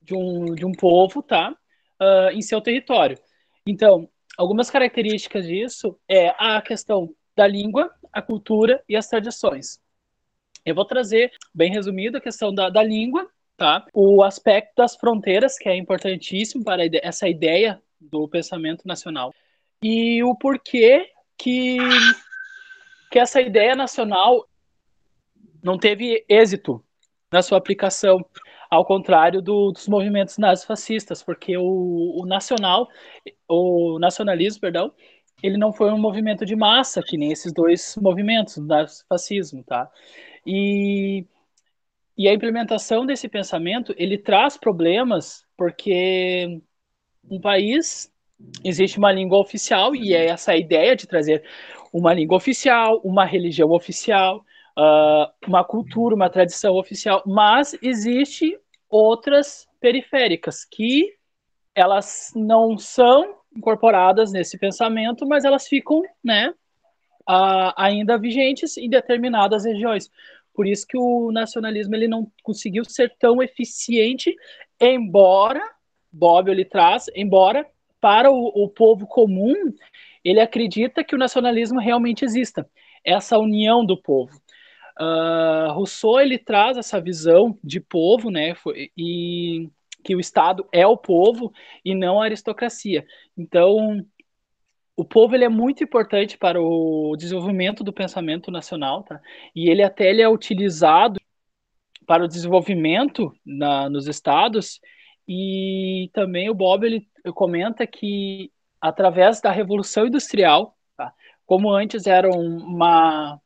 [0.00, 1.50] de um, de um povo, tá,
[2.00, 3.18] uh, em seu território.
[3.66, 4.08] Então,
[4.38, 9.80] algumas características disso é a questão da língua, a cultura e as tradições.
[10.64, 13.84] Eu vou trazer, bem resumido, a questão da, da língua, tá?
[13.92, 19.34] O aspecto das fronteiras, que é importantíssimo para essa ideia do pensamento nacional.
[19.82, 21.78] E o porquê que
[23.14, 24.44] que essa ideia nacional
[25.62, 26.84] não teve êxito
[27.30, 28.18] na sua aplicação,
[28.68, 32.88] ao contrário do, dos movimentos nazifascistas, porque o, o, nacional,
[33.48, 34.92] o nacionalismo, perdão,
[35.40, 39.88] ele não foi um movimento de massa, que nem esses dois movimentos, do nazifascismo, tá?
[40.44, 41.24] E,
[42.18, 46.60] e a implementação desse pensamento, ele traz problemas, porque
[47.30, 48.12] um país
[48.64, 51.44] existe uma língua oficial e é essa ideia de trazer
[51.94, 54.44] uma língua oficial, uma religião oficial,
[54.76, 58.58] uh, uma cultura, uma tradição oficial, mas existe
[58.90, 61.14] outras periféricas que
[61.72, 66.52] elas não são incorporadas nesse pensamento, mas elas ficam, né,
[67.30, 70.10] uh, ainda vigentes em determinadas regiões.
[70.52, 74.34] Por isso que o nacionalismo ele não conseguiu ser tão eficiente,
[74.80, 75.62] embora
[76.12, 77.64] Bob ele traz, embora
[78.00, 79.54] para o, o povo comum
[80.24, 82.68] ele acredita que o nacionalismo realmente exista,
[83.04, 84.40] essa união do povo.
[84.98, 88.54] Uh, Rousseau ele traz essa visão de povo, né,
[88.96, 89.68] e
[90.04, 91.52] que o Estado é o povo
[91.84, 93.06] e não a aristocracia.
[93.36, 94.04] Então,
[94.96, 99.20] o povo ele é muito importante para o desenvolvimento do pensamento nacional, tá?
[99.54, 101.20] E ele até ele é utilizado
[102.06, 104.78] para o desenvolvimento na, nos estados
[105.26, 108.52] e também o Bob ele comenta que
[108.84, 111.10] através da Revolução Industrial, tá?
[111.46, 113.40] como antes era uma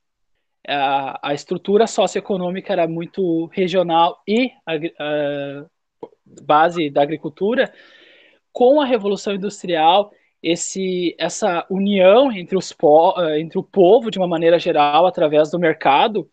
[0.67, 5.67] a, a estrutura socioeconômica era muito regional e a, a
[6.43, 7.73] base da agricultura,
[8.53, 10.11] com a Revolução Industrial,
[10.43, 15.59] esse, essa união entre, os po entre o povo, de uma maneira geral, através do
[15.59, 16.29] mercado,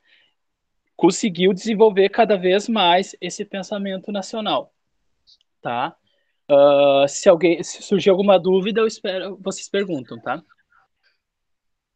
[0.96, 4.74] conseguiu desenvolver cada vez mais esse pensamento nacional.
[5.62, 5.96] Tá?
[6.50, 10.44] Uh, se alguém se surgir alguma dúvida, eu espero vocês perguntam, tá?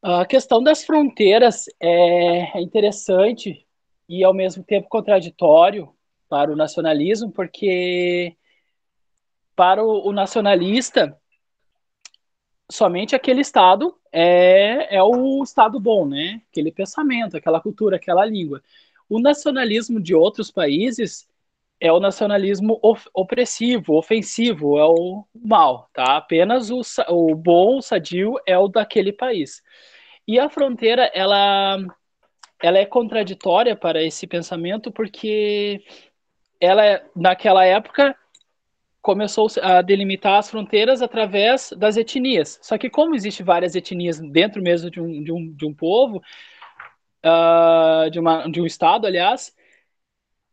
[0.01, 3.65] A questão das fronteiras é, é interessante
[4.07, 5.93] e ao mesmo tempo contraditório
[6.27, 8.35] para o nacionalismo, porque
[9.55, 11.19] para o, nacionalista
[12.71, 16.41] somente aquele estado é, é o estado bom, né?
[16.49, 18.63] Aquele pensamento, aquela cultura, aquela língua.
[19.09, 21.27] O nacionalismo de outros países
[21.81, 22.79] é o nacionalismo
[23.13, 26.17] opressivo, ofensivo, é o mal, tá?
[26.17, 29.61] Apenas o, o bom, o sadio é o daquele país.
[30.27, 31.79] E a fronteira, ela,
[32.61, 35.81] ela é contraditória para esse pensamento porque
[36.59, 38.15] ela, naquela época,
[39.01, 42.59] começou a delimitar as fronteiras através das etnias.
[42.61, 46.21] Só que como existe várias etnias dentro mesmo de um, de um, de um povo,
[47.25, 49.55] uh, de, uma, de um estado, aliás,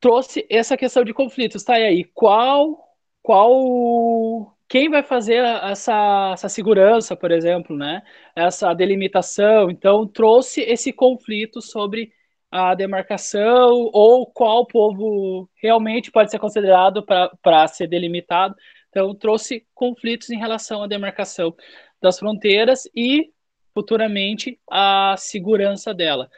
[0.00, 1.62] trouxe essa questão de conflitos.
[1.64, 2.78] Tá, e aí, qual,
[3.22, 8.02] qual, quem vai fazer essa, essa segurança, por exemplo, né?
[8.34, 9.70] Essa delimitação.
[9.70, 12.12] Então, trouxe esse conflito sobre
[12.50, 18.54] a demarcação ou qual povo realmente pode ser considerado para ser delimitado.
[18.90, 21.54] Então, trouxe conflitos em relação à demarcação
[22.00, 23.30] das fronteiras e,
[23.74, 26.30] futuramente, a segurança dela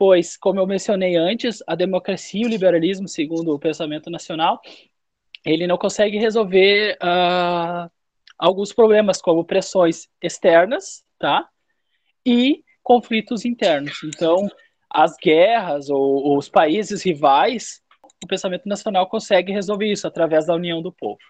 [0.00, 4.58] pois, como eu mencionei antes, a democracia e o liberalismo, segundo o pensamento nacional,
[5.44, 7.90] ele não consegue resolver uh,
[8.38, 11.46] alguns problemas, como pressões externas, tá?
[12.24, 14.02] E conflitos internos.
[14.02, 14.48] Então,
[14.88, 17.82] as guerras ou, ou os países rivais,
[18.24, 21.20] o pensamento nacional consegue resolver isso através da união do povo.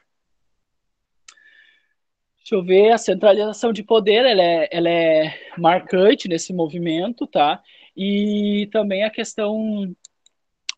[2.38, 7.60] Deixa eu ver, a centralização de poder, ela é, ela é marcante nesse movimento, tá?
[7.96, 9.94] E também a questão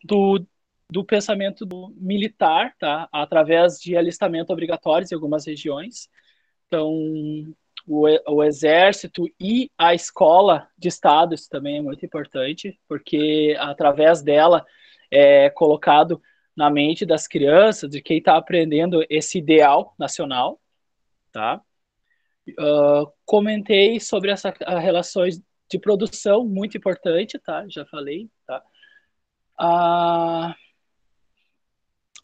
[0.04, 0.44] do,
[0.90, 3.08] do pensamento do militar, tá?
[3.12, 6.08] Através de alistamento obrigatório em algumas regiões.
[6.66, 6.90] Então,
[7.86, 14.22] o, o exército e a escola de Estado, isso também é muito importante, porque através
[14.22, 14.64] dela
[15.10, 16.20] é colocado
[16.56, 20.60] na mente das crianças, de quem está aprendendo esse ideal nacional,
[21.32, 21.60] tá?
[22.58, 25.40] Uh, comentei sobre essas relações
[25.72, 27.64] de produção, muito importante, tá?
[27.68, 28.62] Já falei, tá?
[29.60, 30.54] Uh,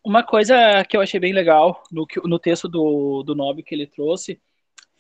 [0.05, 3.87] uma coisa que eu achei bem legal no, no texto do, do Nobre que ele
[3.87, 4.41] trouxe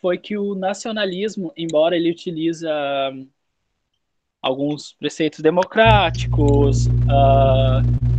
[0.00, 2.70] foi que o nacionalismo, embora ele utiliza
[4.40, 8.18] alguns preceitos democráticos, uh,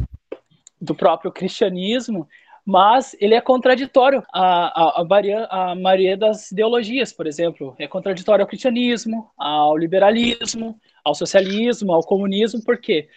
[0.79, 2.27] do próprio cristianismo,
[2.69, 7.75] mas ele é contraditório à, à, à, à maioria das ideologias, por exemplo.
[7.79, 13.09] É contraditório ao cristianismo, ao liberalismo, ao socialismo, ao comunismo, por quê?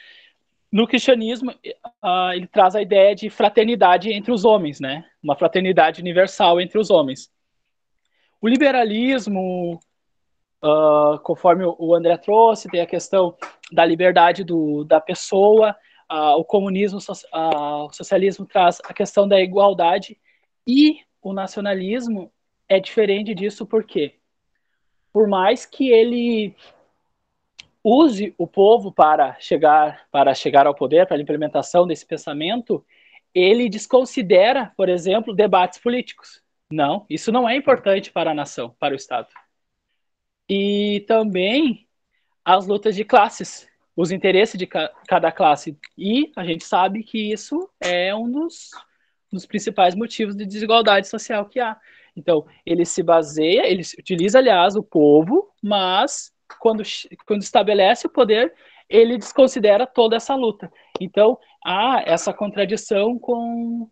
[0.73, 5.05] No cristianismo, uh, ele traz a ideia de fraternidade entre os homens, né?
[5.23, 7.31] Uma fraternidade universal entre os homens.
[8.41, 9.79] O liberalismo,
[10.65, 13.37] uh, conforme o André trouxe, tem a questão
[13.71, 15.77] da liberdade do, da pessoa,
[16.37, 20.19] o comunismo, o socialismo traz a questão da igualdade
[20.67, 22.33] e o nacionalismo
[22.69, 24.17] é diferente disso porque
[25.13, 26.55] por mais que ele
[27.85, 32.85] use o povo para chegar para chegar ao poder, para a implementação desse pensamento,
[33.35, 36.43] ele desconsidera, por exemplo, debates políticos.
[36.71, 39.29] Não, isso não é importante para a nação, para o Estado.
[40.49, 41.87] E também
[42.45, 45.77] as lutas de classes, os interesses de ca cada classe.
[45.97, 48.71] E a gente sabe que isso é um dos,
[49.31, 51.77] dos principais motivos de desigualdade social que há.
[52.17, 56.83] Então, ele se baseia, ele utiliza, aliás, o povo, mas quando,
[57.27, 58.55] quando estabelece o poder,
[58.89, 60.71] ele desconsidera toda essa luta.
[61.01, 63.89] Então, há essa contradição com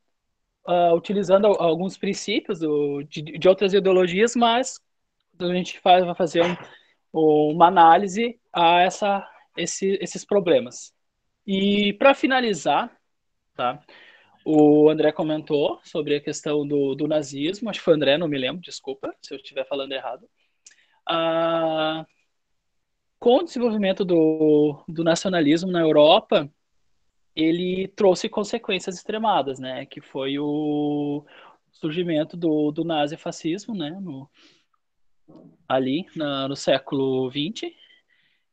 [0.67, 4.79] uh, utilizando alguns princípios do, de, de, outras ideologias, mas
[5.39, 6.43] a gente faz, vai fazer
[7.13, 9.27] um, uma análise a essa
[9.63, 10.93] esse, esses problemas.
[11.47, 12.95] E para finalizar,
[13.55, 13.83] tá?
[14.45, 18.29] O André comentou sobre a questão do, do, nazismo, acho que foi o André, não
[18.29, 20.27] me lembro, desculpa se eu estiver falando errado.
[21.07, 22.07] Ah,
[23.19, 26.51] com o desenvolvimento do, do nacionalismo na Europa,
[27.37, 29.87] ele trouxe consequências extremadas, né?
[29.87, 31.25] Que foi o
[31.73, 33.91] surgimento do, do nazifascismo, né?
[34.01, 34.29] No,
[35.69, 37.80] ali na, no século XX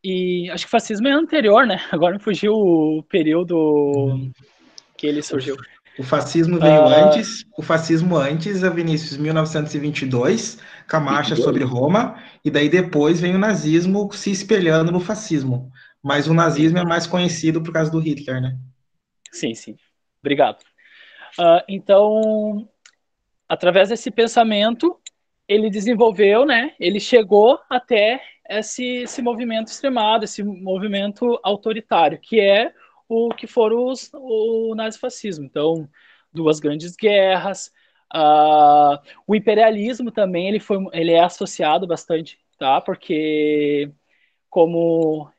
[0.04, 1.80] e acho que o fascismo é anterior, né?
[1.92, 4.32] Agora me fugiu o período
[4.96, 5.56] que ele surgiu.
[5.98, 6.88] O fascismo veio uh...
[6.88, 10.60] antes, o fascismo antes, a Vinícius, 1922,
[10.90, 15.72] com a marcha sobre Roma, e daí depois vem o nazismo se espelhando no fascismo.
[16.04, 18.58] Mas o nazismo é mais conhecido por causa do Hitler, né?
[19.32, 19.76] Sim, sim.
[20.22, 20.62] Obrigado.
[21.40, 22.70] Uh, então,
[23.50, 25.00] através desse pensamento,
[25.48, 26.74] ele desenvolveu, né?
[26.80, 32.74] Ele chegou até esse, esse movimento extremado, esse movimento autoritário, que é
[33.08, 35.46] o que foram os, o nazifascismo.
[35.46, 35.90] Então,
[36.34, 37.72] duas grandes guerras,
[38.16, 42.82] uh, o imperialismo também ele foi, ele é associado bastante, tá?
[42.82, 43.92] Porque
[44.50, 45.30] como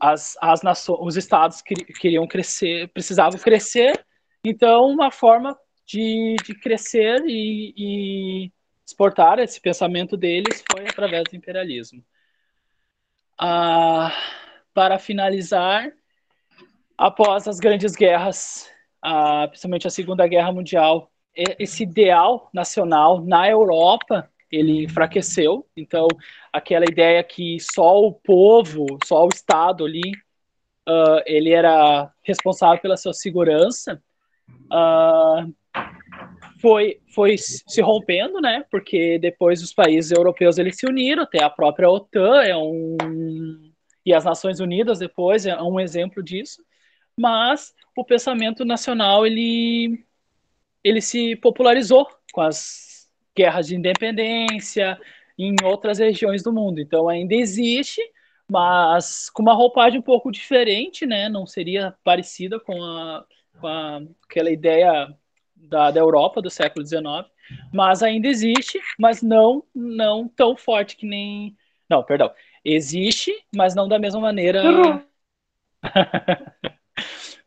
[0.00, 4.04] as, as nações, os estados queriam crescer, precisavam crescer,
[4.44, 5.56] então uma forma
[5.86, 8.52] de, de crescer e, e
[8.86, 12.04] exportar esse pensamento deles foi através do imperialismo.
[13.42, 14.12] Ah,
[14.74, 15.90] para finalizar,
[16.98, 24.30] após as grandes guerras, ah, principalmente a Segunda Guerra Mundial, esse ideal nacional na Europa
[24.50, 25.66] ele enfraqueceu.
[25.76, 26.06] Então,
[26.52, 30.10] aquela ideia que só o povo, só o Estado ali,
[30.88, 34.02] uh, ele era responsável pela sua segurança,
[34.66, 35.54] uh,
[36.60, 38.64] foi, foi se rompendo, né?
[38.70, 42.96] Porque depois os países europeus eles se uniram, até a própria OTAN é um
[44.04, 46.62] e as Nações Unidas depois é um exemplo disso.
[47.16, 50.04] Mas o pensamento nacional ele
[50.82, 54.98] ele se popularizou com as guerras de independência
[55.38, 56.80] em outras regiões do mundo.
[56.80, 58.00] Então ainda existe,
[58.50, 61.28] mas com uma roupagem um pouco diferente, né?
[61.28, 63.24] Não seria parecida com, a,
[63.58, 65.14] com a, aquela ideia
[65.68, 67.04] da, da Europa do século XIX,
[67.72, 71.56] mas ainda existe, mas não não tão forte que nem.
[71.88, 72.32] Não, perdão.
[72.64, 74.62] Existe, mas não da mesma maneira.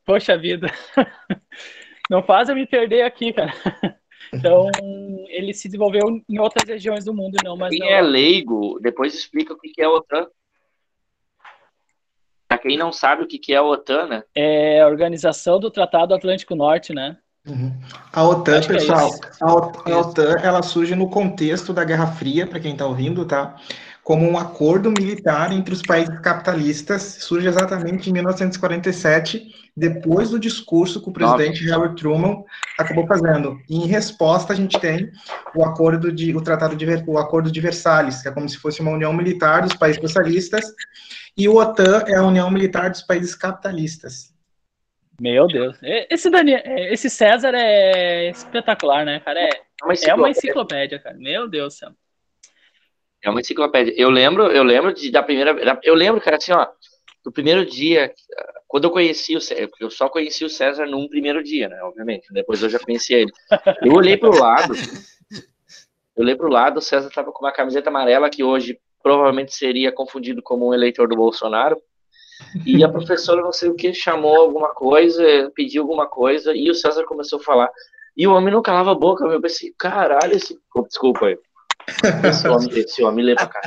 [0.05, 0.67] Poxa vida.
[2.09, 3.53] Não faz eu me perder aqui, cara.
[4.33, 4.67] Então,
[5.27, 7.87] ele se desenvolveu em outras regiões do mundo, não, mas Quem não...
[7.87, 10.27] é leigo, depois explica o que é OTAN.
[12.59, 14.23] quem não sabe o que, que é a OTAN, né?
[14.33, 17.19] É a Organização do Tratado Atlântico Norte, né?
[17.45, 17.73] Uhum.
[18.13, 19.19] A OTAN, é pessoal, isso.
[19.41, 23.25] a, O- a OTAN, ela surge no contexto da Guerra Fria, para quem está ouvindo,
[23.25, 23.55] tá?
[24.01, 29.41] Como um acordo militar entre os países capitalistas, surge exatamente em 1947,
[29.75, 32.43] depois do discurso que o presidente Harry Truman
[32.77, 33.57] acabou fazendo.
[33.69, 35.09] E em resposta, a gente tem
[35.55, 38.81] o acordo de o tratado de o acordo de Versalhes, que é como se fosse
[38.81, 40.65] uma união militar dos países socialistas,
[41.37, 44.32] e o OTAN é a união militar dos países capitalistas.
[45.19, 45.77] Meu Deus.
[46.09, 49.39] Esse, Daniel, esse César é espetacular, né, cara?
[49.39, 50.99] É, É uma é uma enciclopédia.
[50.99, 51.15] cara.
[51.17, 51.89] Meu Deus do céu.
[53.23, 53.93] É uma enciclopédia.
[53.95, 55.79] Eu lembro, eu lembro de, da primeira.
[55.83, 56.67] Eu lembro, cara, assim, ó,
[57.23, 58.13] do primeiro dia,
[58.67, 61.81] quando eu conheci o César, porque eu só conheci o César num primeiro dia, né?
[61.83, 62.27] Obviamente.
[62.33, 63.31] Depois eu já conhecia ele.
[63.81, 64.73] Eu olhei pro lado.
[66.15, 69.91] Eu olhei pro lado, o César tava com uma camiseta amarela que hoje provavelmente seria
[69.91, 71.81] confundido como um eleitor do Bolsonaro.
[72.65, 76.75] E a professora, não sei o que, chamou alguma coisa, pediu alguma coisa, e o
[76.75, 77.69] César começou a falar.
[78.15, 80.57] E o homem não calava a boca, eu pensei, caralho, esse.
[80.87, 81.37] Desculpa aí.
[82.23, 83.61] Esse homem, esse homem lê pra cá.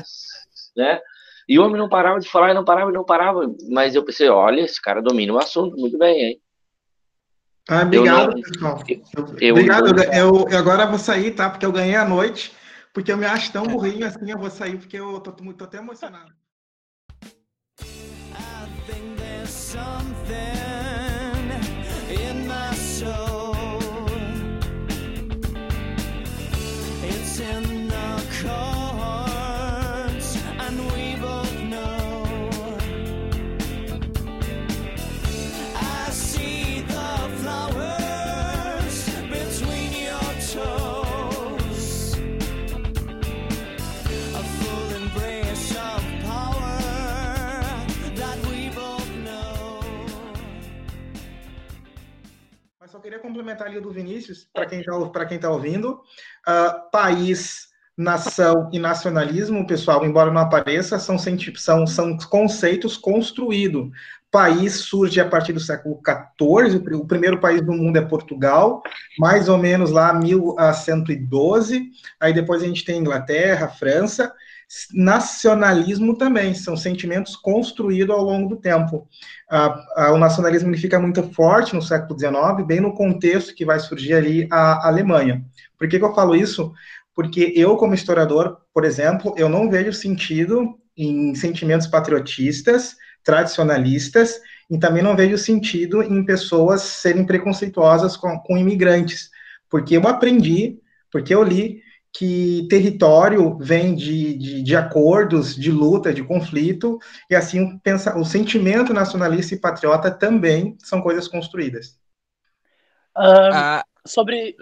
[0.77, 1.01] Né?
[1.49, 3.41] E o homem não parava de falar, e não parava, e não parava.
[3.71, 6.41] Mas eu pensei, olha, esse cara domina o assunto muito bem, hein?
[7.69, 8.83] Ah, obrigado, não- pessoal.
[9.41, 11.51] eu- obrigado, eu- eu, eu agora vou sair, tá?
[11.51, 12.55] Porque eu ganhei a noite,
[12.95, 15.65] porque eu me acho tão burrinho assim, eu vou sair porque eu tô, muito- tô
[15.65, 16.33] até emocionado.
[52.97, 56.01] Só queria complementar ali o do Vinícius, para quem está tá ouvindo.
[56.47, 57.67] Ah, país,
[57.97, 63.91] nação e nacionalismo, pessoal, embora não apareça, são, são, são conceitos construídos.
[64.31, 68.03] País surge a partir do século XIV, o pri- o primeiro país do mundo é
[68.03, 68.83] Portugal,
[69.19, 74.33] mais ou menos lá 1112, aí depois a gente tem Inglaterra, França.
[74.93, 79.09] Nacionalismo também, são sentimentos construídos ao longo do tempo.
[79.49, 83.79] Ah, o nacionalismo ele fica muito forte no século XIX, bem no contexto que vai
[83.79, 85.45] surgir ali a Alemanha.
[85.79, 86.73] Por que, que eu falo isso?
[87.15, 94.79] Porque eu, como historiador, por exemplo, eu não vejo sentido em sentimentos patriotistas, tradicionalistas, e
[94.79, 99.31] também não vejo sentido em pessoas serem preconceituosas com, com imigrantes,
[99.71, 100.79] porque eu aprendi,
[101.11, 101.81] porque eu li
[102.17, 106.99] que território vem de, de, de acordos, de luta, de conflito,
[107.31, 112.01] e assim pensa, o sentimento nacionalista e patriota também são coisas construídas.
[113.15, 114.57] Ah, Ah, sobre.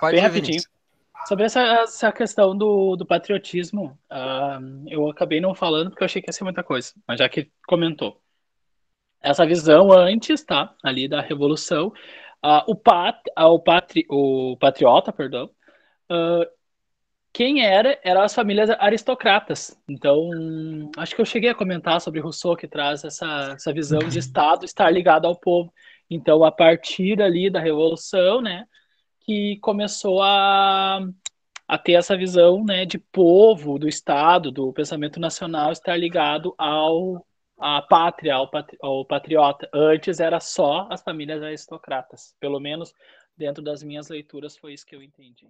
[0.00, 0.46] pode Bem ir, rapidinho.
[0.46, 0.78] Vinícius.
[1.26, 3.98] Sobre essa, essa questão do, do patriotismo,
[4.86, 7.50] eu acabei não falando porque eu achei que ia ser muita coisa, mas já que
[7.66, 8.22] comentou.
[9.20, 10.74] Essa visão antes, tá?
[10.82, 11.92] Ali da Revolução,
[12.42, 15.50] ah, o, pat, ah, o, patri, o patriota, perdão,
[16.10, 16.44] ah,
[17.32, 19.78] quem era, eram as famílias aristocratas.
[19.88, 20.30] Então,
[20.96, 24.64] acho que eu cheguei a comentar sobre Rousseau, que traz essa, essa visão de Estado
[24.64, 25.72] estar ligado ao povo.
[26.10, 28.64] Então, a partir ali da Revolução, né,
[29.20, 31.00] que começou a,
[31.68, 37.24] a ter essa visão né, de povo, do Estado, do pensamento nacional estar ligado ao
[37.60, 39.68] à pátria, ao, patri, ao patriota.
[39.74, 42.34] Antes era só as famílias aristocratas.
[42.40, 42.92] Pelo menos
[43.36, 45.48] dentro das minhas leituras foi isso que eu entendi.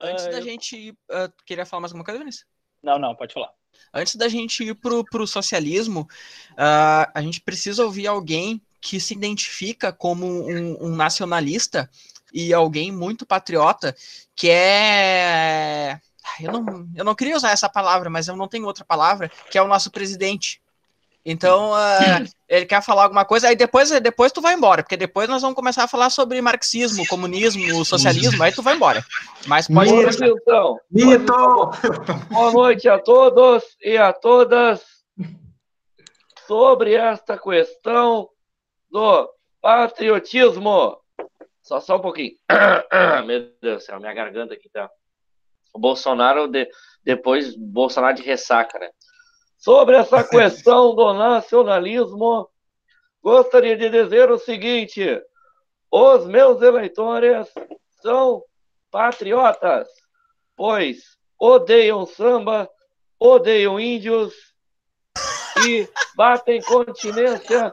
[0.00, 0.94] Antes Ah, da eu- gente ir.
[1.10, 2.46] ah, queria falar mais alguma coisa, Vinícius?
[2.82, 3.50] Não, não, pode falar.
[3.92, 6.08] Antes da gente ir pro, pro socialismo,
[6.56, 11.90] ah, a gente precisa ouvir alguém que se identifica como um, um nacionalista
[12.32, 13.94] e alguém muito patriota,
[14.34, 16.00] que é.
[16.40, 19.56] Eu não, eu não queria usar essa palavra, mas eu não tenho outra palavra, que
[19.56, 20.60] é o nosso presidente.
[21.28, 25.28] Então, ah, ele quer falar alguma coisa, aí depois, depois tu vai embora, porque depois
[25.28, 29.04] nós vamos começar a falar sobre marxismo, comunismo, socialismo, aí tu vai embora.
[29.44, 30.02] Mas pode Mito.
[30.02, 30.26] começar.
[30.28, 31.70] Então, Mito!
[32.30, 34.84] boa noite a todos e a todas.
[36.46, 38.28] Sobre esta questão
[38.88, 39.28] do
[39.60, 40.96] patriotismo.
[41.60, 42.36] Só, só um pouquinho.
[43.26, 44.88] Meu Deus do céu, minha garganta aqui tá.
[45.74, 46.68] O Bolsonaro, de,
[47.02, 48.90] depois, Bolsonaro de ressaca, né?
[49.66, 52.48] Sobre essa questão do nacionalismo,
[53.20, 55.20] gostaria de dizer o seguinte:
[55.90, 57.48] os meus eleitores
[58.00, 58.44] são
[58.92, 59.88] patriotas,
[60.54, 62.70] pois odeiam samba,
[63.18, 64.32] odeiam índios
[65.66, 67.72] e batem continência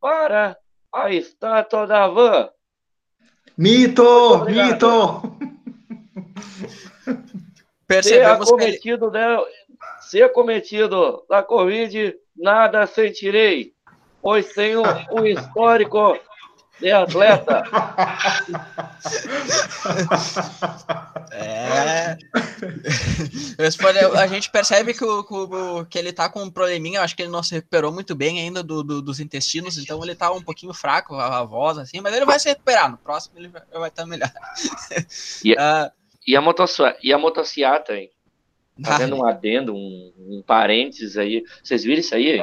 [0.00, 0.58] para
[0.92, 2.50] a estátua da van.
[3.56, 4.44] Mito!
[4.44, 5.22] Mito!
[7.86, 9.38] Percebemos que ele, acometido, né,
[10.10, 13.72] ser acometido da Covid, nada sentirei,
[14.22, 16.18] pois tenho um histórico
[16.80, 17.62] de atleta.
[21.32, 22.16] É.
[24.18, 27.42] A gente percebe que, o, que ele tá com um probleminha, acho que ele não
[27.42, 31.14] se recuperou muito bem ainda do- do- dos intestinos, então ele tá um pouquinho fraco,
[31.14, 32.90] a, a voz, assim, mas ele vai se recuperar.
[32.90, 34.30] No próximo ele vai, estar melhor.
[35.44, 35.90] E- Ah,
[36.26, 38.10] E a, motocicleta, e a motociata, hein?
[38.84, 41.42] Fazendo um adendo, um, um parênteses aí.
[41.62, 42.42] Vocês viram isso aí?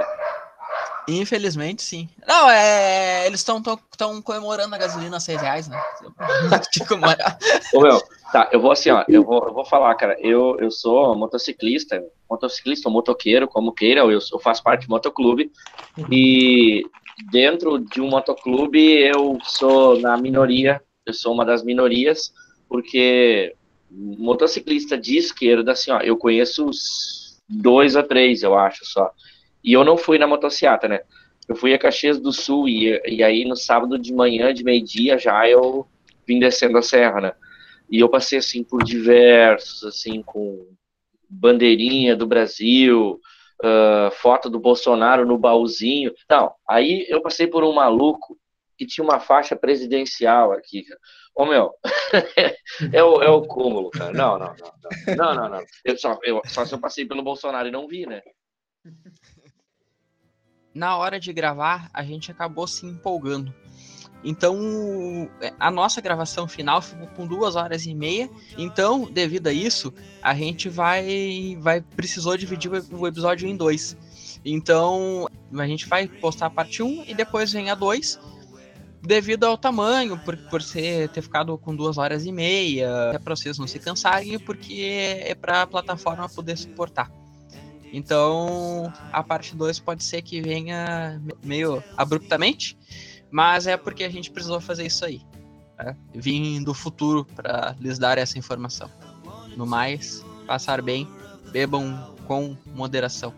[1.07, 2.09] infelizmente, sim.
[2.27, 3.25] Não, é.
[3.27, 5.81] Eles estão tão, comemorando a gasolina a 6 reais, né?
[7.73, 8.01] Ô, meu,
[8.31, 12.01] tá, eu vou assim, ó, eu vou, eu vou falar, cara, eu, eu sou motociclista,
[12.29, 15.51] motociclista motoqueiro, como queira, eu, eu faço parte de motoclube,
[16.09, 16.83] e
[17.31, 22.33] dentro de um motoclube eu sou na minoria, eu sou uma das minorias,
[22.67, 23.55] porque
[23.93, 26.69] motociclista de esquerda, assim, ó, eu conheço
[27.47, 29.11] dois ou três, eu acho, só,
[29.63, 31.01] e eu não fui na motociata, né,
[31.47, 35.17] eu fui a Caxias do Sul, e, e aí no sábado de manhã, de meio-dia,
[35.17, 35.85] já eu
[36.25, 37.33] vim descendo a serra, né,
[37.89, 40.67] e eu passei assim por diversos, assim, com
[41.29, 43.19] bandeirinha do Brasil,
[43.63, 46.13] ah, foto do Bolsonaro no baúzinho.
[46.29, 48.37] Não, aí eu passei por um maluco
[48.77, 50.83] que tinha uma faixa presidencial aqui.
[51.35, 51.71] Ô meu,
[52.91, 54.13] é, o, é o cúmulo, cara.
[54.13, 55.15] Não, não, não, não.
[55.15, 55.65] Não, não, não.
[55.83, 58.21] Eu só, eu, só se eu passei pelo Bolsonaro e não vi, né?
[60.73, 63.53] na hora de gravar, a gente acabou se empolgando.
[64.23, 64.57] Então,
[65.59, 68.29] a nossa gravação final ficou com duas horas e meia.
[68.57, 73.97] Então, devido a isso, a gente vai, vai precisou dividir o episódio em dois.
[74.45, 78.19] Então, a gente vai postar a parte 1 e depois vem a 2.
[79.05, 83.35] Devido ao tamanho, por, por ser, ter ficado com duas horas e meia, é para
[83.35, 87.11] vocês não se cansarem, porque é para a plataforma poder suportar.
[87.91, 92.77] Então, a parte 2 pode ser que venha me- meio abruptamente,
[93.29, 95.21] mas é porque a gente precisou fazer isso aí.
[95.77, 95.95] Né?
[96.15, 98.89] Vim do futuro para lhes dar essa informação.
[99.57, 101.07] No mais, passar bem,
[101.51, 103.33] bebam com moderação.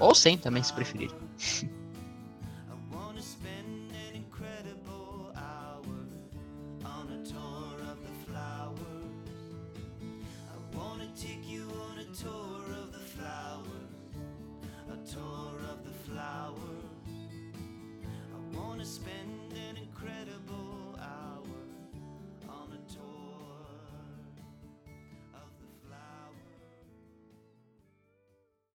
[0.00, 1.14] Ou sem também, se preferirem.
[18.80, 19.29] gonna spend